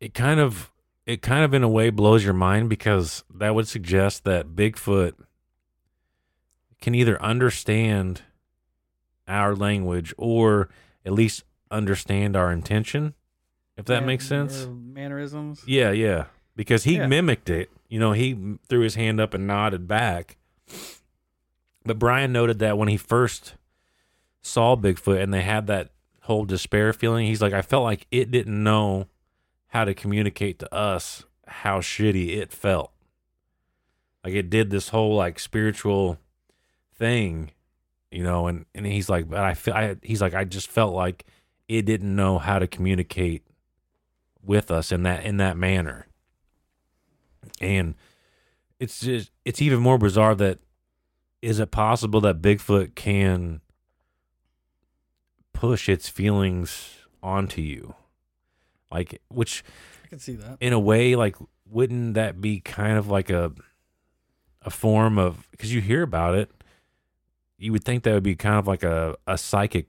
it 0.03 0.15
kind 0.15 0.41
of, 0.41 0.73
it 1.07 1.23
kind 1.23 1.45
of 1.45 1.55
in 1.55 1.63
a 1.63 1.69
way 1.69 1.91
blows 1.91 2.25
your 2.25 2.35
mind 2.35 2.69
because 2.69 3.23
that 3.33 3.55
would 3.55 3.69
suggest 3.69 4.25
that 4.25 4.49
Bigfoot 4.57 5.13
can 6.81 6.95
either 6.95 7.21
understand 7.23 8.23
our 9.29 9.55
language 9.55 10.13
or 10.19 10.69
at 11.07 11.13
least 11.13 11.45
understand 11.71 12.37
our 12.37 12.51
intention, 12.53 13.15
if 13.77 13.85
that 13.87 14.01
Man- 14.01 14.07
makes 14.07 14.27
uh, 14.27 14.29
sense. 14.29 14.65
or 14.65 14.71
mannerisms. 14.73 15.63
Yeah, 15.67 15.93
yeah. 15.93 16.25
Because 16.57 16.85
he 16.85 16.97
Yeah. 16.97 17.07
mimicked 17.07 17.49
it. 17.49 17.71
You 17.89 17.99
know, 18.01 18.13
he 18.13 18.33
m- 18.33 18.59
threw 18.69 18.81
his 18.81 18.97
hand 18.97 19.21
up 19.21 19.35
and 19.35 19.47
nodded 19.47 19.87
back. 19.87 20.37
But 21.85 21.99
Brian 21.99 22.33
noted 22.33 22.59
that 22.59 22.77
when 22.79 22.89
he 22.89 22.97
first 22.97 23.55
saw 24.41 24.77
Bigfoot 24.77 25.23
and 25.23 25.33
they 25.33 25.43
had 25.43 25.67
that 25.69 25.91
whole 26.23 26.45
despair 26.45 26.93
feeling, 26.93 27.27
he's 27.27 27.41
like, 27.43 27.53
I 27.53 27.63
felt 27.63 27.85
like 27.85 28.07
it 28.11 28.31
didn't 28.31 28.63
know 28.63 29.07
how 29.73 29.87
to 29.87 29.95
communicate 29.95 30.59
to 30.59 30.75
us 30.75 31.25
how 31.47 31.81
shitty 31.81 32.37
it 32.37 32.53
felt. 32.53 32.93
Like 34.23 34.35
it 34.35 34.51
did 34.51 34.69
this 34.69 34.91
whole 34.91 35.17
like 35.17 35.39
spiritual 35.39 36.19
thing, 36.95 37.53
you 38.11 38.23
know, 38.23 38.49
and, 38.49 38.67
and 38.75 38.85
he's 38.85 39.09
like, 39.09 39.31
but 39.31 39.41
I 39.41 39.55
feel 39.55 39.73
I 39.73 39.97
he's 40.03 40.21
like, 40.21 40.35
I 40.35 40.45
just 40.45 40.71
felt 40.71 40.95
like 40.95 41.25
it 41.69 41.87
didn't 41.87 42.15
know 42.15 42.39
how 42.39 42.59
to 42.59 42.67
communicate 42.67 43.45
with 44.45 44.71
us 44.71 44.93
in 44.93 45.05
that 45.05 45.25
in 45.25 45.39
that 45.39 45.57
manner. 45.57 46.07
And 47.59 47.95
it's 48.79 49.01
just 49.01 49.31
it's 49.47 49.63
even 49.63 49.81
more 49.81 49.97
bizarre 49.97 50.35
that 50.35 50.59
is 51.41 51.59
it 51.59 51.71
possible 51.71 52.21
that 52.21 52.43
Bigfoot 52.43 52.95
can 52.95 53.63
push 55.55 55.89
its 55.89 56.11
feelings 56.11 56.99
onto 57.23 57.63
you? 57.63 57.95
Like 58.93 59.21
which 59.29 59.65
I 60.05 60.09
can 60.09 60.19
see 60.19 60.35
that. 60.37 60.59
in 60.61 60.73
a 60.73 60.79
way 60.81 61.17
like 61.17 61.37
wouldn't 61.67 62.15
that 62.15 62.41
be 62.41 62.61
kind 62.61 62.99
of 62.99 63.09
like 63.09 63.31
a 63.31 63.51
a 64.63 64.71
form 64.71 65.19
of 65.19 65.49
because 65.51 65.73
you 65.75 65.81
hear 65.81 66.03
about 66.03 66.35
it 66.35 66.51
you 67.59 67.73
would 67.73 67.85
think 67.85 68.03
that 68.05 68.13
would 68.15 68.23
be 68.23 68.35
kind 68.37 68.57
of 68.59 68.67
like 68.67 68.83
a, 68.83 69.17
a 69.27 69.39
psychic 69.39 69.87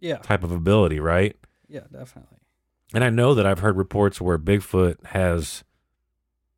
Yeah, 0.00 0.16
type 0.18 0.42
of 0.42 0.50
ability 0.52 0.98
right 1.00 1.36
yeah, 1.68 1.84
definitely. 1.92 2.38
and 2.92 3.02
I 3.04 3.08
know 3.10 3.34
that 3.34 3.46
I've 3.46 3.60
heard 3.60 3.76
reports 3.76 4.20
where 4.20 4.38
Bigfoot 4.38 5.02
has 5.06 5.62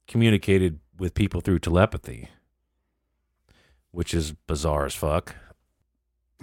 communicated 0.09 0.81
with 0.99 1.15
people 1.15 1.41
through 1.41 1.59
telepathy, 1.61 2.29
which 3.91 4.13
is 4.15 4.33
bizarre 4.47 4.87
as 4.87 4.95
fuck. 4.95 5.37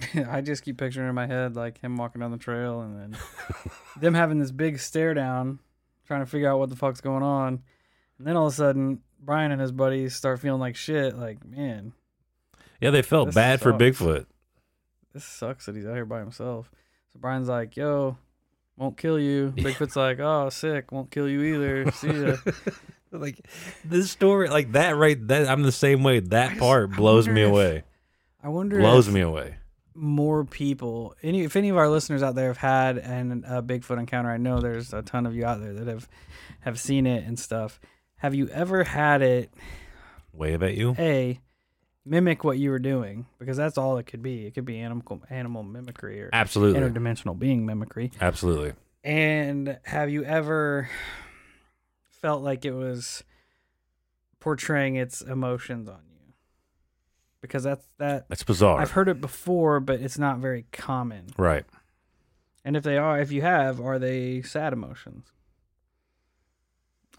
I 0.28 0.40
just 0.40 0.64
keep 0.64 0.78
picturing 0.78 1.08
in 1.08 1.14
my 1.14 1.26
head 1.26 1.54
like 1.56 1.78
him 1.80 1.96
walking 1.96 2.20
down 2.20 2.30
the 2.32 2.36
trail 2.38 2.80
and 2.80 2.98
then 2.98 3.20
them 4.00 4.14
having 4.14 4.38
this 4.38 4.50
big 4.50 4.78
stare 4.80 5.14
down, 5.14 5.58
trying 6.06 6.20
to 6.20 6.26
figure 6.26 6.50
out 6.50 6.58
what 6.58 6.70
the 6.70 6.76
fuck's 6.76 7.00
going 7.00 7.22
on. 7.22 7.62
And 8.18 8.26
then 8.26 8.36
all 8.36 8.46
of 8.46 8.52
a 8.52 8.56
sudden, 8.56 9.00
Brian 9.20 9.52
and 9.52 9.60
his 9.60 9.72
buddies 9.72 10.14
start 10.16 10.40
feeling 10.40 10.60
like 10.60 10.76
shit. 10.76 11.16
Like, 11.16 11.44
man, 11.44 11.92
Yeah, 12.80 12.90
they 12.90 13.02
felt 13.02 13.26
This 13.28 13.34
bad 13.34 13.60
for. 13.60 13.72
Bigfoot. 13.72 14.26
this 15.12 15.24
sucks 15.24 15.66
that 15.66 15.76
he's 15.76 15.86
out 15.86 15.94
here 15.94 16.04
by 16.06 16.18
himself. 16.20 16.70
So 17.12 17.18
Brian's 17.20 17.48
like, 17.48 17.76
yo, 17.76 18.16
won't 18.76 18.96
kill 18.96 19.18
you. 19.18 19.52
Bigfoot's 19.56 19.96
like, 19.96 20.18
oh, 20.20 20.48
sick, 20.48 20.90
won't 20.90 21.10
kill 21.10 21.28
you 21.28 21.42
either. 21.42 21.90
See 21.92 22.10
ya. 22.12 22.36
like 23.12 23.46
this 23.84 24.10
story, 24.10 24.48
like 24.48 24.72
that, 24.72 24.96
right? 24.96 25.24
That 25.28 25.48
I'm 25.48 25.62
the 25.62 25.70
same 25.72 26.02
way. 26.02 26.20
That 26.20 26.58
part 26.58 26.90
blows 26.92 27.28
me 27.28 27.42
if- 27.42 27.48
away. 27.50 27.84
I 28.44 28.48
wonder 28.48 28.78
Blows 28.80 29.06
if 29.06 29.14
me 29.14 29.20
away. 29.20 29.56
More 29.94 30.44
people, 30.44 31.14
any 31.22 31.42
if 31.42 31.56
any 31.56 31.68
of 31.68 31.76
our 31.76 31.88
listeners 31.88 32.22
out 32.22 32.34
there 32.34 32.48
have 32.48 32.56
had 32.58 32.98
an 32.98 33.44
a 33.46 33.62
Bigfoot 33.62 33.98
encounter, 33.98 34.30
I 34.30 34.36
know 34.38 34.60
there's 34.60 34.92
a 34.92 35.02
ton 35.02 35.26
of 35.26 35.34
you 35.34 35.44
out 35.44 35.60
there 35.60 35.72
that 35.74 35.86
have 35.86 36.08
have 36.60 36.78
seen 36.80 37.06
it 37.06 37.24
and 37.24 37.38
stuff. 37.38 37.80
Have 38.16 38.34
you 38.34 38.48
ever 38.48 38.84
had 38.84 39.22
it 39.22 39.52
Wave 40.32 40.62
at 40.62 40.74
you. 40.76 40.94
a 40.98 41.40
mimic 42.04 42.44
what 42.44 42.58
you 42.58 42.70
were 42.70 42.78
doing? 42.78 43.26
Because 43.38 43.56
that's 43.56 43.76
all 43.76 43.98
it 43.98 44.06
could 44.06 44.22
be. 44.22 44.46
It 44.46 44.54
could 44.54 44.64
be 44.64 44.78
animal 44.80 45.22
animal 45.28 45.62
mimicry 45.62 46.22
or 46.22 46.30
Absolutely, 46.32 46.80
interdimensional 46.80 47.38
being 47.38 47.66
mimicry. 47.66 48.10
absolutely. 48.20 48.72
And 49.04 49.78
have 49.84 50.10
you 50.10 50.22
ever 50.24 50.88
felt 52.20 52.42
like 52.42 52.64
it 52.64 52.72
was 52.72 53.24
portraying 54.38 54.94
its 54.96 55.20
emotions 55.20 55.88
on 55.88 55.98
you? 56.08 56.11
Because 57.42 57.64
that's 57.64 57.84
that 57.98 58.28
That's 58.28 58.44
bizarre. 58.44 58.80
I've 58.80 58.92
heard 58.92 59.08
it 59.08 59.20
before, 59.20 59.80
but 59.80 60.00
it's 60.00 60.16
not 60.18 60.38
very 60.38 60.64
common. 60.72 61.26
right. 61.36 61.64
And 62.64 62.76
if 62.76 62.84
they 62.84 62.96
are, 62.96 63.20
if 63.20 63.32
you 63.32 63.42
have, 63.42 63.80
are 63.80 63.98
they 63.98 64.40
sad 64.42 64.72
emotions? 64.72 65.26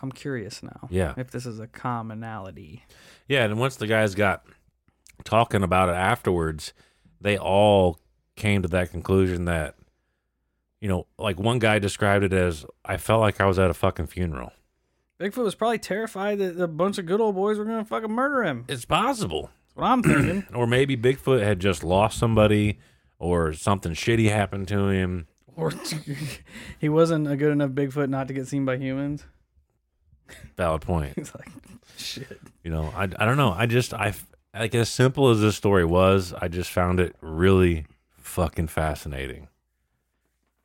I'm 0.02 0.12
curious 0.12 0.64
now. 0.64 0.88
Yeah. 0.90 1.14
If 1.18 1.32
this 1.32 1.46
is 1.46 1.60
a 1.60 1.68
commonality. 1.68 2.84
Yeah, 3.28 3.44
and 3.44 3.60
once 3.60 3.76
the 3.76 3.88
guys 3.88 4.16
got 4.16 4.46
talking 5.26 5.62
about 5.62 5.90
it 5.90 5.96
afterwards, 5.96 6.74
they 7.20 7.38
all 7.38 8.00
came 8.38 8.62
to 8.62 8.68
that 8.70 8.92
conclusion 8.92 9.46
that, 9.46 9.76
you 10.80 10.88
know, 10.88 11.08
like 11.18 11.40
one 11.40 11.60
guy 11.60 11.78
described 11.80 12.24
it 12.24 12.34
as, 12.34 12.66
I 12.86 12.96
felt 12.96 13.20
like 13.22 13.42
I 13.42 13.46
was 13.46 13.60
at 13.60 13.70
a 13.70 13.74
fucking 13.74 14.08
funeral. 14.08 14.52
Bigfoot 15.20 15.44
was 15.44 15.56
probably 15.56 15.78
terrified 15.78 16.40
that 16.40 16.60
a 16.60 16.68
bunch 16.68 16.98
of 16.98 17.06
good 17.06 17.22
old 17.22 17.36
boys 17.36 17.58
were 17.58 17.66
gonna 17.66 17.86
fucking 17.86 18.12
murder 18.12 18.44
him. 18.44 18.66
It's 18.68 18.86
possible. 18.86 19.52
What 19.74 19.86
I'm 19.86 20.04
thinking. 20.04 20.46
Or 20.56 20.68
maybe 20.68 20.96
Bigfoot 20.98 21.44
had 21.44 21.60
just 21.60 21.84
lost 21.84 22.18
somebody 22.20 22.80
or 23.20 23.54
something 23.54 23.94
shitty 23.94 24.30
happened 24.30 24.68
to 24.70 24.88
him. 24.90 25.28
or 25.56 25.72
he 26.80 26.90
wasn't 26.90 27.28
a 27.28 27.36
good 27.36 27.52
enough 27.52 27.72
Bigfoot 27.72 28.10
not 28.10 28.28
to 28.28 28.34
get 28.34 28.48
seen 28.48 28.66
by 28.66 28.78
humans. 28.78 29.26
Valid 30.58 30.82
point. 30.82 31.14
He's 31.16 31.34
like, 31.36 31.50
shit. 31.98 32.40
You 32.64 32.72
know, 32.72 32.94
I, 32.96 33.04
I 33.04 33.26
don't 33.26 33.38
know. 33.38 33.52
I 33.56 33.66
just, 33.66 33.94
I, 33.94 34.14
like, 34.54 34.76
as 34.76 34.90
simple 34.90 35.30
as 35.30 35.42
this 35.42 35.56
story 35.56 35.86
was, 35.86 36.34
I 36.40 36.48
just 36.48 36.70
found 36.72 37.00
it 37.00 37.16
really 37.22 37.86
fucking 38.18 38.68
fascinating. 38.68 39.48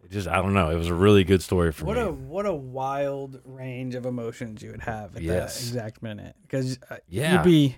It 0.05 0.11
just, 0.11 0.29
I 0.29 0.37
don't 0.37 0.55
know. 0.55 0.71
It 0.71 0.77
was 0.77 0.89
a 0.89 0.95
really 0.95 1.25
good 1.25 1.43
story 1.43 1.73
for 1.73 1.85
What 1.85 1.97
me. 1.97 2.03
a 2.03 2.11
what 2.13 2.47
a 2.47 2.55
wild 2.55 3.41
range 3.45 3.95
of 3.95 4.07
emotions 4.07 4.63
you 4.63 4.71
would 4.71 4.83
have 4.83 5.17
at 5.17 5.23
Yes. 5.23 5.59
that 5.59 5.67
exact 5.69 6.03
minute. 6.03 6.35
Because 6.43 6.79
uh, 6.91 6.97
Yeah. 7.09 7.35
you'd 7.35 7.45
be 7.45 7.77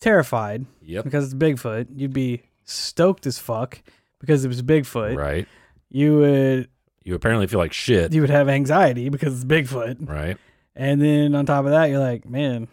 terrified 0.00 0.66
yep. 0.82 1.04
because 1.04 1.24
it's 1.24 1.34
Bigfoot. 1.34 1.88
You'd 1.94 2.12
be 2.12 2.42
stoked 2.64 3.26
as 3.26 3.38
fuck 3.38 3.80
because 4.20 4.44
it 4.44 4.48
was 4.48 4.62
Bigfoot. 4.62 5.16
Right. 5.16 5.46
You 5.90 6.18
would 6.18 6.68
You 7.04 7.14
apparently 7.14 7.46
feel 7.46 7.58
like 7.60 7.72
shit. 7.72 8.12
you 8.12 8.20
would 8.20 8.30
have 8.30 8.48
anxiety 8.48 9.08
because 9.08 9.34
it's 9.34 9.44
Bigfoot. 9.44 10.08
right. 10.08 10.36
And 10.74 11.00
then 11.00 11.34
on 11.34 11.46
top 11.46 11.64
of 11.64 11.70
that, 11.70 11.86
you're 11.86 11.98
like, 12.00 12.28
man, 12.28 12.68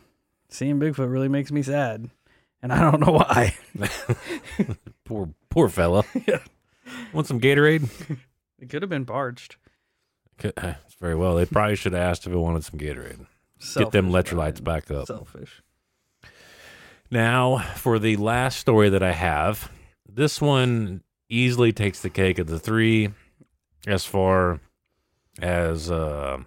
seeing 0.49 0.79
Bigfoot 0.79 1.09
really 1.09 1.29
makes 1.29 1.51
me 1.51 1.61
sad. 1.61 2.09
And 2.61 2.71
I 2.73 2.79
don't 2.91 2.99
know 2.99 3.13
why. 3.13 3.55
Poor, 5.05 5.29
poor 5.49 5.67
fella. 5.69 6.03
Yeah. 6.27 6.39
Want 7.11 7.27
some 7.27 7.39
Gatorade? 7.39 7.89
It 8.59 8.69
could 8.69 8.81
have 8.81 8.89
been 8.89 9.05
parched. 9.05 9.57
Uh, 10.43 10.73
It's 10.85 10.95
very 10.99 11.15
well. 11.15 11.35
They 11.35 11.45
probably 11.45 11.75
should 11.75 11.93
have 11.93 12.01
asked 12.01 12.25
if 12.27 12.31
it 12.33 12.37
wanted 12.37 12.63
some 12.63 12.79
Gatorade. 12.79 13.25
Selfish, 13.59 13.83
Get 13.85 13.91
them 13.91 14.09
electrolytes 14.11 14.61
Brian. 14.63 14.81
back 14.81 14.91
up. 14.91 15.07
Selfish. 15.07 15.61
Now, 17.13 17.59
for 17.75 17.99
the 17.99 18.15
last 18.17 18.59
story 18.59 18.89
that 18.89 19.03
I 19.03 19.11
have, 19.11 19.71
this 20.09 20.41
one 20.41 21.03
easily 21.29 21.71
takes 21.71 22.01
the 22.01 22.09
cake 22.09 22.39
of 22.39 22.47
the 22.47 22.57
three 22.57 23.11
as 23.85 24.03
far 24.03 24.59
as 25.39 25.91
uh 25.91 26.39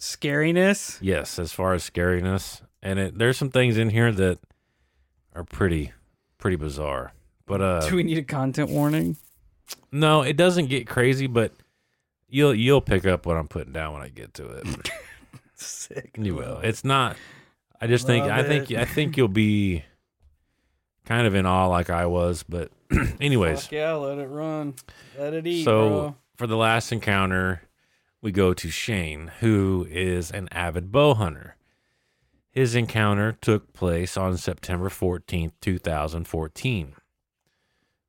Scariness. 0.00 0.96
yes, 1.02 1.38
as 1.38 1.52
far 1.52 1.74
as 1.74 1.88
scariness. 1.88 2.62
And 2.82 2.98
it, 2.98 3.18
there's 3.18 3.36
some 3.36 3.50
things 3.50 3.76
in 3.76 3.90
here 3.90 4.10
that 4.12 4.38
are 5.34 5.44
pretty 5.44 5.92
pretty 6.38 6.56
bizarre. 6.56 7.12
But 7.44 7.60
uh 7.60 7.86
Do 7.86 7.96
we 7.96 8.02
need 8.02 8.16
a 8.16 8.22
content 8.22 8.70
warning? 8.70 9.18
no, 9.92 10.22
it 10.22 10.38
doesn't 10.38 10.70
get 10.70 10.86
crazy, 10.86 11.26
but 11.26 11.52
you'll 12.30 12.54
you'll 12.54 12.80
pick 12.80 13.04
up 13.04 13.26
what 13.26 13.36
I'm 13.36 13.46
putting 13.48 13.74
down 13.74 13.92
when 13.92 14.00
I 14.00 14.08
get 14.08 14.32
to 14.34 14.46
it. 14.46 14.90
Sick. 15.54 16.16
You 16.18 16.34
will. 16.34 16.60
It's 16.60 16.82
not. 16.82 17.18
I 17.78 17.86
just 17.86 18.06
think. 18.06 18.24
Love 18.24 18.38
I 18.38 18.42
think. 18.42 18.70
I 18.72 18.86
think 18.86 19.18
you'll 19.18 19.28
be 19.28 19.84
kind 21.08 21.26
of 21.26 21.34
in 21.34 21.46
awe, 21.46 21.66
like 21.66 21.90
I 21.90 22.06
was. 22.06 22.44
But, 22.48 22.70
anyways, 23.20 23.62
Fuck 23.62 23.72
yeah, 23.72 23.94
let 23.94 24.18
it 24.18 24.28
run. 24.28 24.74
Let 25.18 25.34
it 25.34 25.46
eat, 25.46 25.64
so 25.64 25.88
bro. 25.88 26.16
for 26.36 26.46
the 26.46 26.56
last 26.56 26.92
encounter, 26.92 27.62
we 28.20 28.30
go 28.30 28.52
to 28.54 28.70
Shane, 28.70 29.32
who 29.40 29.86
is 29.90 30.30
an 30.30 30.48
avid 30.52 30.92
bow 30.92 31.14
hunter. 31.14 31.56
His 32.50 32.74
encounter 32.74 33.32
took 33.40 33.72
place 33.72 34.16
on 34.16 34.36
September 34.36 34.88
14th, 34.88 35.52
2014. 35.60 36.94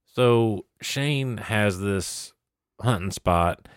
So 0.06 0.66
Shane 0.82 1.38
has 1.38 1.80
this 1.80 2.34
hunting 2.82 3.12
spot, 3.12 3.68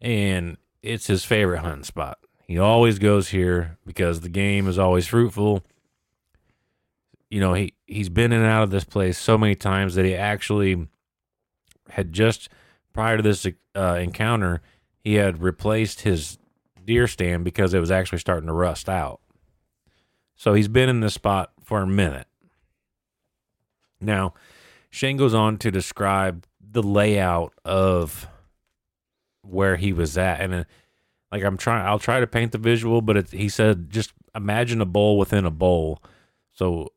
and 0.00 0.56
it's 0.82 1.08
his 1.08 1.24
favorite 1.24 1.58
hunting 1.60 1.84
spot. 1.84 2.18
He 2.46 2.58
always 2.58 2.98
goes 2.98 3.28
here 3.28 3.78
because 3.84 4.20
the 4.20 4.28
game 4.28 4.68
is 4.68 4.78
always 4.78 5.06
fruitful. 5.06 5.64
You 7.28 7.40
know, 7.40 7.54
he, 7.54 7.74
he's 7.90 8.08
been 8.08 8.32
in 8.32 8.40
and 8.40 8.48
out 8.48 8.62
of 8.62 8.70
this 8.70 8.84
place 8.84 9.18
so 9.18 9.36
many 9.36 9.54
times 9.54 9.96
that 9.96 10.04
he 10.04 10.14
actually 10.14 10.86
had 11.90 12.12
just 12.12 12.48
prior 12.92 13.16
to 13.16 13.22
this 13.22 13.46
uh, 13.74 13.98
encounter, 14.00 14.62
he 15.00 15.14
had 15.14 15.42
replaced 15.42 16.02
his 16.02 16.38
deer 16.84 17.08
stand 17.08 17.44
because 17.44 17.74
it 17.74 17.80
was 17.80 17.90
actually 17.90 18.18
starting 18.18 18.46
to 18.46 18.52
rust 18.52 18.88
out. 18.88 19.20
So 20.36 20.54
he's 20.54 20.68
been 20.68 20.88
in 20.88 21.00
this 21.00 21.14
spot 21.14 21.52
for 21.62 21.82
a 21.82 21.86
minute. 21.86 22.28
Now, 24.00 24.34
Shane 24.88 25.16
goes 25.16 25.34
on 25.34 25.58
to 25.58 25.70
describe 25.70 26.46
the 26.60 26.82
layout 26.82 27.52
of 27.64 28.28
where 29.42 29.76
he 29.76 29.92
was 29.92 30.16
at, 30.16 30.40
and 30.40 30.54
uh, 30.54 30.64
like 31.32 31.42
I'm 31.42 31.56
trying, 31.56 31.84
I'll 31.86 31.98
try 31.98 32.20
to 32.20 32.26
paint 32.26 32.52
the 32.52 32.58
visual, 32.58 33.02
but 33.02 33.30
he 33.30 33.48
said 33.48 33.90
just 33.90 34.12
imagine 34.34 34.80
a 34.80 34.86
bowl 34.86 35.18
within 35.18 35.44
a 35.44 35.50
bowl. 35.50 36.02
So 36.52 36.92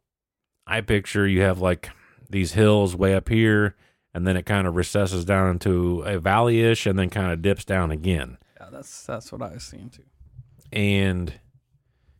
I 0.65 0.81
picture 0.81 1.27
you 1.27 1.41
have 1.41 1.59
like 1.59 1.89
these 2.29 2.53
hills 2.53 2.95
way 2.95 3.13
up 3.13 3.29
here, 3.29 3.75
and 4.13 4.25
then 4.25 4.37
it 4.37 4.45
kind 4.45 4.67
of 4.67 4.75
recesses 4.75 5.25
down 5.25 5.49
into 5.51 6.01
a 6.01 6.19
valley-ish, 6.19 6.85
and 6.85 6.97
then 6.97 7.09
kind 7.09 7.31
of 7.31 7.41
dips 7.41 7.65
down 7.65 7.91
again. 7.91 8.37
Yeah, 8.59 8.69
that's 8.71 9.05
that's 9.05 9.31
what 9.31 9.41
I 9.41 9.53
was 9.53 9.63
seeing 9.63 9.89
too. 9.89 10.03
And 10.71 11.39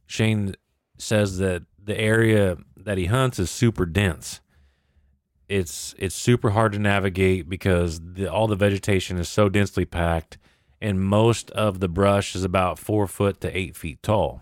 Shane 0.05 0.55
says 0.97 1.37
that 1.39 1.63
the 1.83 1.99
area 1.99 2.57
that 2.77 2.97
he 2.97 3.05
hunts 3.05 3.39
is 3.39 3.49
super 3.49 3.85
dense. 3.85 4.41
It's 5.49 5.95
it's 5.97 6.15
super 6.15 6.51
hard 6.51 6.73
to 6.73 6.79
navigate 6.79 7.49
because 7.49 7.99
the, 7.99 8.31
all 8.31 8.47
the 8.47 8.55
vegetation 8.55 9.17
is 9.17 9.29
so 9.29 9.49
densely 9.49 9.85
packed, 9.85 10.37
and 10.81 11.01
most 11.01 11.51
of 11.51 11.79
the 11.79 11.89
brush 11.89 12.35
is 12.35 12.43
about 12.43 12.79
four 12.79 13.07
foot 13.07 13.41
to 13.41 13.57
eight 13.57 13.75
feet 13.75 14.01
tall. 14.01 14.41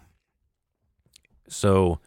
So 1.48 2.00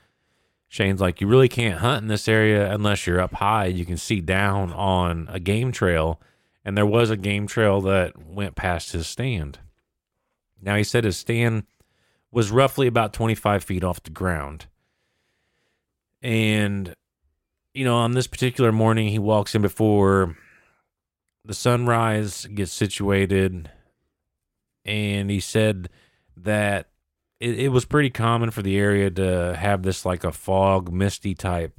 Shane's 0.74 1.00
like, 1.00 1.20
you 1.20 1.28
really 1.28 1.48
can't 1.48 1.78
hunt 1.78 2.02
in 2.02 2.08
this 2.08 2.26
area 2.26 2.68
unless 2.68 3.06
you're 3.06 3.20
up 3.20 3.34
high. 3.34 3.66
You 3.66 3.86
can 3.86 3.96
see 3.96 4.20
down 4.20 4.72
on 4.72 5.28
a 5.30 5.38
game 5.38 5.70
trail, 5.70 6.20
and 6.64 6.76
there 6.76 6.84
was 6.84 7.10
a 7.10 7.16
game 7.16 7.46
trail 7.46 7.80
that 7.82 8.26
went 8.26 8.56
past 8.56 8.90
his 8.90 9.06
stand. 9.06 9.60
Now 10.60 10.74
he 10.74 10.82
said 10.82 11.04
his 11.04 11.16
stand 11.16 11.62
was 12.32 12.50
roughly 12.50 12.88
about 12.88 13.12
25 13.12 13.62
feet 13.62 13.84
off 13.84 14.02
the 14.02 14.10
ground. 14.10 14.66
And, 16.20 16.96
you 17.72 17.84
know, 17.84 17.94
on 17.94 18.14
this 18.14 18.26
particular 18.26 18.72
morning, 18.72 19.10
he 19.10 19.20
walks 19.20 19.54
in 19.54 19.62
before 19.62 20.36
the 21.44 21.54
sunrise 21.54 22.46
gets 22.46 22.72
situated. 22.72 23.70
And 24.84 25.30
he 25.30 25.38
said 25.38 25.88
that 26.36 26.88
it, 27.40 27.58
it 27.58 27.68
was 27.68 27.84
pretty 27.84 28.10
common 28.10 28.50
for 28.50 28.62
the 28.62 28.76
area 28.76 29.10
to 29.10 29.56
have 29.56 29.82
this 29.82 30.04
like 30.04 30.24
a 30.24 30.32
fog, 30.32 30.92
misty 30.92 31.34
type 31.34 31.74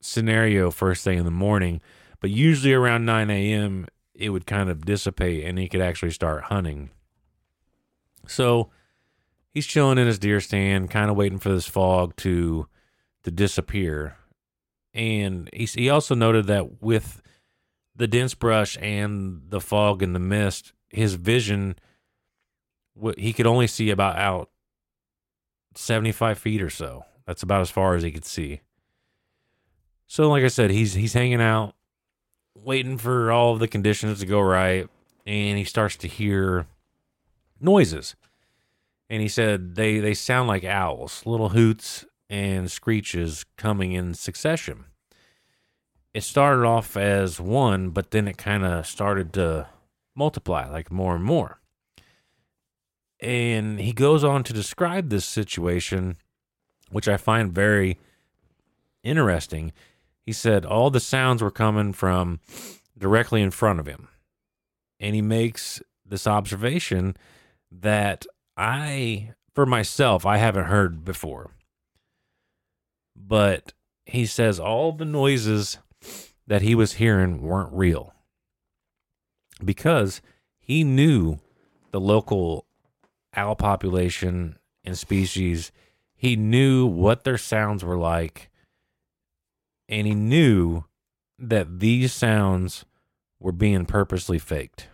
scenario 0.00 0.70
first 0.70 1.04
thing 1.04 1.18
in 1.18 1.24
the 1.24 1.30
morning. 1.30 1.80
But 2.20 2.30
usually 2.30 2.72
around 2.72 3.04
9 3.04 3.30
a.m., 3.30 3.86
it 4.14 4.30
would 4.30 4.46
kind 4.46 4.68
of 4.68 4.84
dissipate 4.84 5.44
and 5.44 5.58
he 5.58 5.68
could 5.68 5.80
actually 5.80 6.10
start 6.10 6.44
hunting. 6.44 6.90
So 8.26 8.70
he's 9.50 9.66
chilling 9.66 9.98
in 9.98 10.06
his 10.06 10.18
deer 10.18 10.40
stand, 10.40 10.90
kind 10.90 11.10
of 11.10 11.16
waiting 11.16 11.38
for 11.38 11.50
this 11.50 11.66
fog 11.66 12.16
to 12.16 12.66
to 13.24 13.30
disappear. 13.30 14.16
And 14.94 15.48
he 15.52 15.64
he 15.64 15.90
also 15.90 16.14
noted 16.14 16.46
that 16.46 16.82
with 16.82 17.22
the 17.96 18.06
dense 18.06 18.34
brush 18.34 18.78
and 18.80 19.42
the 19.48 19.60
fog 19.60 20.02
and 20.02 20.14
the 20.14 20.20
mist, 20.20 20.72
his 20.90 21.14
vision 21.14 21.76
he 23.16 23.32
could 23.32 23.46
only 23.46 23.66
see 23.66 23.90
about 23.90 24.16
out 24.16 24.50
75 25.74 26.38
feet 26.38 26.62
or 26.62 26.70
so. 26.70 27.04
That's 27.26 27.42
about 27.42 27.60
as 27.62 27.70
far 27.70 27.94
as 27.94 28.02
he 28.02 28.10
could 28.10 28.24
see. 28.24 28.60
So 30.06 30.28
like 30.28 30.44
I 30.44 30.48
said, 30.48 30.70
he's 30.70 30.94
he's 30.94 31.14
hanging 31.14 31.40
out 31.40 31.74
waiting 32.54 32.98
for 32.98 33.32
all 33.32 33.54
of 33.54 33.60
the 33.60 33.68
conditions 33.68 34.20
to 34.20 34.26
go 34.26 34.40
right 34.40 34.88
and 35.26 35.58
he 35.58 35.64
starts 35.64 35.96
to 35.96 36.08
hear 36.08 36.66
noises. 37.60 38.14
And 39.08 39.22
he 39.22 39.28
said 39.28 39.74
they, 39.74 39.98
they 39.98 40.14
sound 40.14 40.48
like 40.48 40.64
owls, 40.64 41.22
little 41.26 41.50
hoots 41.50 42.04
and 42.30 42.70
screeches 42.70 43.44
coming 43.56 43.92
in 43.92 44.14
succession. 44.14 44.84
It 46.14 46.24
started 46.24 46.66
off 46.66 46.96
as 46.96 47.40
one, 47.40 47.90
but 47.90 48.10
then 48.10 48.28
it 48.28 48.36
kind 48.36 48.64
of 48.64 48.86
started 48.86 49.32
to 49.34 49.68
multiply 50.14 50.68
like 50.68 50.90
more 50.90 51.14
and 51.14 51.24
more. 51.24 51.61
And 53.22 53.78
he 53.78 53.92
goes 53.92 54.24
on 54.24 54.42
to 54.44 54.52
describe 54.52 55.08
this 55.08 55.24
situation, 55.24 56.16
which 56.90 57.06
I 57.06 57.16
find 57.16 57.54
very 57.54 57.98
interesting. 59.04 59.72
He 60.26 60.32
said 60.32 60.66
all 60.66 60.90
the 60.90 60.98
sounds 60.98 61.40
were 61.40 61.52
coming 61.52 61.92
from 61.92 62.40
directly 62.98 63.40
in 63.40 63.52
front 63.52 63.78
of 63.78 63.86
him. 63.86 64.08
And 64.98 65.14
he 65.14 65.22
makes 65.22 65.80
this 66.04 66.26
observation 66.26 67.16
that 67.70 68.26
I, 68.56 69.34
for 69.54 69.66
myself, 69.66 70.26
I 70.26 70.38
haven't 70.38 70.66
heard 70.66 71.04
before. 71.04 71.52
But 73.16 73.72
he 74.04 74.26
says 74.26 74.58
all 74.58 74.90
the 74.90 75.04
noises 75.04 75.78
that 76.48 76.62
he 76.62 76.74
was 76.74 76.94
hearing 76.94 77.40
weren't 77.40 77.72
real 77.72 78.14
because 79.64 80.20
he 80.58 80.82
knew 80.82 81.38
the 81.92 82.00
local 82.00 82.66
owl 83.34 83.54
population 83.56 84.58
and 84.84 84.96
species. 84.98 85.72
He 86.14 86.36
knew 86.36 86.86
what 86.86 87.24
their 87.24 87.38
sounds 87.38 87.84
were 87.84 87.96
like, 87.96 88.50
and 89.88 90.06
he 90.06 90.14
knew 90.14 90.84
that 91.38 91.80
these 91.80 92.12
sounds 92.12 92.84
were 93.40 93.52
being 93.52 93.84
purposely 93.86 94.38
faked. 94.38 94.88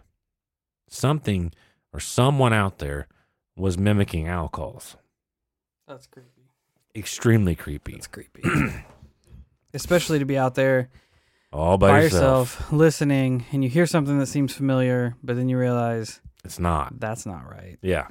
Something 0.88 1.52
or 1.92 2.00
someone 2.00 2.52
out 2.52 2.78
there 2.78 3.08
was 3.56 3.76
mimicking 3.76 4.26
owl 4.28 4.48
calls. 4.48 4.96
That's 5.86 6.06
creepy. 6.06 6.28
Extremely 6.96 7.54
creepy. 7.54 7.92
That's 7.92 8.06
creepy. 8.06 8.42
Especially 9.74 10.18
to 10.18 10.24
be 10.24 10.38
out 10.38 10.54
there 10.54 10.88
All 11.52 11.76
by, 11.76 11.88
by 11.88 12.02
yourself. 12.02 12.54
yourself, 12.54 12.72
listening, 12.72 13.44
and 13.52 13.62
you 13.62 13.68
hear 13.68 13.86
something 13.86 14.18
that 14.18 14.26
seems 14.26 14.54
familiar, 14.54 15.14
but 15.22 15.36
then 15.36 15.48
you 15.50 15.58
realize 15.58 16.20
It's 16.44 16.58
not. 16.58 16.98
that's 16.98 17.26
not 17.26 17.48
right. 17.48 17.78
Yeah. 17.82 18.08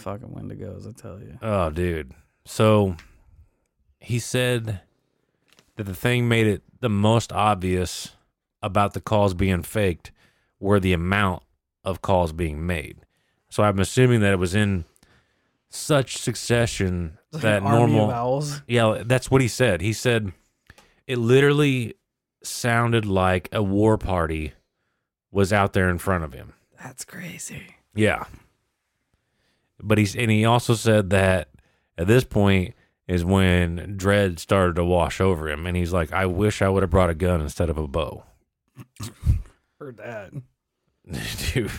Fucking 0.00 0.28
Wendigos, 0.28 0.88
I 0.88 0.92
tell 0.92 1.18
you. 1.20 1.38
Oh, 1.42 1.70
dude. 1.70 2.12
So 2.44 2.96
he 3.98 4.18
said 4.18 4.80
that 5.76 5.84
the 5.84 5.94
thing 5.94 6.28
made 6.28 6.46
it 6.46 6.62
the 6.80 6.88
most 6.88 7.32
obvious 7.32 8.16
about 8.62 8.94
the 8.94 9.00
calls 9.00 9.34
being 9.34 9.62
faked 9.62 10.10
were 10.58 10.80
the 10.80 10.92
amount 10.92 11.42
of 11.84 12.02
calls 12.02 12.32
being 12.32 12.66
made. 12.66 12.98
So 13.48 13.62
I'm 13.62 13.78
assuming 13.78 14.20
that 14.20 14.32
it 14.32 14.38
was 14.38 14.54
in 14.54 14.84
such 15.68 16.16
succession 16.16 17.18
Like 17.32 17.42
that 17.42 17.62
an 17.62 17.68
army 17.68 17.98
of 17.98 18.08
normal. 18.08 18.44
Yeah, 18.66 19.02
that's 19.04 19.30
what 19.30 19.40
he 19.40 19.48
said. 19.48 19.80
He 19.80 19.92
said 19.92 20.32
it 21.06 21.18
literally 21.18 21.94
sounded 22.42 23.04
like 23.04 23.48
a 23.52 23.62
war 23.62 23.98
party 23.98 24.52
was 25.30 25.52
out 25.52 25.72
there 25.72 25.88
in 25.88 25.98
front 25.98 26.24
of 26.24 26.32
him. 26.32 26.54
That's 26.82 27.04
crazy. 27.04 27.76
Yeah. 27.94 28.24
But 29.82 29.98
he's 29.98 30.14
and 30.16 30.30
he 30.30 30.44
also 30.44 30.74
said 30.74 31.10
that 31.10 31.48
at 31.96 32.06
this 32.06 32.24
point 32.24 32.74
is 33.08 33.24
when 33.24 33.94
dread 33.96 34.38
started 34.38 34.76
to 34.76 34.84
wash 34.84 35.20
over 35.20 35.48
him 35.48 35.66
and 35.66 35.76
he's 35.76 35.92
like, 35.92 36.12
I 36.12 36.26
wish 36.26 36.62
I 36.62 36.68
would 36.68 36.82
have 36.82 36.90
brought 36.90 37.10
a 37.10 37.14
gun 37.14 37.40
instead 37.40 37.68
of 37.68 37.76
a 37.78 37.88
bow. 37.88 38.24
Heard 39.80 39.96
that. 39.96 40.32
Dude. 41.52 41.70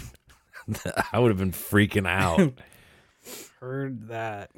I 1.11 1.19
would 1.19 1.29
have 1.31 1.37
been 1.37 1.51
freaking 1.51 2.07
out. 2.07 2.53
Heard 3.59 4.07
that. 4.09 4.51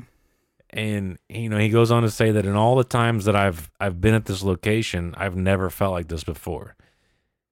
and 0.70 1.18
you 1.30 1.50
know, 1.50 1.58
he 1.58 1.70
goes 1.70 1.92
on 1.92 2.04
to 2.04 2.10
say 2.10 2.32
that 2.32 2.46
in 2.46 2.56
all 2.56 2.76
the 2.76 2.84
times 2.84 3.26
that 3.26 3.36
I've 3.36 3.70
I've 3.80 4.02
been 4.02 4.14
at 4.14 4.26
this 4.26 4.44
location, 4.44 5.14
I've 5.18 5.36
never 5.36 5.70
felt 5.70 5.92
like 5.92 6.08
this 6.08 6.24
before. 6.24 6.76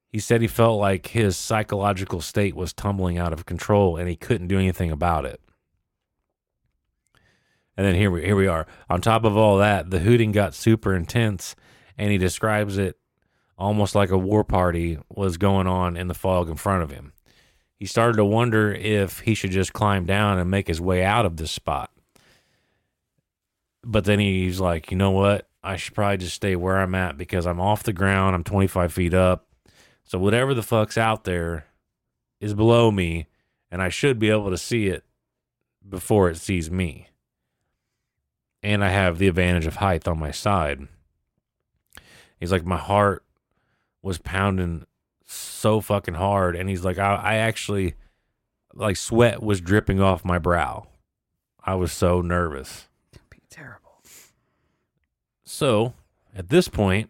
He 0.10 0.20
said 0.20 0.42
he 0.42 0.48
felt 0.48 0.80
like 0.80 1.08
his 1.08 1.38
psychological 1.38 2.22
state 2.22 2.56
was 2.56 2.74
tumbling 2.74 3.18
out 3.18 3.34
of 3.34 3.46
control 3.46 3.98
and 3.98 4.10
he 4.10 4.16
couldn't 4.16 4.48
do 4.48 4.58
anything 4.58 4.92
about 4.92 5.26
it. 5.26 5.40
And 7.78 7.86
then 7.86 7.96
here 7.96 8.12
we 8.12 8.24
here 8.24 8.36
we 8.36 8.48
are. 8.48 8.68
On 8.90 9.02
top 9.02 9.24
of 9.24 9.38
all 9.38 9.58
that, 9.58 9.90
the 9.90 10.00
hooting 10.00 10.32
got 10.32 10.54
super 10.54 10.94
intense 10.94 11.56
and 11.98 12.12
he 12.12 12.18
describes 12.18 12.78
it 12.78 12.98
almost 13.58 13.96
like 13.96 14.10
a 14.10 14.18
war 14.18 14.44
party 14.44 14.98
was 15.10 15.38
going 15.38 15.68
on 15.68 15.96
in 15.96 16.08
the 16.08 16.14
fog 16.14 16.50
in 16.50 16.56
front 16.56 16.84
of 16.84 16.92
him. 16.92 17.14
He 17.76 17.86
started 17.86 18.18
to 18.18 18.26
wonder 18.26 18.72
if 18.74 19.20
he 19.20 19.34
should 19.34 19.52
just 19.52 19.74
climb 19.74 20.06
down 20.06 20.38
and 20.38 20.52
make 20.52 20.68
his 20.68 20.82
way 20.82 21.04
out 21.04 21.26
of 21.26 21.38
this 21.38 21.52
spot. 21.52 21.92
But 23.84 24.06
then 24.06 24.20
he's 24.20 24.60
like, 24.60 24.92
you 24.92 24.98
know 24.98 25.12
what? 25.12 25.48
I 25.64 25.76
should 25.76 25.96
probably 25.96 26.18
just 26.18 26.36
stay 26.36 26.56
where 26.56 26.78
I'm 26.80 26.96
at 26.96 27.18
because 27.18 27.46
I'm 27.46 27.60
off 27.60 27.84
the 27.84 27.94
ground. 27.94 28.36
I'm 28.36 28.44
25 28.44 28.94
feet 28.94 29.14
up. 29.14 29.48
So 30.04 30.20
whatever 30.20 30.54
the 30.54 30.64
fuck's 30.64 30.98
out 30.98 31.24
there 31.24 31.66
is 32.40 32.54
below 32.54 32.92
me, 32.92 33.28
and 33.70 33.82
I 33.82 33.90
should 33.90 34.20
be 34.20 34.30
able 34.30 34.50
to 34.50 34.58
see 34.58 34.88
it 34.88 35.04
before 35.88 36.30
it 36.30 36.38
sees 36.38 36.70
me. 36.70 37.08
And 38.64 38.84
I 38.84 38.90
have 38.90 39.18
the 39.18 39.28
advantage 39.28 39.66
of 39.66 39.78
height 39.78 40.08
on 40.08 40.20
my 40.20 40.32
side. 40.32 40.88
He's 42.40 42.52
like, 42.52 42.66
my 42.66 42.78
heart 42.78 43.24
was 44.02 44.18
pounding 44.18 44.86
so 45.26 45.82
fucking 45.82 46.16
hard. 46.16 46.56
And 46.56 46.70
he's 46.70 46.84
like, 46.84 47.00
I, 47.00 47.16
I 47.16 47.36
actually, 47.36 47.96
like, 48.74 48.98
sweat 48.98 49.42
was 49.42 49.62
dripping 49.62 50.02
off 50.02 50.26
my 50.26 50.38
brow. 50.38 50.88
I 51.64 51.76
was 51.76 51.92
so 51.92 52.22
nervous. 52.22 52.88
Be 53.30 53.40
terrible. 53.50 54.02
So 55.44 55.94
at 56.36 56.50
this 56.50 56.68
point, 56.68 57.10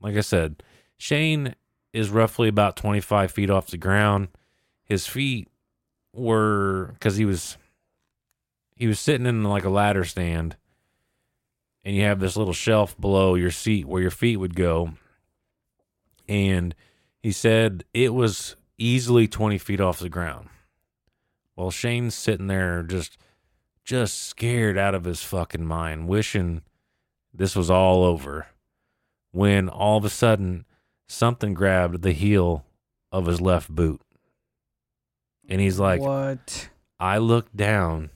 like 0.00 0.16
I 0.16 0.20
said, 0.20 0.62
Shane 0.96 1.54
is 1.92 2.10
roughly 2.10 2.48
about 2.48 2.76
25 2.76 3.30
feet 3.30 3.50
off 3.50 3.66
the 3.66 3.76
ground. 3.76 4.28
His 4.84 5.06
feet 5.06 5.48
were 6.12 6.90
because 6.94 7.16
he 7.16 7.24
was 7.24 7.56
he 8.74 8.86
was 8.86 8.98
sitting 8.98 9.26
in 9.26 9.44
like 9.44 9.64
a 9.64 9.70
ladder 9.70 10.04
stand, 10.04 10.56
and 11.84 11.96
you 11.96 12.02
have 12.02 12.20
this 12.20 12.36
little 12.36 12.52
shelf 12.52 12.98
below 13.00 13.34
your 13.34 13.50
seat 13.50 13.86
where 13.86 14.02
your 14.02 14.10
feet 14.10 14.36
would 14.36 14.54
go. 14.54 14.94
And 16.28 16.74
he 17.22 17.32
said 17.32 17.84
it 17.92 18.14
was 18.14 18.56
easily 18.78 19.26
20 19.26 19.58
feet 19.58 19.80
off 19.80 19.98
the 19.98 20.08
ground. 20.08 20.48
While 21.54 21.70
Shane's 21.70 22.14
sitting 22.14 22.46
there 22.46 22.82
just 22.82 23.18
just 23.84 24.22
scared 24.22 24.78
out 24.78 24.94
of 24.94 25.04
his 25.04 25.22
fucking 25.22 25.66
mind, 25.66 26.06
wishing 26.06 26.62
this 27.34 27.56
was 27.56 27.70
all 27.70 28.04
over 28.04 28.46
when 29.32 29.68
all 29.68 29.98
of 29.98 30.04
a 30.04 30.10
sudden 30.10 30.64
something 31.08 31.54
grabbed 31.54 32.02
the 32.02 32.12
heel 32.12 32.64
of 33.10 33.26
his 33.26 33.40
left 33.40 33.68
boot. 33.68 34.00
And 35.48 35.60
he's 35.60 35.80
like, 35.80 36.00
what? 36.00 36.70
I 36.98 37.18
looked 37.18 37.56
down 37.56 38.10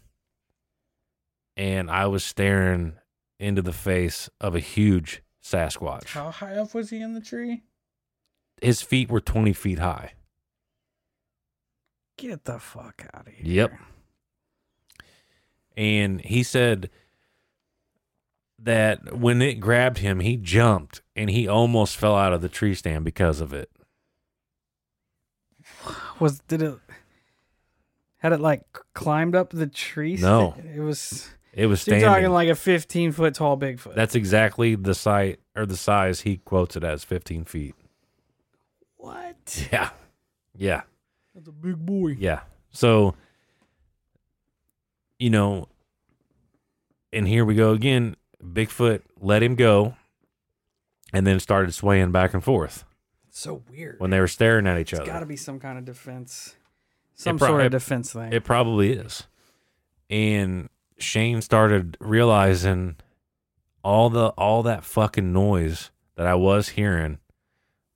and 1.56 1.90
I 1.90 2.06
was 2.06 2.22
staring 2.22 2.94
into 3.38 3.62
the 3.62 3.72
face 3.72 4.28
of 4.40 4.54
a 4.54 4.60
huge 4.60 5.22
Sasquatch. 5.42 6.08
How 6.08 6.30
high 6.30 6.56
up 6.56 6.74
was 6.74 6.90
he 6.90 7.00
in 7.00 7.14
the 7.14 7.20
tree? 7.20 7.62
His 8.62 8.82
feet 8.82 9.10
were 9.10 9.20
20 9.20 9.52
feet 9.52 9.78
high. 9.78 10.12
Get 12.16 12.44
the 12.44 12.58
fuck 12.58 13.06
out 13.12 13.26
of 13.26 13.32
here. 13.34 13.54
Yep. 13.54 13.72
And 15.76 16.20
he 16.20 16.42
said 16.42 16.88
that 18.58 19.18
when 19.18 19.42
it 19.42 19.54
grabbed 19.54 19.98
him, 19.98 20.20
he 20.20 20.36
jumped 20.36 21.02
and 21.16 21.28
he 21.28 21.48
almost 21.48 21.96
fell 21.96 22.16
out 22.16 22.32
of 22.32 22.40
the 22.40 22.48
tree 22.48 22.74
stand 22.74 23.04
because 23.04 23.40
of 23.40 23.52
it. 23.52 23.70
Was 26.20 26.38
did 26.40 26.62
it 26.62 26.78
had 28.18 28.32
it 28.32 28.40
like 28.40 28.62
climbed 28.94 29.34
up 29.34 29.50
the 29.50 29.66
tree? 29.66 30.16
No. 30.16 30.54
It 30.74 30.80
was 30.80 31.28
It 31.56 31.66
was 31.66 31.82
so 31.82 31.92
you're 31.94 32.00
talking 32.08 32.30
like 32.30 32.48
a 32.48 32.54
15 32.54 33.12
foot 33.12 33.34
tall 33.34 33.56
Bigfoot. 33.56 33.94
That's 33.94 34.14
exactly 34.14 34.74
the 34.74 34.94
size 34.94 35.36
or 35.54 35.66
the 35.66 35.76
size 35.76 36.22
he 36.22 36.38
quotes 36.38 36.74
it 36.76 36.82
as 36.84 37.04
15 37.04 37.44
feet. 37.44 37.74
what? 38.96 39.66
Yeah. 39.72 39.90
Yeah. 40.56 40.82
That's 41.34 41.48
a 41.48 41.52
big 41.52 41.76
boy. 41.84 42.16
Yeah. 42.18 42.40
So, 42.70 43.14
you 45.18 45.30
know, 45.30 45.68
and 47.12 47.26
here 47.28 47.44
we 47.44 47.54
go 47.54 47.72
again. 47.72 48.16
Bigfoot 48.42 49.02
let 49.20 49.42
him 49.42 49.54
go 49.54 49.94
and 51.12 51.26
then 51.26 51.38
started 51.40 51.72
swaying 51.72 52.10
back 52.12 52.34
and 52.34 52.42
forth 52.44 52.84
It's 53.28 53.40
so 53.40 53.62
weird. 53.70 54.00
when 54.00 54.10
they 54.10 54.20
were 54.20 54.26
staring 54.28 54.66
at 54.66 54.78
each 54.78 54.92
It's 54.92 55.00
other. 55.00 55.10
got 55.10 55.20
to 55.20 55.26
be 55.26 55.36
some 55.36 55.58
kind 55.60 55.78
of 55.78 55.84
defense. 55.84 56.56
Some 57.14 57.38
pro- 57.38 57.48
sort 57.48 57.60
of 57.62 57.70
defense 57.72 58.12
thing. 58.12 58.32
It 58.32 58.42
probably 58.44 58.92
is. 58.92 59.24
And 60.10 60.68
Shane 60.98 61.42
started 61.42 61.96
realizing 62.00 62.96
all 63.82 64.10
the 64.10 64.28
all 64.28 64.62
that 64.62 64.84
fucking 64.84 65.32
noise 65.32 65.90
that 66.16 66.26
I 66.26 66.34
was 66.34 66.70
hearing 66.70 67.18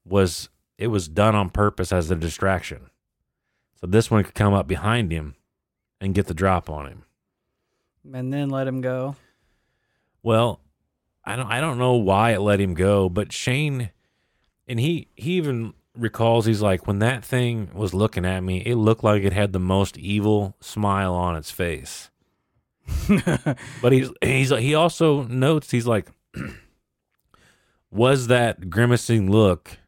was 0.05 0.49
it 0.76 0.88
was 0.88 1.09
done 1.09 1.34
on 1.34 1.51
purpose 1.51 1.92
as 1.92 2.11
a 2.11 2.16
distraction. 2.16 2.90
So 3.80 3.86
this 3.86 4.11
one 4.11 4.24
could 4.24 4.34
come 4.34 4.55
up 4.55 4.66
behind 4.66 5.12
him 5.12 5.36
and 6.01 6.14
get 6.14 6.26
the 6.26 6.34
drop 6.34 6.68
on 6.68 6.86
him. 6.86 7.05
and 8.12 8.32
then 8.32 8.49
let 8.51 8.66
him 8.66 8.80
go. 8.80 9.16
Well, 10.22 10.61
I 11.24 11.36
don't 11.36 11.46
I 11.46 11.61
don't 11.61 11.78
know 11.78 11.94
why 11.94 12.32
it 12.32 12.40
let 12.40 12.61
him 12.61 12.74
go, 12.74 13.09
but 13.09 13.32
Shane 13.32 13.90
and 14.66 14.80
he 14.80 15.09
he 15.14 15.32
even 15.32 15.74
recalls 15.96 16.46
he's 16.46 16.62
like 16.62 16.86
when 16.86 16.99
that 17.01 17.24
thing 17.24 17.70
was 17.74 17.94
looking 17.94 18.24
at 18.24 18.42
me, 18.42 18.59
it 18.59 18.76
looked 18.76 19.05
like 19.05 19.22
it 19.22 19.32
had 19.32 19.53
the 19.53 19.59
most 19.61 19.96
evil 19.99 20.57
smile 20.61 21.14
on 21.14 21.36
its 21.36 21.51
face. 21.51 22.11
but 23.82 23.93
he's 23.93 24.11
he's 24.22 24.51
he 24.51 24.74
also 24.74 25.24
notes 25.24 25.70
he's 25.70 25.86
like 25.86 26.11
was 27.91 28.26
that 28.26 28.70
grimacing 28.70 29.30
look 29.30 29.78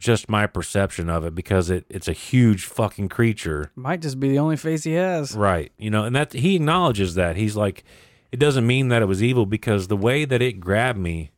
just 0.00 0.28
my 0.30 0.46
perception 0.46 1.08
of 1.10 1.24
it 1.24 1.34
because 1.34 1.70
it 1.70 1.84
it's 1.88 2.08
a 2.08 2.12
huge 2.12 2.64
fucking 2.64 3.08
creature 3.08 3.70
Might 3.76 4.00
just 4.00 4.18
be 4.18 4.30
the 4.30 4.38
only 4.38 4.56
face 4.56 4.82
he 4.82 4.94
has. 4.94 5.36
Right. 5.36 5.70
You 5.78 5.90
know, 5.90 6.04
and 6.04 6.16
that 6.16 6.32
he 6.32 6.56
acknowledges 6.56 7.14
that. 7.14 7.36
He's 7.36 7.54
like, 7.54 7.84
it 8.32 8.38
doesn't 8.40 8.66
mean 8.66 8.88
that 8.88 9.02
it 9.02 9.06
was 9.06 9.22
evil 9.22 9.46
because 9.46 9.88
the 9.88 9.96
way 9.96 10.24
that 10.24 10.40
it 10.40 10.54
grabbed 10.54 10.98
me, 10.98 11.32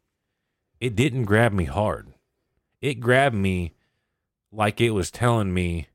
it 0.81 0.95
didn't 0.95 1.25
grab 1.25 1.53
me 1.53 1.65
hard. 1.65 2.15
It 2.81 3.01
grabbed 3.01 3.37
me 3.37 3.75
like 4.53 4.81
it 4.81 4.91
was 4.91 5.11
telling 5.11 5.53
me 5.53 5.89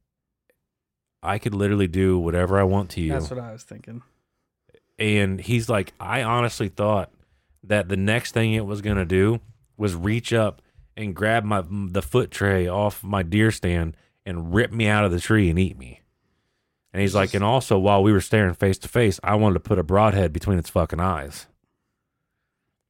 I 1.23 1.39
could 1.39 1.55
literally 1.55 1.87
do 1.87 2.19
whatever 2.19 2.59
I 2.59 2.63
want 2.63 2.89
to 2.91 3.01
you. 3.01 3.13
That's 3.13 3.29
what 3.29 3.39
I 3.39 3.53
was 3.53 3.63
thinking. 3.63 4.03
And 4.99 5.39
he's 5.41 5.69
like, 5.69 5.93
I 5.99 6.23
honestly 6.23 6.69
thought 6.69 7.11
that 7.63 7.89
the 7.89 7.97
next 7.97 8.31
thing 8.33 8.53
it 8.53 8.65
was 8.65 8.81
gonna 8.81 9.05
do 9.05 9.39
was 9.77 9.95
reach 9.95 10.33
up 10.33 10.61
and 10.95 11.15
grab 11.15 11.43
my 11.43 11.63
the 11.69 12.01
foot 12.01 12.31
tray 12.31 12.67
off 12.67 13.03
my 13.03 13.21
deer 13.23 13.51
stand 13.51 13.95
and 14.25 14.53
rip 14.53 14.71
me 14.71 14.87
out 14.87 15.05
of 15.05 15.11
the 15.11 15.19
tree 15.19 15.49
and 15.49 15.59
eat 15.59 15.77
me. 15.77 16.01
And 16.93 17.01
he's 17.01 17.13
like, 17.13 17.33
and 17.33 17.43
also 17.43 17.77
while 17.77 18.01
we 18.01 18.11
were 18.11 18.21
staring 18.21 18.53
face 18.55 18.77
to 18.79 18.87
face, 18.87 19.19
I 19.23 19.35
wanted 19.35 19.53
to 19.55 19.59
put 19.59 19.77
a 19.77 19.83
broadhead 19.83 20.33
between 20.33 20.57
its 20.57 20.69
fucking 20.69 20.99
eyes. 20.99 21.45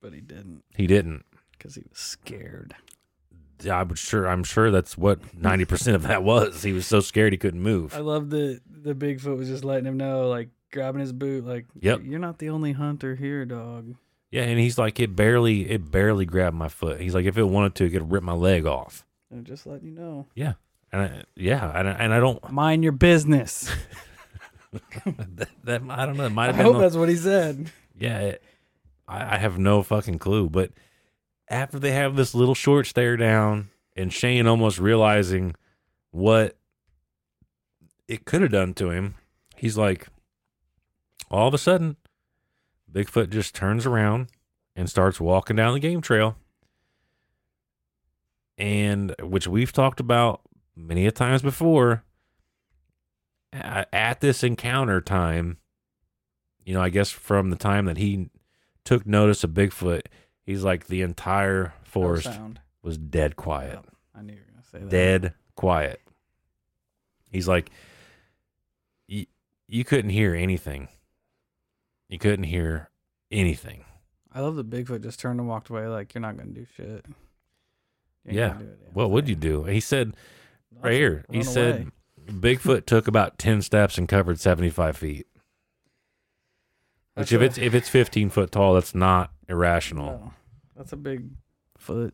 But 0.01 0.14
he 0.14 0.22
didn't 0.22 0.64
He 0.76 0.88
didn't. 0.88 1.26
because 1.51 1.76
he 1.76 1.82
was 1.89 1.97
scared. 1.99 2.76
I'm 3.70 3.95
sure. 3.95 4.28
I'm 4.28 4.43
sure 4.43 4.70
that's 4.70 4.95
what 4.97 5.20
ninety 5.36 5.66
percent 5.66 5.95
of 5.95 6.03
that 6.03 6.22
was. 6.24 6.62
He 6.62 6.74
was 6.74 6.86
so 6.86 6.99
scared 6.99 7.34
he 7.34 7.38
couldn't 7.38 7.62
move. 7.62 7.95
I 7.95 7.99
love 7.99 8.30
the 8.30 8.62
the 8.70 8.93
Bigfoot 8.93 9.36
was 9.36 9.47
just 9.49 9.64
letting 9.66 9.86
him 9.86 9.97
know, 9.97 10.30
like 10.30 10.49
grabbing 10.72 11.01
his 11.01 11.13
boot, 11.13 11.45
like, 11.45 11.65
Yep. 11.80 12.01
you're 12.03 12.20
not 12.20 12.39
the 12.39 12.49
only 12.49 12.74
hunter 12.74 13.15
here, 13.15 13.45
dog. 13.45 13.95
Yeah, 14.32 14.43
and 14.43 14.59
he's 14.59 14.78
like, 14.78 14.99
it 14.99 15.15
barely, 15.15 15.70
it 15.70 15.89
barely 15.89 16.26
grabbed 16.26 16.55
my 16.55 16.68
foot. 16.68 16.99
He's 16.99 17.15
like, 17.15 17.26
if 17.26 17.38
it 17.38 17.43
wanted 17.43 17.76
to, 17.76 17.86
it 17.86 17.91
could 17.91 18.11
rip 18.11 18.24
my 18.24 18.34
leg 18.34 18.65
off. 18.65 19.05
And 19.32 19.45
just 19.45 19.65
letting 19.65 19.88
you 19.88 19.93
know, 19.93 20.28
Yeah, 20.36 20.53
and 20.91 21.01
I, 21.01 21.24
yeah, 21.36 21.72
and 21.78 21.88
I, 21.89 21.91
and 21.93 22.13
I 22.13 22.20
don't. 22.20 22.51
mind 22.51 22.84
your 22.84 22.91
business. 22.93 23.70
that, 25.05 25.47
that 25.63 25.82
I 25.89 26.05
don't 26.05 26.18
know. 26.18 26.26
It 26.26 26.30
might 26.32 26.43
I 26.49 26.53
have 26.53 26.57
been. 26.57 26.65
hope 26.65 26.80
that's 26.82 26.95
what 26.95 27.09
he 27.09 27.15
said. 27.15 27.72
yeah, 27.97 28.20
it, 28.20 28.43
I, 29.07 29.36
I 29.36 29.38
have 29.38 29.57
no 29.57 29.82
fucking 29.84 30.20
clue. 30.20 30.49
But 30.49 30.72
after 31.49 31.80
they 31.80 31.91
have 31.91 32.15
this 32.15 32.36
little 32.36 32.55
short 32.55 32.86
stare 32.88 33.15
down, 33.18 33.70
and 33.95 34.11
Shane 34.11 34.45
almost 34.47 34.78
realizing 34.80 35.55
what 36.11 36.57
it 38.07 38.26
could 38.26 38.41
have 38.41 38.51
done 38.51 38.74
to 38.76 38.89
him, 38.91 39.15
he's 39.55 39.78
like, 39.78 40.07
all 41.30 41.47
of 41.47 41.53
a 41.53 41.57
sudden, 41.57 41.97
Bigfoot 42.91 43.30
just 43.30 43.53
turns 43.53 43.86
around 43.86 44.28
and 44.75 44.89
starts 44.89 45.19
walking 45.19 45.55
down 45.55 45.73
the 45.73 45.80
game 45.80 46.01
trail. 46.01 46.38
And 48.57 49.13
which 49.21 49.47
we've 49.47 49.71
talked 49.71 49.99
about 49.99 50.41
many 50.75 51.05
a 51.05 51.11
times 51.11 51.41
before. 51.41 52.03
At 53.53 54.19
this 54.19 54.43
encounter 54.43 54.99
time, 55.01 55.57
you 56.65 56.73
know, 56.73 56.82
I 56.82 56.89
guess 56.89 57.09
from 57.09 57.49
the 57.49 57.55
time 57.55 57.86
that 57.86 57.97
he 57.97 58.30
took 58.84 59.05
notice 59.05 59.43
of 59.43 59.51
Bigfoot, 59.51 60.01
he's 60.45 60.63
like 60.63 60.88
the 60.88 61.01
entire 61.01 61.73
forest 61.84 62.25
sound. 62.25 62.59
was 62.84 62.97
dead 62.97 63.36
quiet. 63.36 63.80
I 64.13 64.21
knew 64.21 64.34
you 64.34 64.39
were 64.39 64.51
gonna 64.51 64.63
say 64.63 64.80
that. 64.80 64.89
Dead 64.89 65.34
quiet. 65.55 66.01
He's 67.32 67.47
like, 67.47 67.71
you 69.07 69.84
couldn't 69.84 70.11
hear 70.11 70.34
anything. 70.36 70.88
You 72.10 72.18
couldn't 72.20 72.45
hear 72.45 72.89
anything. 73.32 73.84
I 74.34 74.41
love 74.41 74.55
that 74.55 74.70
Bigfoot 74.70 75.01
just 75.03 75.20
turned 75.20 75.39
and 75.39 75.49
walked 75.49 75.70
away, 75.70 75.88
like 75.88 76.14
you're 76.14 76.22
not 76.22 76.38
gonna 76.38 76.51
do 76.51 76.66
shit. 76.76 77.05
Yeah. 78.26 78.53
do 78.60 78.70
What 78.93 79.12
would 79.12 79.28
you 79.28 79.36
do? 79.36 79.64
He 79.64 79.80
said 79.80 80.16
right 80.82 80.93
here. 80.93 81.26
He 81.32 81.38
Run 81.39 81.45
said. 81.45 81.91
Bigfoot 82.28 82.86
took 82.86 83.08
about 83.08 83.38
ten 83.39 83.62
steps 83.62 83.97
and 83.97 84.08
covered 84.08 84.39
seventy 84.39 84.70
five 84.70 84.97
feet. 84.97 85.28
Which 87.16 87.30
That's 87.30 87.32
if 87.32 87.41
a- 87.41 87.45
it's 87.45 87.58
if 87.58 87.74
it's 87.74 87.89
fifteen 87.89 88.30
foot 88.30 88.51
tall, 88.51 88.74
that's 88.76 88.93
not 88.93 89.32
irrational. 89.49 90.05
No, 90.12 90.34
that's 90.76 90.93
a 90.93 90.97
big 90.97 91.30
foot. 91.78 92.14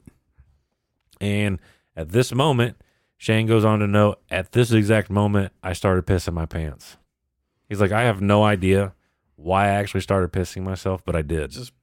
And 1.20 1.60
at 1.96 2.10
this 2.10 2.34
moment, 2.34 2.78
Shane 3.18 3.48
goes 3.48 3.64
on 3.66 3.80
to 3.80 3.88
note, 3.88 4.22
at 4.30 4.52
this 4.52 4.72
exact 4.72 5.10
moment, 5.10 5.54
I 5.64 5.74
started 5.74 6.06
pissing 6.06 6.34
my 6.34 6.46
pants. 6.46 6.98
He's 7.70 7.80
like, 7.82 7.92
I 7.92 8.04
have 8.04 8.22
no 8.22 8.44
idea 8.44 8.94
why 9.36 9.66
I 9.66 9.70
actually 9.70 10.02
started 10.02 10.32
pissing 10.32 10.64
myself, 10.64 11.04
but 11.06 11.16
I 11.16 11.22
did. 11.22 11.52
Just 11.52 11.74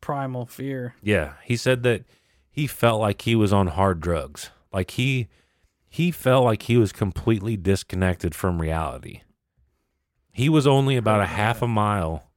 primal 0.00 0.46
fear. 0.46 0.94
Yeah, 1.02 1.34
he 1.44 1.56
said 1.56 1.82
that 1.82 2.04
he 2.50 2.66
felt 2.66 3.00
like 3.00 3.22
he 3.22 3.34
was 3.34 3.52
on 3.52 3.68
hard 3.68 4.00
drugs. 4.00 4.50
Like 4.72 4.92
he 4.92 5.28
he 5.88 6.10
felt 6.10 6.44
like 6.44 6.62
he 6.62 6.76
was 6.76 6.92
completely 6.92 7.56
disconnected 7.56 8.34
from 8.34 8.60
reality. 8.60 9.22
He 10.32 10.48
was 10.48 10.66
only 10.66 10.96
about 10.96 11.20
a 11.20 11.26
half 11.26 11.62
a 11.62 11.66
mile 11.68 12.30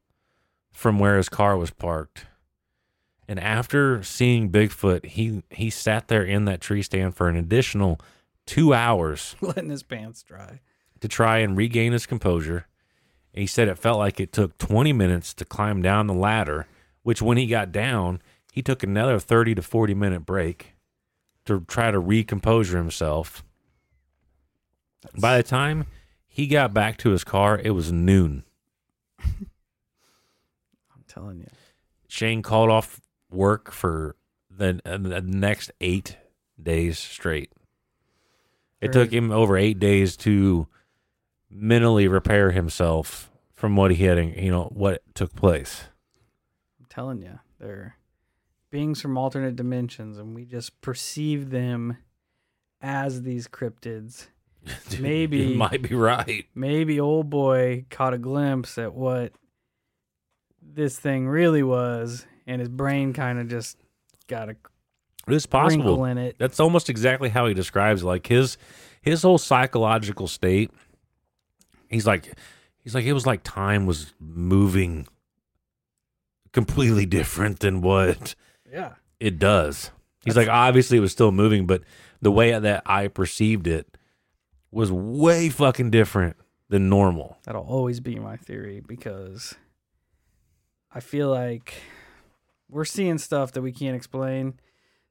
from 0.71 0.97
where 0.99 1.17
his 1.17 1.29
car 1.29 1.57
was 1.57 1.69
parked. 1.69 2.25
And 3.27 3.39
after 3.39 4.01
seeing 4.03 4.49
Bigfoot, 4.51 5.05
he 5.05 5.43
he 5.49 5.69
sat 5.69 6.07
there 6.07 6.23
in 6.23 6.45
that 6.45 6.61
tree 6.61 6.81
stand 6.81 7.15
for 7.15 7.29
an 7.29 7.35
additional 7.35 7.99
2 8.47 8.73
hours 8.73 9.35
Letting 9.41 9.69
his 9.69 9.83
pants 9.83 10.23
dry. 10.23 10.61
to 10.99 11.07
try 11.07 11.37
and 11.39 11.55
regain 11.55 11.91
his 11.91 12.05
composure. 12.05 12.65
He 13.33 13.47
said 13.47 13.67
it 13.67 13.77
felt 13.77 13.99
like 13.99 14.19
it 14.19 14.33
took 14.33 14.57
20 14.57 14.91
minutes 14.93 15.33
to 15.35 15.45
climb 15.45 15.81
down 15.81 16.07
the 16.07 16.13
ladder, 16.13 16.67
which 17.03 17.21
when 17.21 17.37
he 17.37 17.47
got 17.47 17.71
down, 17.71 18.21
he 18.51 18.61
took 18.61 18.83
another 18.83 19.19
30 19.19 19.55
to 19.55 19.61
40 19.61 19.93
minute 19.93 20.25
break 20.25 20.75
to 21.45 21.61
try 21.61 21.91
to 21.91 21.99
recompose 21.99 22.69
himself. 22.69 23.43
By 25.17 25.37
the 25.37 25.43
time 25.43 25.85
he 26.27 26.47
got 26.47 26.73
back 26.73 26.97
to 26.97 27.11
his 27.11 27.23
car, 27.23 27.57
it 27.57 27.71
was 27.71 27.91
noon. 27.91 28.43
I'm 29.23 29.47
telling 31.07 31.39
you. 31.39 31.47
Shane 32.07 32.41
called 32.41 32.69
off 32.69 32.99
work 33.29 33.71
for 33.71 34.17
the, 34.49 34.81
uh, 34.85 34.97
the 34.97 35.21
next 35.21 35.71
eight 35.79 36.17
days 36.61 36.99
straight. 36.99 37.51
It 38.81 38.91
took 38.91 39.11
him 39.11 39.31
over 39.31 39.57
eight 39.57 39.79
days 39.79 40.17
to 40.17 40.67
mentally 41.51 42.07
repair 42.07 42.51
himself 42.51 43.29
from 43.53 43.75
what 43.75 43.91
he 43.91 44.03
had, 44.05 44.17
you 44.37 44.49
know, 44.51 44.65
what 44.73 45.01
took 45.13 45.35
place. 45.35 45.83
I'm 46.79 46.85
telling 46.89 47.21
you. 47.21 47.39
They're 47.59 47.97
beings 48.71 49.01
from 49.01 49.17
alternate 49.17 49.55
dimensions, 49.55 50.17
and 50.17 50.33
we 50.33 50.45
just 50.45 50.79
perceive 50.81 51.49
them 51.51 51.97
as 52.81 53.21
these 53.21 53.47
cryptids. 53.47 54.27
Maybe- 54.99 55.37
you 55.39 55.55
might 55.55 55.81
be 55.81 55.95
right. 55.95 56.45
Maybe 56.55 56.99
old 56.99 57.29
boy 57.29 57.85
caught 57.89 58.13
a 58.13 58.17
glimpse 58.17 58.77
at 58.77 58.93
what 58.93 59.33
this 60.61 60.97
thing 60.97 61.27
really 61.27 61.63
was, 61.63 62.25
and 62.47 62.59
his 62.59 62.69
brain 62.69 63.13
kind 63.13 63.39
of 63.39 63.47
just 63.47 63.77
got 64.27 64.49
a 64.49 64.55
It's 65.27 65.45
possible. 65.45 66.05
in 66.05 66.17
it. 66.17 66.37
That's 66.39 66.59
almost 66.59 66.89
exactly 66.89 67.29
how 67.29 67.45
he 67.47 67.53
describes 67.53 68.01
it. 68.03 68.05
like 68.05 68.27
his 68.27 68.57
his 69.01 69.23
whole 69.23 69.37
psychological 69.37 70.27
state. 70.27 70.71
He's 71.91 72.07
like 72.07 72.33
he's 72.83 72.95
like 72.95 73.05
it 73.05 73.13
was 73.13 73.25
like 73.27 73.43
time 73.43 73.85
was 73.85 74.13
moving 74.19 75.07
completely 76.53 77.05
different 77.05 77.59
than 77.59 77.81
what 77.81 78.35
Yeah. 78.71 78.93
it 79.19 79.37
does. 79.39 79.91
He's 80.25 80.35
like, 80.37 80.47
obviously 80.49 80.97
it 80.97 81.01
was 81.01 81.11
still 81.11 81.31
moving, 81.31 81.65
but 81.65 81.83
the 82.21 82.31
way 82.31 82.57
that 82.57 82.83
I 82.85 83.07
perceived 83.07 83.65
it 83.67 83.97
was 84.71 84.91
way 84.91 85.49
fucking 85.49 85.89
different 85.91 86.35
than 86.69 86.89
normal. 86.89 87.37
That'll 87.43 87.63
always 87.65 87.99
be 87.99 88.15
my 88.19 88.37
theory 88.37 88.81
because 88.85 89.55
I 90.91 90.99
feel 90.99 91.29
like 91.29 91.73
we're 92.69 92.85
seeing 92.85 93.17
stuff 93.17 93.51
that 93.53 93.61
we 93.61 93.71
can't 93.71 93.95
explain. 93.95 94.53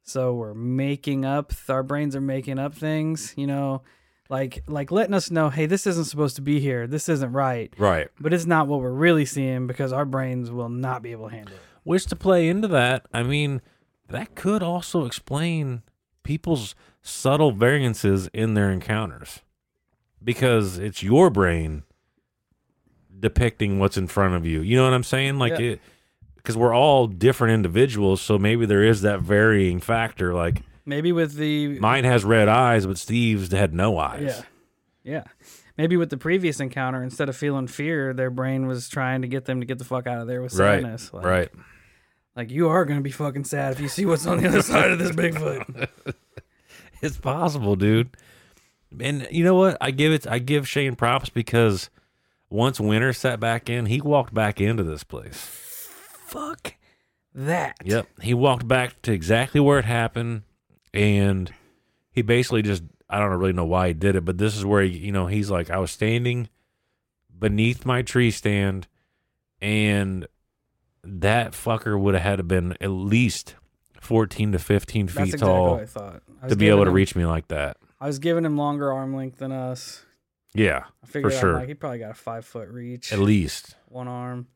So 0.03 0.35
we're 0.35 0.55
making 0.55 1.25
up 1.25 1.53
our 1.69 1.83
brains 1.83 2.15
are 2.17 2.21
making 2.21 2.59
up 2.59 2.75
things, 2.75 3.35
you 3.37 3.47
know, 3.47 3.83
like 4.31 4.63
like 4.69 4.91
letting 4.91 5.13
us 5.15 5.31
know, 5.31 5.51
hey, 5.51 5.67
this 5.67 5.87
isn't 5.87 6.05
supposed 6.07 6.37
to 6.37 6.43
be 6.43 6.61
here. 6.61 6.87
This 6.87 7.09
isn't 7.09 7.33
right. 7.33 7.73
Right. 7.77 8.09
But 8.19 8.33
it's 8.33 8.47
not 8.47 8.69
what 8.69 8.81
we're 8.81 8.91
really 8.93 9.27
seeing 9.27 9.67
because 9.67 9.93
our 9.93 10.05
brains 10.07 10.51
will 10.51 10.69
not 10.71 11.03
be 11.03 11.13
able 11.13 11.29
to 11.29 11.35
handle 11.35 11.55
it. 11.55 11.61
Which 11.83 12.07
to 12.07 12.17
play 12.17 12.49
into 12.49 12.69
that, 12.69 13.07
I 13.13 13.23
mean, 13.23 13.61
that 14.09 14.35
could 14.35 14.63
also 14.63 15.05
explain 15.05 15.83
people's 16.23 16.75
subtle 17.03 17.53
variances 17.53 18.29
in 18.33 18.55
their 18.55 18.71
encounters. 18.71 19.41
Because 20.23 20.79
it's 20.79 21.03
your 21.03 21.31
brain 21.31 21.83
depicting 23.19 23.79
what's 23.79 23.97
in 23.97 24.07
front 24.07 24.35
of 24.35 24.47
you. 24.47 24.61
You 24.61 24.77
know 24.77 24.85
what 24.85 24.95
I'm 24.95 25.03
saying? 25.05 25.39
Like 25.39 25.59
Yeah. 25.59 25.73
it 25.73 25.81
because 26.37 26.57
we're 26.57 26.75
all 26.75 27.07
different 27.07 27.53
individuals, 27.53 28.21
so 28.23 28.39
maybe 28.39 28.65
there 28.65 28.83
is 28.83 29.03
that 29.03 29.21
varying 29.21 29.79
factor. 29.81 30.33
Like 30.33 30.63
Maybe 30.87 31.13
with 31.13 31.35
the 31.35 31.79
mine 31.79 32.05
has 32.05 32.25
red 32.25 32.49
eyes, 32.49 32.87
but 32.87 32.99
Steve's 32.99 33.53
had 33.53 33.75
no 33.75 33.99
eyes. 33.99 34.23
Yeah. 34.23 34.43
Yeah. 35.03 35.49
Maybe 35.79 35.97
with 35.97 36.11
the 36.11 36.17
previous 36.19 36.61
encounter, 36.61 37.03
instead 37.03 37.29
of 37.29 37.37
feeling 37.37 37.67
fear, 37.67 38.13
their 38.13 38.31
brain 38.31 38.67
was 38.67 38.89
trying 38.89 39.23
to 39.23 39.29
get 39.29 39.47
them 39.47 39.61
to 39.61 39.67
get 39.67 39.79
the 39.79 39.85
fuck 39.85 40.07
out 40.07 40.21
of 40.21 40.27
there 40.27 40.43
with 40.43 40.55
Right. 40.55 40.83
sadness. 40.83 41.13
Like, 41.13 41.25
Right. 41.25 41.49
Like 42.37 42.51
you 42.51 42.69
are 42.69 42.85
gonna 42.85 43.01
be 43.01 43.11
fucking 43.11 43.45
sad 43.45 43.73
if 43.73 43.81
you 43.81 43.89
see 43.89 44.07
what's 44.07 44.27
on 44.27 44.39
the 44.39 44.49
other 44.49 44.63
side 44.63 44.91
of 44.91 44.99
this 44.99 45.11
Bigfoot. 45.13 45.89
It's 47.03 47.17
possible, 47.17 47.77
dude. 47.77 48.11
And 49.01 49.27
you 49.31 49.43
know 49.43 49.55
what? 49.55 49.79
I 49.81 49.91
give 49.91 50.13
it 50.13 50.27
I 50.27 50.39
give 50.39 50.69
Shane 50.69 50.97
props 50.97 51.31
because 51.31 51.89
once 52.51 52.79
winter 52.79 53.13
sat 53.15 53.41
back 53.41 53.71
in, 53.71 53.87
he 53.87 54.01
walked 54.03 54.35
back 54.35 54.61
into 54.61 54.83
this 54.83 55.03
place. 55.03 55.39
Fuck 56.27 56.75
that. 57.35 57.77
Yep. 57.85 58.07
He 58.21 58.35
walked 58.35 58.69
back 58.69 59.01
to 59.03 59.13
exactly 59.13 59.61
where 59.61 59.79
it 59.79 59.87
happened 59.87 60.43
and 60.95 61.53
he 62.13 62.23
basically 62.23 62.63
just 62.63 62.83
I 63.09 63.19
don't 63.19 63.31
really 63.39 63.53
know 63.53 63.65
why 63.65 63.89
he 63.89 63.95
did 63.95 64.17
it, 64.17 64.25
but 64.25 64.39
this 64.39 64.57
is 64.57 64.65
where 64.65 64.83
he, 64.83 64.91
you 64.97 65.13
know, 65.13 65.27
he's 65.27 65.51
like 65.51 65.71
I 65.71 65.79
was 65.79 65.91
standing 65.91 66.49
beneath 67.37 67.85
my 67.87 68.03
tree 68.03 68.31
stand 68.31 68.87
and 69.61 70.27
that 71.03 71.53
fucker 71.53 71.99
would 71.99 72.15
have 72.15 72.23
had 72.23 72.37
to 72.37 72.43
been 72.43 72.77
at 72.81 72.89
least 72.91 73.55
14 74.01 74.53
to 74.53 74.59
15 74.59 75.07
feet 75.09 75.15
That's 75.15 75.25
exactly 75.35 75.47
tall 75.49 75.71
what 75.73 75.83
I 75.83 75.87
thought. 75.87 76.23
I 76.43 76.45
was 76.47 76.53
to 76.53 76.57
be 76.57 76.69
able 76.69 76.85
to 76.85 76.91
him- 76.91 76.95
reach 76.95 77.17
me 77.17 77.25
like 77.27 77.49
that. 77.49 77.77
I 78.01 78.07
was 78.07 78.19
giving 78.19 78.45
him 78.45 78.57
longer 78.57 78.93
arm 78.93 79.15
length 79.15 79.39
than 79.39 79.53
us. 79.53 80.05
Yeah, 80.55 80.85
I 81.03 81.07
figured 81.07 81.33
For 81.33 81.37
out 81.37 81.41
sure. 81.41 81.55
like 81.55 81.69
he 81.69 81.75
probably 81.75 81.99
got 82.01 82.11
a 82.11 82.15
five 82.15 82.45
foot 82.45 82.69
reach, 82.71 83.13
at 83.13 83.19
least. 83.21 83.77
one 83.87 84.09
arm. 84.09 84.49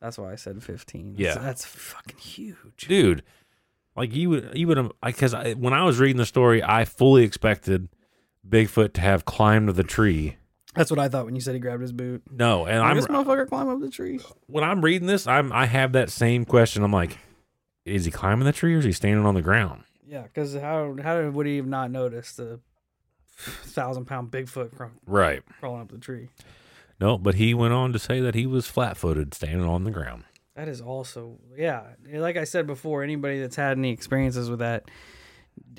That's 0.00 0.16
why 0.18 0.30
I 0.32 0.36
said 0.36 0.62
fifteen. 0.62 1.14
Yeah. 1.18 1.34
that's 1.38 1.64
fucking 1.64 2.18
huge. 2.18 2.86
dude. 2.86 3.22
Like 3.96 4.14
you 4.14 4.30
would, 4.30 4.52
you 4.54 4.66
would, 4.68 4.78
um, 4.78 4.92
because 5.04 5.34
I, 5.34 5.52
when 5.52 5.72
I 5.72 5.84
was 5.84 5.98
reading 5.98 6.16
the 6.16 6.26
story, 6.26 6.62
I 6.62 6.84
fully 6.84 7.22
expected 7.24 7.88
Bigfoot 8.48 8.92
to 8.94 9.00
have 9.00 9.24
climbed 9.24 9.68
the 9.70 9.84
tree. 9.84 10.36
That's 10.74 10.90
what 10.90 10.98
I 10.98 11.08
thought 11.08 11.24
when 11.26 11.36
you 11.36 11.40
said 11.40 11.54
he 11.54 11.60
grabbed 11.60 11.82
his 11.82 11.92
boot. 11.92 12.22
No, 12.30 12.64
and 12.66 12.74
Did 12.74 12.82
I'm 12.82 12.96
this 12.96 13.06
motherfucker 13.06 13.48
climb 13.48 13.68
up 13.68 13.80
the 13.80 13.90
tree? 13.90 14.18
when 14.46 14.64
I'm 14.64 14.80
reading 14.84 15.06
this, 15.06 15.26
I'm 15.28 15.52
I 15.52 15.66
have 15.66 15.92
that 15.92 16.10
same 16.10 16.44
question. 16.44 16.82
I'm 16.82 16.92
like, 16.92 17.18
is 17.84 18.04
he 18.04 18.10
climbing 18.10 18.44
the 18.46 18.52
tree 18.52 18.74
or 18.74 18.78
is 18.78 18.84
he 18.84 18.90
standing 18.92 19.24
on 19.24 19.34
the 19.34 19.42
ground? 19.42 19.84
Yeah, 20.06 20.22
because 20.22 20.54
how 20.56 20.96
how 21.02 21.28
would 21.30 21.46
he 21.46 21.58
have 21.58 21.66
not 21.66 21.90
noticed 21.92 22.36
the 22.38 22.58
thousand 23.36 24.06
pound 24.06 24.30
Bigfoot 24.30 24.74
craw- 24.76 24.90
Right. 25.06 25.42
crawling 25.60 25.82
up 25.82 25.90
the 25.92 25.98
tree? 25.98 26.28
No, 27.00 27.18
but 27.18 27.34
he 27.36 27.54
went 27.54 27.72
on 27.74 27.92
to 27.92 27.98
say 27.98 28.20
that 28.20 28.34
he 28.34 28.46
was 28.46 28.66
flat 28.66 28.96
footed, 28.96 29.34
standing 29.34 29.66
on 29.66 29.84
the 29.84 29.90
ground. 29.90 30.24
That 30.56 30.68
is 30.68 30.80
also 30.80 31.38
yeah. 31.56 31.82
Like 32.12 32.36
I 32.36 32.44
said 32.44 32.66
before, 32.66 33.02
anybody 33.02 33.40
that's 33.40 33.56
had 33.56 33.76
any 33.76 33.90
experiences 33.90 34.48
with 34.50 34.60
that, 34.60 34.90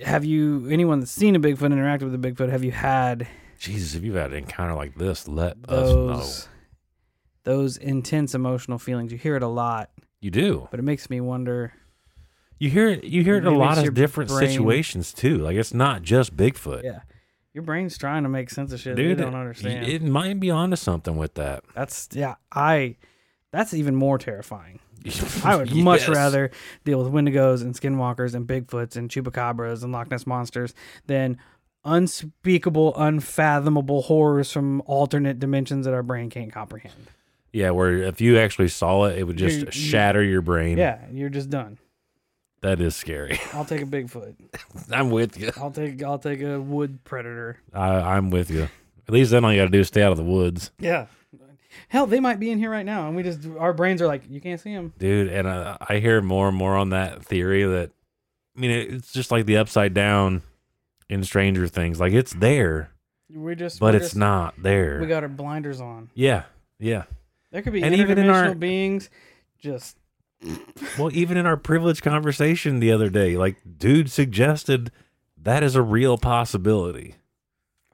have 0.03 0.25
you 0.25 0.67
anyone 0.69 0.99
that's 0.99 1.11
seen 1.11 1.35
a 1.35 1.39
Bigfoot 1.39 1.71
interacted 1.73 2.03
with 2.03 2.13
a 2.15 2.17
Bigfoot? 2.17 2.49
Have 2.49 2.63
you 2.63 2.71
had 2.71 3.27
Jesus, 3.57 3.95
if 3.95 4.03
you've 4.03 4.15
had 4.15 4.31
an 4.31 4.39
encounter 4.39 4.73
like 4.73 4.95
this, 4.95 5.27
let 5.29 5.53
us 5.69 5.89
know. 5.89 6.07
those 6.07 6.49
those 7.43 7.77
intense 7.77 8.35
emotional 8.35 8.77
feelings? 8.77 9.11
You 9.13 9.17
hear 9.17 9.35
it 9.37 9.43
a 9.43 9.47
lot, 9.47 9.91
You 10.19 10.29
do. 10.31 10.67
but 10.71 10.79
it 10.79 10.83
makes 10.83 11.09
me 11.09 11.21
wonder. 11.21 11.73
You 12.59 12.69
hear 12.69 12.89
it. 12.89 13.03
You 13.05 13.23
hear 13.23 13.35
it 13.35 13.39
in 13.39 13.47
a 13.47 13.57
lot 13.57 13.77
of 13.77 13.93
different 13.93 14.29
brain. 14.29 14.49
situations 14.49 15.13
too. 15.13 15.37
Like 15.37 15.55
it's 15.55 15.73
not 15.73 16.01
just 16.01 16.35
Bigfoot. 16.35 16.83
Yeah, 16.83 16.99
your 17.53 17.63
brain's 17.63 17.97
trying 17.97 18.23
to 18.23 18.29
make 18.29 18.49
sense 18.49 18.73
of 18.73 18.79
shit 18.81 18.95
Dude, 18.97 19.17
they 19.17 19.21
don't 19.23 19.33
it- 19.33 19.37
understand. 19.37 19.87
It 19.87 20.01
might 20.03 20.39
be 20.39 20.51
onto 20.51 20.75
something 20.75 21.15
with 21.15 21.35
that. 21.35 21.63
that's 21.73 22.09
yeah. 22.11 22.35
I 22.53 22.95
that's 23.55 23.73
even 23.73 23.95
more 23.95 24.17
terrifying. 24.17 24.79
I 25.43 25.55
would 25.55 25.73
much 25.75 26.07
rather 26.07 26.49
deal 26.83 27.03
with 27.03 27.13
Wendigos 27.13 27.61
and 27.61 27.73
Skinwalkers 27.75 28.33
and 28.33 28.47
Bigfoots 28.47 28.95
and 28.95 29.09
Chupacabras 29.09 29.83
and 29.83 29.91
Loch 29.91 30.09
Ness 30.09 30.25
monsters 30.25 30.73
than 31.05 31.37
unspeakable, 31.83 32.93
unfathomable 32.97 34.01
horrors 34.03 34.51
from 34.51 34.81
alternate 34.81 35.39
dimensions 35.39 35.85
that 35.85 35.93
our 35.93 36.03
brain 36.03 36.29
can't 36.29 36.51
comprehend. 36.51 36.95
Yeah, 37.53 37.69
where 37.69 37.93
if 37.93 38.19
you 38.19 38.37
actually 38.37 38.67
saw 38.67 39.05
it, 39.05 39.17
it 39.19 39.23
would 39.23 39.37
just 39.37 39.59
You- 39.59 39.65
you- 39.65 39.71
shatter 39.71 40.23
your 40.23 40.41
brain. 40.41 40.77
Yeah, 40.77 40.99
and 41.05 41.17
you're 41.17 41.29
just 41.29 41.49
done. 41.49 41.77
That 42.61 42.81
is 42.81 42.95
scary. 42.95 43.39
I'll 43.53 43.63
take 43.65 43.81
a 43.81 43.85
Bigfoot. 43.85 44.35
I'm 44.91 45.09
with 45.11 45.39
you. 45.39 45.51
I'll 45.57 45.71
take 45.71 46.01
I'll 46.03 46.17
take 46.19 46.41
a 46.41 46.59
wood 46.59 47.03
predator. 47.03 47.59
I, 47.73 47.89
I'm 48.15 48.31
with 48.31 48.49
you. 48.49 48.63
At 49.07 49.13
least 49.13 49.29
then 49.31 49.45
all 49.45 49.53
you 49.53 49.59
got 49.59 49.65
to 49.65 49.69
do 49.71 49.81
is 49.81 49.87
stay 49.87 50.01
out 50.01 50.11
of 50.11 50.17
the 50.17 50.23
woods, 50.23 50.71
Yeah. 50.79 51.05
Hell, 51.89 52.07
they 52.07 52.19
might 52.19 52.39
be 52.39 52.49
in 52.51 52.57
here 52.59 52.69
right 52.71 52.85
now, 52.85 53.07
and 53.07 53.15
we 53.15 53.23
just 53.23 53.41
our 53.59 53.73
brains 53.73 54.01
are 54.01 54.07
like, 54.07 54.23
you 54.29 54.41
can't 54.41 54.59
see 54.59 54.73
them. 54.73 54.93
dude. 54.97 55.27
And 55.29 55.47
uh, 55.47 55.77
I 55.87 55.97
hear 55.99 56.21
more 56.21 56.47
and 56.47 56.57
more 56.57 56.75
on 56.75 56.89
that 56.89 57.23
theory 57.23 57.63
that, 57.63 57.91
I 58.55 58.59
mean, 58.59 58.71
it's 58.71 59.11
just 59.13 59.31
like 59.31 59.45
the 59.45 59.57
upside 59.57 59.93
down 59.93 60.41
in 61.09 61.23
Stranger 61.23 61.67
Things. 61.67 61.99
Like 61.99 62.13
it's 62.13 62.33
there, 62.33 62.89
We 63.33 63.55
just, 63.55 63.79
but 63.79 63.93
it's 63.95 64.05
just- 64.07 64.15
not 64.15 64.55
there. 64.61 64.99
We 64.99 65.07
got 65.07 65.23
our 65.23 65.29
blinders 65.29 65.79
on. 65.79 66.09
yeah, 66.15 66.43
yeah. 66.79 67.03
There 67.51 67.61
could 67.61 67.73
be 67.73 67.83
And 67.83 67.95
even 67.95 68.17
in 68.17 68.29
our- 68.29 68.53
beings. 68.55 69.09
Just 69.59 69.97
Well, 70.99 71.09
even 71.13 71.37
in 71.37 71.45
our 71.45 71.57
privileged 71.57 72.01
conversation 72.03 72.79
the 72.79 72.91
other 72.91 73.09
day, 73.09 73.37
like 73.37 73.55
dude 73.77 74.11
suggested 74.11 74.91
that 75.41 75.63
is 75.63 75.75
a 75.75 75.81
real 75.81 76.17
possibility. 76.17 77.15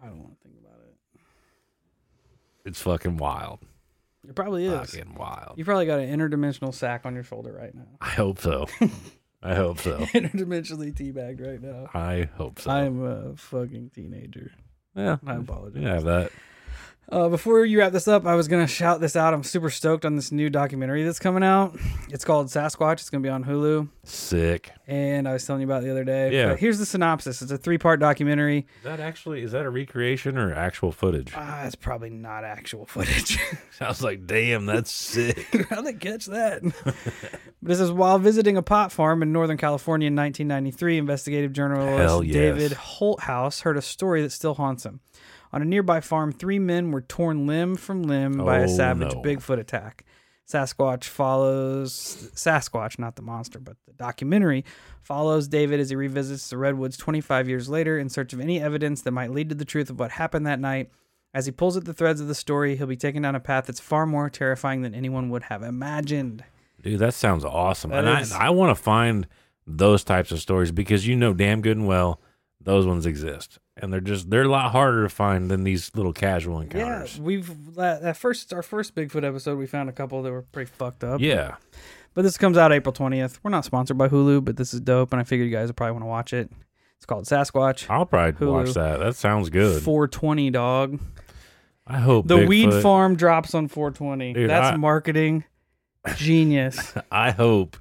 I 0.02 0.08
don't 0.08 0.20
want 0.20 0.38
to 0.42 0.44
think 0.48 0.56
about 0.60 0.80
it. 0.88 1.20
It's 2.66 2.82
fucking 2.82 3.18
wild. 3.18 3.60
It 4.28 4.36
probably 4.36 4.66
is. 4.66 4.92
Fucking 4.92 5.16
wild. 5.16 5.58
You 5.58 5.66
probably 5.66 5.86
got 5.86 6.00
an 6.00 6.18
interdimensional 6.18 6.74
sack 6.74 7.06
on 7.06 7.16
your 7.16 7.24
shoulder 7.24 7.52
right 7.54 7.74
now. 7.74 7.88
I 8.00 8.10
hope 8.10 8.40
so. 8.40 8.68
I 9.44 9.56
hope 9.56 9.80
so. 9.80 9.98
Interdimensionally 10.14 10.94
teabagged 10.94 11.46
right 11.46 11.62
now. 11.62 11.90
I 11.94 12.30
hope 12.36 12.60
so. 12.60 12.70
I'm 12.70 13.04
a 13.04 13.36
fucking 13.36 13.92
teenager. 13.96 14.52
yeah, 14.96 15.18
I 15.26 15.36
apologize. 15.36 15.84
have 15.84 16.04
that. 16.04 16.32
Uh, 17.12 17.28
before 17.28 17.66
you 17.66 17.78
wrap 17.78 17.92
this 17.92 18.08
up, 18.08 18.26
I 18.26 18.36
was 18.36 18.48
gonna 18.48 18.68
shout 18.68 19.02
this 19.02 19.18
out. 19.18 19.34
I'm 19.34 19.44
super 19.44 19.70
stoked 19.70 20.06
on 20.06 20.16
this 20.16 20.32
new 20.32 20.50
documentary 20.50 21.04
that's 21.04 21.20
coming 21.20 21.44
out. 21.44 21.78
It's 22.10 22.24
called 22.24 22.48
Sasquatch. 22.48 22.94
It's 22.94 23.10
gonna 23.10 23.22
be 23.22 23.28
on 23.28 23.44
Hulu, 23.44 23.90
Sick. 24.06 24.72
and 24.88 25.28
I 25.28 25.34
was 25.34 25.46
telling 25.46 25.62
you 25.62 25.68
about 25.68 25.84
it 25.84 25.88
the 25.88 25.92
other 25.92 26.06
day. 26.06 26.32
Yeah. 26.32 26.50
But 26.50 26.60
here's 26.60 26.80
the 26.80 26.86
synopsis. 26.86 27.42
It's 27.42 27.52
a 27.52 27.58
three 27.58 27.78
part 27.78 28.00
documentary. 28.00 28.60
Is 28.78 28.84
that 28.86 29.02
actually 29.02 29.42
is 29.42 29.52
that 29.52 29.66
a 29.66 29.70
recreation 29.70 30.38
or 30.38 30.54
actual 30.54 30.94
footage? 30.94 31.34
Ah, 31.36 31.66
it's 31.66 31.76
probably 31.76 32.10
not 32.12 32.46
actual 32.46 32.86
footage. 32.86 33.38
Sounds 33.78 34.02
like 34.02 34.26
damn, 34.26 34.66
that's 34.66 34.92
sick. 34.92 35.46
How'd 35.70 35.86
they 35.86 35.94
catch 35.94 36.28
that? 36.28 36.64
but 36.64 37.72
it 37.72 37.76
says 37.76 37.92
while 37.92 38.20
visiting 38.20 38.56
a 38.56 38.64
pot 38.64 38.94
farm 38.94 39.22
in 39.22 39.34
Northern 39.34 39.58
California 39.58 40.08
in 40.08 40.16
1993, 40.16 40.98
investigative 40.98 41.52
journalist 41.52 42.26
yes. 42.26 42.34
David 42.34 42.72
Holthouse 42.72 43.64
heard 43.64 43.76
a 43.76 43.82
story 43.82 44.22
that 44.22 44.32
still 44.32 44.54
haunts 44.54 44.86
him. 44.86 45.02
On 45.54 45.62
a 45.62 45.66
nearby 45.66 46.00
farm, 46.00 46.32
three 46.32 46.60
men 46.60 46.92
were 46.92 47.02
torn 47.02 47.46
limb 47.46 47.76
from 47.76 48.04
limb 48.04 48.38
by 48.38 48.60
a 48.60 48.64
Oh, 48.64 48.68
savage 48.68 49.14
no. 49.14 49.22
Bigfoot 49.22 49.60
attack. 49.60 50.06
Sasquatch 50.48 51.06
follows 51.06 52.30
Sasquatch, 52.36 53.00
not 53.00 53.16
the 53.16 53.22
monster, 53.22 53.60
but 53.60 53.78
the 53.88 53.94
documentary 53.94 54.66
follows 55.02 55.48
David 55.48 55.80
as 55.80 55.90
he 55.90 55.96
revisits 55.96 56.50
the 56.50 56.58
redwoods 56.58 56.98
25 56.98 57.48
years 57.48 57.70
later 57.70 57.98
in 57.98 58.10
search 58.10 58.34
of 58.34 58.40
any 58.40 58.62
evidence 58.62 59.02
that 59.02 59.12
might 59.12 59.32
lead 59.32 59.50
to 59.50 59.56
the 59.56 59.66
truth 59.66 59.90
of 59.90 60.00
what 60.00 60.12
happened 60.12 60.46
that 60.46 60.60
night. 60.60 60.90
As 61.34 61.46
he 61.46 61.52
pulls 61.52 61.78
at 61.78 61.86
the 61.86 61.94
threads 61.94 62.20
of 62.20 62.28
the 62.28 62.36
story, 62.36 62.76
he'll 62.76 62.88
be 62.88 62.98
taken 62.98 63.22
down 63.22 63.36
a 63.36 63.40
path 63.40 63.66
that's 63.68 63.80
far 63.80 64.06
more 64.06 64.30
terrifying 64.30 64.82
than 64.82 64.94
anyone 64.94 65.30
would 65.30 65.44
have 65.44 65.64
imagined. 65.64 66.44
Dude, 66.82 67.00
that 67.00 67.14
sounds 67.14 67.46
awesome. 67.46 67.92
That 67.92 68.06
and 68.06 68.22
is- 68.22 68.32
I 68.34 68.48
I 68.48 68.50
want 68.50 68.76
to 68.76 68.82
find 68.84 69.28
those 69.66 70.04
types 70.04 70.32
of 70.32 70.42
stories 70.42 70.72
because 70.72 71.08
you 71.08 71.16
know 71.16 71.34
damn 71.34 71.62
good 71.62 71.78
and 71.78 71.88
well 71.88 72.20
those 72.64 72.86
ones 72.86 73.06
exist. 73.06 73.60
And 73.78 73.92
they're 73.92 74.00
just 74.02 74.30
they're 74.30 74.44
a 74.44 74.48
lot 74.48 74.72
harder 74.72 75.04
to 75.04 75.10
find 75.10 75.50
than 75.50 75.64
these 75.64 75.92
little 75.96 76.14
casual 76.14 76.60
encounters. 76.60 77.18
Yeah, 77.18 77.24
we've 77.24 77.76
that, 77.76 78.16
first 78.18 78.54
our 78.54 78.62
first 78.62 78.94
Bigfoot 78.96 79.24
episode. 79.24 79.58
We 79.58 79.66
found 79.68 79.90
a 79.90 79.94
couple 79.94 80.22
that 80.24 80.32
were 80.32 80.44
pretty 80.44 80.70
fucked 80.72 81.04
up. 81.04 81.20
Yeah. 81.22 81.56
but 82.14 82.22
this 82.24 82.38
comes 82.38 82.58
out 82.58 82.72
April 82.72 82.94
twentieth. 82.94 83.40
We're 83.44 83.52
not 83.52 83.66
sponsored 83.66 83.98
by 83.98 84.10
Hulu, 84.10 84.46
but 84.46 84.58
this 84.58 84.74
is 84.74 84.82
dope, 84.82 85.12
and 85.14 85.20
I 85.20 85.24
figured 85.24 85.50
you 85.50 85.56
guys 85.56 85.68
would 85.68 85.78
probably 85.78 85.94
want 85.94 86.04
to 86.04 86.08
watch 86.08 86.34
it. 86.34 86.52
It's 86.98 87.06
called 87.08 87.26
Sasquatch. 87.26 87.90
I'll 87.90 88.06
probably 88.06 88.34
Hulu. 88.46 88.52
watch 88.52 88.74
that. 88.76 89.00
That 89.00 89.16
sounds 89.16 89.50
good. 89.50 89.82
Four 89.82 90.08
twenty 90.08 90.52
dog. 90.52 91.00
I 91.88 91.98
hope 91.98 92.28
The 92.28 92.46
weed 92.46 92.72
farm 92.84 93.16
drops 93.16 93.56
on 93.56 93.68
four 93.68 93.90
twenty. 93.90 94.34
Dude, 94.34 94.50
That's 94.50 94.74
I- 94.74 94.78
marketing 94.78 95.46
genius. 96.16 96.94
I 97.12 97.32
hope 97.32 97.78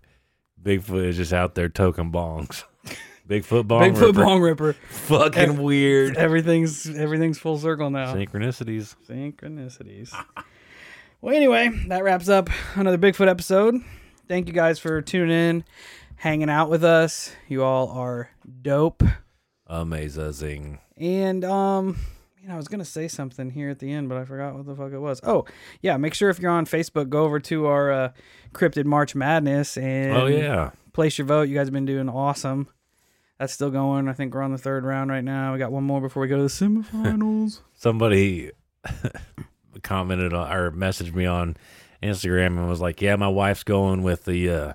Bigfoot 0.62 1.04
is 1.08 1.16
just 1.18 1.32
out 1.34 1.54
there 1.54 1.68
toking 1.68 2.10
bongs. 2.10 2.64
Bigfoot 3.30 3.68
bong. 3.68 3.82
Bigfoot 3.82 4.00
ripper. 4.08 4.24
bong 4.24 4.40
ripper. 4.42 4.72
Fucking 4.72 5.62
weird. 5.62 6.16
Everything's 6.16 6.88
everything's 6.90 7.38
full 7.38 7.58
circle 7.58 7.88
now. 7.88 8.12
Synchronicities. 8.12 8.96
Synchronicities. 9.08 10.12
well, 11.20 11.34
anyway, 11.34 11.70
that 11.86 12.02
wraps 12.02 12.28
up 12.28 12.50
another 12.74 12.98
Bigfoot 12.98 13.28
episode. 13.28 13.76
Thank 14.26 14.48
you 14.48 14.52
guys 14.52 14.80
for 14.80 15.00
tuning 15.00 15.30
in, 15.30 15.64
hanging 16.16 16.50
out 16.50 16.70
with 16.70 16.82
us. 16.82 17.34
You 17.46 17.62
all 17.62 17.88
are 17.90 18.30
dope. 18.62 19.04
Amazing. 19.68 20.80
And 20.96 21.44
um, 21.44 21.98
you 22.42 22.48
know, 22.48 22.54
I 22.54 22.56
was 22.56 22.66
gonna 22.66 22.84
say 22.84 23.06
something 23.06 23.50
here 23.50 23.70
at 23.70 23.78
the 23.78 23.92
end, 23.92 24.08
but 24.08 24.18
I 24.18 24.24
forgot 24.24 24.54
what 24.56 24.66
the 24.66 24.74
fuck 24.74 24.90
it 24.90 24.98
was. 24.98 25.20
Oh, 25.22 25.44
yeah, 25.82 25.96
make 25.98 26.14
sure 26.14 26.30
if 26.30 26.40
you're 26.40 26.50
on 26.50 26.66
Facebook, 26.66 27.08
go 27.08 27.22
over 27.22 27.38
to 27.38 27.66
our 27.66 27.92
uh, 27.92 28.12
Cryptid 28.52 28.86
March 28.86 29.14
Madness 29.14 29.76
and 29.76 30.16
Oh 30.16 30.26
yeah. 30.26 30.70
place 30.92 31.16
your 31.16 31.28
vote. 31.28 31.42
You 31.48 31.54
guys 31.54 31.68
have 31.68 31.72
been 31.74 31.86
doing 31.86 32.08
awesome. 32.08 32.66
That's 33.40 33.54
still 33.54 33.70
going. 33.70 34.06
I 34.06 34.12
think 34.12 34.34
we're 34.34 34.42
on 34.42 34.52
the 34.52 34.58
third 34.58 34.84
round 34.84 35.10
right 35.10 35.24
now. 35.24 35.54
We 35.54 35.58
got 35.58 35.72
one 35.72 35.82
more 35.84 36.02
before 36.02 36.20
we 36.20 36.28
go 36.28 36.36
to 36.36 36.42
the 36.42 36.48
semifinals. 36.48 37.60
Somebody 37.74 38.50
commented 39.82 40.34
on, 40.34 40.52
or 40.52 40.70
messaged 40.72 41.14
me 41.14 41.24
on 41.24 41.56
Instagram 42.02 42.58
and 42.58 42.68
was 42.68 42.82
like, 42.82 43.00
"Yeah, 43.00 43.16
my 43.16 43.28
wife's 43.28 43.64
going 43.64 44.02
with 44.02 44.26
the 44.26 44.50
uh, 44.50 44.72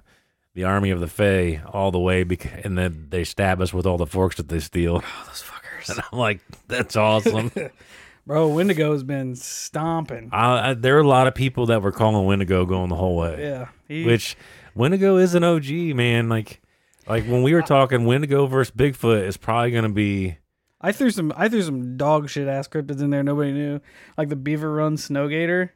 the 0.56 0.64
army 0.64 0.90
of 0.90 1.00
the 1.00 1.06
Fae 1.06 1.62
all 1.68 1.92
the 1.92 2.00
way, 2.00 2.24
bec- 2.24 2.66
and 2.66 2.76
then 2.76 3.06
they 3.12 3.24
stab 3.24 3.62
us 3.62 3.72
with 3.72 3.86
all 3.86 4.00
the 4.00 4.08
forks 4.08 4.38
that 4.38 4.50
they 4.50 4.60
steal." 4.60 4.96
oh, 5.06 5.24
those 5.28 5.44
fuckers. 5.44 5.96
And 5.96 6.04
I'm 6.12 6.18
like, 6.18 6.42
"That's 6.68 6.96
awesome." 6.96 7.52
Bro, 8.26 8.48
Wendigo's 8.48 9.04
been 9.04 9.36
stomping. 9.36 10.30
I, 10.32 10.72
I, 10.72 10.74
there 10.74 10.98
are 10.98 11.02
a 11.02 11.08
lot 11.08 11.28
of 11.28 11.36
people 11.36 11.68
that 11.68 11.84
were 11.84 11.92
calling 11.92 12.26
Wendigo 12.26 12.66
going 12.66 12.90
the 12.90 12.96
whole 12.96 13.16
way. 13.16 13.38
Yeah. 13.40 13.68
He, 13.88 14.06
which 14.06 14.36
Wendigo 14.74 15.18
is 15.18 15.36
an 15.36 15.44
OG 15.44 15.70
man. 15.96 16.30
Like, 16.30 16.60
like 17.08 17.26
when 17.26 17.44
we 17.44 17.54
were 17.54 17.62
talking 17.62 18.06
Wendigo 18.06 18.46
versus 18.48 18.74
Bigfoot 18.76 19.24
is 19.28 19.38
probably 19.38 19.72
gonna 19.72 19.90
be 19.90 20.38
I 20.82 20.92
threw 20.92 21.10
some 21.12 21.34
I 21.36 21.50
threw 21.50 21.62
some 21.62 21.98
dog 21.98 22.30
shit 22.30 22.48
ass 22.48 22.68
cryptids 22.68 23.02
in 23.02 23.10
there 23.10 23.24
nobody 23.24 23.52
knew. 23.52 23.82
Like 24.18 24.30
the 24.30 24.36
Beaver 24.36 24.74
Run 24.74 24.98
Snowgator. 24.98 25.70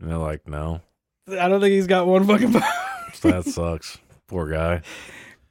you 0.00 0.06
know, 0.06 0.20
like 0.20 0.46
no, 0.48 0.80
I 1.28 1.48
don't 1.48 1.60
think 1.60 1.72
he's 1.72 1.86
got 1.86 2.06
one 2.06 2.24
fucking 2.26 2.52
that 3.22 3.44
sucks. 3.44 3.98
Poor 4.26 4.48
guy. 4.50 4.82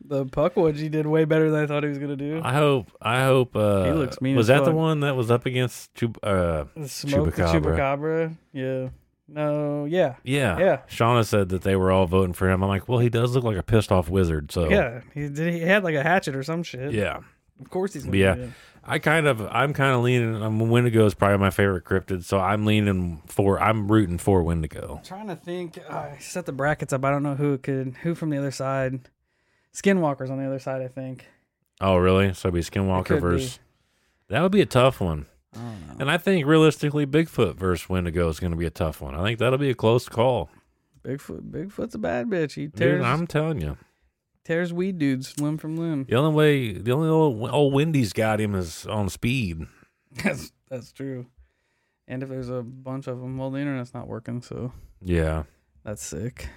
The 0.05 0.25
Puckwoods 0.25 0.80
he 0.80 0.88
did 0.89 1.05
way 1.07 1.25
better 1.25 1.49
than 1.51 1.63
I 1.63 1.67
thought 1.67 1.84
he 1.84 1.89
was 1.89 1.97
gonna 1.97 2.15
do. 2.15 2.39
I 2.43 2.53
hope. 2.53 2.91
I 3.01 3.23
hope. 3.23 3.55
Uh, 3.55 3.86
He 3.86 3.91
looks 3.91 4.21
mean 4.21 4.36
was 4.38 4.49
as 4.49 4.59
that 4.59 4.65
the 4.65 4.75
one 4.75 5.01
that 5.01 5.15
was 5.15 5.30
up 5.32 5.45
against? 5.45 5.93
Chub- 5.95 6.19
uh, 6.23 6.65
The 6.75 6.88
smoke 6.88 7.34
the 7.36 7.41
Chupacabra. 7.43 7.78
chupacabra. 7.78 8.38
Yeah. 8.53 8.89
No, 9.30 9.86
yeah. 9.86 10.15
yeah, 10.23 10.57
Yeah. 10.57 10.78
Shauna 10.89 11.25
said 11.25 11.49
that 11.49 11.61
they 11.61 11.75
were 11.75 11.91
all 11.91 12.05
voting 12.07 12.34
for 12.34 12.49
him. 12.49 12.63
I'm 12.63 12.69
like, 12.69 12.88
well, 12.88 12.99
he 12.99 13.09
does 13.09 13.36
look 13.36 13.43
like 13.43 13.57
a 13.57 13.63
pissed 13.63 13.91
off 13.91 14.09
wizard. 14.09 14.51
So 14.51 14.69
Yeah. 14.69 15.01
He 15.13 15.28
did 15.28 15.53
he 15.53 15.59
had 15.61 15.84
like 15.84 15.95
a 15.95 16.03
hatchet 16.03 16.36
or 16.36 16.43
some 16.43 16.63
shit. 16.63 16.93
yeah. 16.93 17.19
Of 17.59 17.69
course 17.69 17.93
he's 17.93 18.05
gonna 18.05 18.15
Yeah. 18.17 18.36
do. 18.36 18.53
I 18.89 18.99
kind 18.99 19.28
of, 19.28 19.41
I'm 19.41 19.73
kind 19.73 19.93
of 19.95 20.01
leaning. 20.01 20.41
Um, 20.41 20.59
Wendigo 20.69 21.05
is 21.05 21.13
probably 21.13 21.39
my 21.39 21.49
favorite 21.49 21.84
cryptid, 21.84 22.23
so 22.23 22.39
I'm 22.39 22.65
leaning 22.65 23.21
for. 23.25 23.59
I'm 23.59 23.91
rooting 23.91 24.17
for 24.17 24.41
Wendigo. 24.43 25.01
trying 25.03 25.28
to 25.28 25.36
think. 25.36 25.78
Uh, 25.89 26.11
set 26.19 26.45
the 26.45 26.53
brackets 26.53 26.93
up. 26.93 27.03
I 27.03 27.09
don't 27.11 27.23
know 27.23 27.36
who 27.36 27.57
could 27.57 27.95
who 28.03 28.15
from 28.15 28.30
the 28.30 28.38
other 28.38 28.51
side. 28.51 29.09
Skinwalker's 29.73 30.30
on 30.30 30.38
the 30.38 30.45
other 30.45 30.59
side, 30.59 30.82
I 30.82 30.88
think. 30.88 31.25
Oh, 31.82 31.97
really? 31.97 32.34
So 32.34 32.47
it'd 32.47 32.53
be 32.53 32.61
Skinwalker 32.61 33.05
could 33.05 33.15
be. 33.15 33.19
versus. 33.21 33.59
That 34.30 34.41
would 34.41 34.53
be 34.53 34.61
a 34.61 34.65
tough 34.65 35.01
one. 35.01 35.25
I. 35.55 35.73
And 35.99 36.11
I 36.11 36.17
think 36.17 36.45
realistically, 36.45 37.05
Bigfoot 37.05 37.55
versus 37.55 37.89
Wendigo 37.89 38.27
is 38.29 38.39
going 38.39 38.51
to 38.51 38.57
be 38.57 38.65
a 38.65 38.69
tough 38.71 39.01
one. 39.01 39.15
I 39.15 39.23
think 39.23 39.39
that'll 39.39 39.57
be 39.57 39.69
a 39.69 39.75
close 39.75 40.07
call. 40.09 40.49
Bigfoot 41.03 41.49
Bigfoot's 41.51 41.95
a 41.95 41.99
bad 41.99 42.27
bitch. 42.27 42.53
He 42.55 42.67
Dude, 42.67 43.01
I'm 43.01 43.27
telling 43.27 43.61
you, 43.61 43.77
tears 44.43 44.73
weed 44.73 44.97
dudes 44.97 45.39
limb 45.39 45.57
from 45.57 45.77
limb. 45.77 46.05
the 46.09 46.15
only 46.15 46.35
way, 46.35 46.73
the 46.73 46.91
only 46.91 47.09
old, 47.09 47.49
old 47.49 47.73
Wendy's 47.73 48.13
got 48.13 48.41
him 48.41 48.53
is 48.55 48.85
on 48.85 49.09
speed. 49.09 49.65
That's 50.23 50.51
that's 50.69 50.91
true. 50.91 51.27
And 52.07 52.23
if 52.23 52.29
there's 52.29 52.49
a 52.49 52.61
bunch 52.61 53.07
of 53.07 53.19
them, 53.19 53.37
well, 53.37 53.51
the 53.51 53.59
internet's 53.59 53.93
not 53.93 54.07
working, 54.07 54.41
so 54.41 54.71
Yeah. 55.01 55.43
that's 55.83 56.03
sick. 56.05 56.49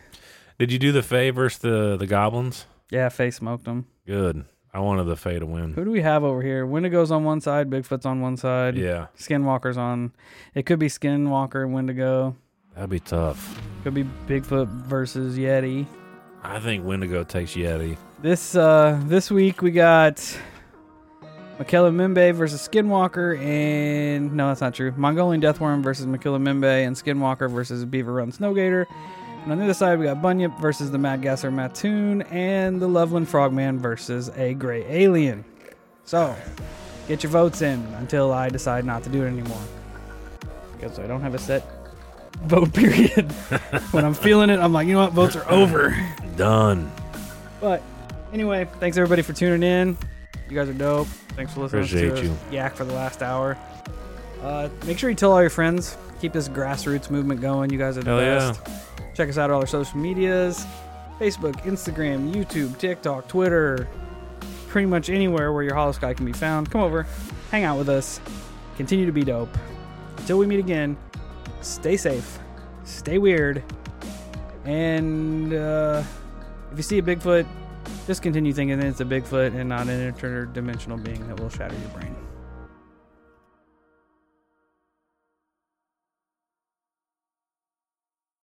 Did 0.59 0.71
you 0.73 0.79
do 0.79 0.93
the 0.93 1.03
Fae 1.03 1.31
versus 1.31 1.59
the 1.61 1.97
the 1.97 2.07
goblins? 2.07 2.67
Yeah, 2.91 3.09
face 3.09 3.37
smoked 3.37 3.65
them. 3.65 3.87
Good. 4.07 4.45
I 4.73 4.79
wanted 4.81 5.05
the 5.05 5.17
Fae 5.17 5.39
to 5.39 5.47
win. 5.47 5.73
Who 5.75 5.85
do 5.85 5.91
we 5.91 6.01
have 6.03 6.23
over 6.23 6.43
here? 6.43 6.65
Wendigo's 6.65 7.11
on 7.11 7.25
one 7.25 7.41
side, 7.41 7.69
Bigfoot's 7.71 8.07
on 8.07 8.21
one 8.21 8.37
side. 8.37 8.77
Yeah, 8.77 9.07
Skinwalker's 9.19 9.77
on. 9.77 10.13
It 10.55 10.65
could 10.67 10.79
be 10.79 10.87
Skinwalker 10.89 11.65
and 11.65 11.73
Wendigo. 11.75 12.37
that'd 12.75 12.89
be 12.91 13.01
tough. 13.01 13.61
Could 13.83 13.95
be 13.95 14.05
Bigfoot 14.29 14.69
versus 14.69 15.37
Yeti. 15.37 15.87
I 16.43 16.61
think 16.61 16.85
Wendigo 16.87 17.25
takes 17.25 17.53
Yeti. 17.55 17.97
This 18.23 18.55
uh 18.55 19.01
this 19.07 19.31
week 19.31 19.61
we 19.63 19.71
got 19.73 20.17
Mokele 21.59 21.91
Mbembe 21.93 22.33
versus 22.35 22.67
Skinwalker 22.67 23.39
and 23.43 24.33
no 24.35 24.49
that's 24.49 24.61
not 24.61 24.75
true. 24.75 24.93
Mongolian 24.97 25.43
Deathworm 25.43 25.83
versus 25.83 26.07
Mokele 26.07 26.41
Mbembe 26.41 26.87
and 26.87 26.95
Skinwalker 26.97 27.51
versus 27.51 27.85
Beaver 27.85 28.15
Run 28.15 28.31
Snowgator. 28.33 28.87
And 29.43 29.53
on 29.53 29.59
the 29.59 29.65
other 29.65 29.75
side, 29.75 29.99
we 29.99 30.05
got 30.05 30.21
Bunyip 30.21 30.59
versus 30.61 30.91
the 30.91 30.99
Mad 30.99 31.23
Gasser 31.23 31.51
Mattoon 31.51 32.23
and 32.23 32.81
the 32.81 32.87
Loveland 32.87 33.29
Frogman 33.29 33.79
versus 33.79 34.29
a 34.37 34.55
Gray 34.55 34.85
Alien. 34.87 35.45
So, 36.05 36.35
get 37.09 37.23
your 37.23 37.33
votes 37.33 37.63
in 37.63 37.81
until 37.95 38.33
I 38.33 38.51
decide 38.51 38.85
not 38.85 39.03
to 39.05 39.09
do 39.09 39.23
it 39.25 39.29
anymore. 39.29 39.63
Because 40.73 40.99
I 40.99 41.07
don't 41.07 41.23
have 41.23 41.35
a 41.35 41.39
set 41.39 41.65
vote 42.43 42.73
period. 42.75 43.31
when 43.93 44.05
I'm 44.05 44.15
feeling 44.15 44.51
it, 44.51 44.59
I'm 44.59 44.73
like, 44.73 44.87
you 44.87 44.95
know 44.95 45.01
what, 45.01 45.13
votes 45.13 45.37
are 45.37 45.51
over. 45.51 45.97
Done. 46.37 46.91
But 47.61 47.83
anyway, 48.33 48.69
thanks 48.79 48.97
everybody 48.97 49.23
for 49.23 49.33
tuning 49.33 49.63
in. 49.63 49.97
You 50.49 50.57
guys 50.57 50.69
are 50.69 50.75
dope. 50.75 51.07
Thanks 51.37 51.55
for 51.55 51.61
listening 51.61 51.85
Appreciate 51.85 52.17
to 52.17 52.25
you. 52.25 52.37
yak 52.51 52.75
for 52.75 52.85
the 52.85 52.93
last 52.93 53.23
hour. 53.23 53.57
Uh, 54.43 54.69
make 54.87 54.99
sure 54.99 55.09
you 55.11 55.17
tell 55.17 55.33
all 55.33 55.41
your 55.41 55.51
friends. 55.51 55.97
Keep 56.21 56.33
this 56.33 56.49
grassroots 56.49 57.11
movement 57.11 57.41
going. 57.41 57.71
You 57.71 57.79
guys 57.79 57.97
are 57.97 58.03
the 58.03 58.11
Hell 58.11 58.21
yeah. 58.21 58.55
Check 59.21 59.29
us 59.29 59.37
out 59.37 59.51
on 59.51 59.57
all 59.57 59.61
our 59.61 59.67
social 59.67 59.99
medias 59.99 60.65
Facebook, 61.19 61.53
Instagram, 61.65 62.33
YouTube, 62.33 62.79
TikTok, 62.79 63.29
Twitter, 63.29 63.87
pretty 64.69 64.87
much 64.87 65.11
anywhere 65.11 65.53
where 65.53 65.63
your 65.63 65.75
Holosky 65.75 66.17
can 66.17 66.25
be 66.25 66.33
found. 66.33 66.71
Come 66.71 66.81
over, 66.81 67.07
hang 67.51 67.65
out 67.65 67.77
with 67.77 67.91
us, 67.91 68.19
continue 68.79 69.05
to 69.05 69.13
be 69.13 69.23
dope. 69.23 69.55
Until 70.17 70.39
we 70.39 70.47
meet 70.47 70.59
again, 70.59 70.97
stay 71.61 71.99
safe, 71.99 72.39
stay 72.85 73.19
weird, 73.19 73.63
and 74.65 75.53
uh, 75.53 76.03
if 76.73 76.79
you 76.79 76.83
see 76.83 76.97
a 76.97 77.03
Bigfoot, 77.03 77.47
just 78.07 78.23
continue 78.23 78.55
thinking 78.55 78.79
that 78.79 78.87
it's 78.87 79.03
a 79.03 79.05
Bigfoot 79.05 79.55
and 79.55 79.69
not 79.69 79.87
an 79.87 80.15
interdimensional 80.15 81.05
being 81.05 81.29
that 81.29 81.39
will 81.39 81.51
shatter 81.51 81.77
your 81.77 81.91
brain. 81.91 82.17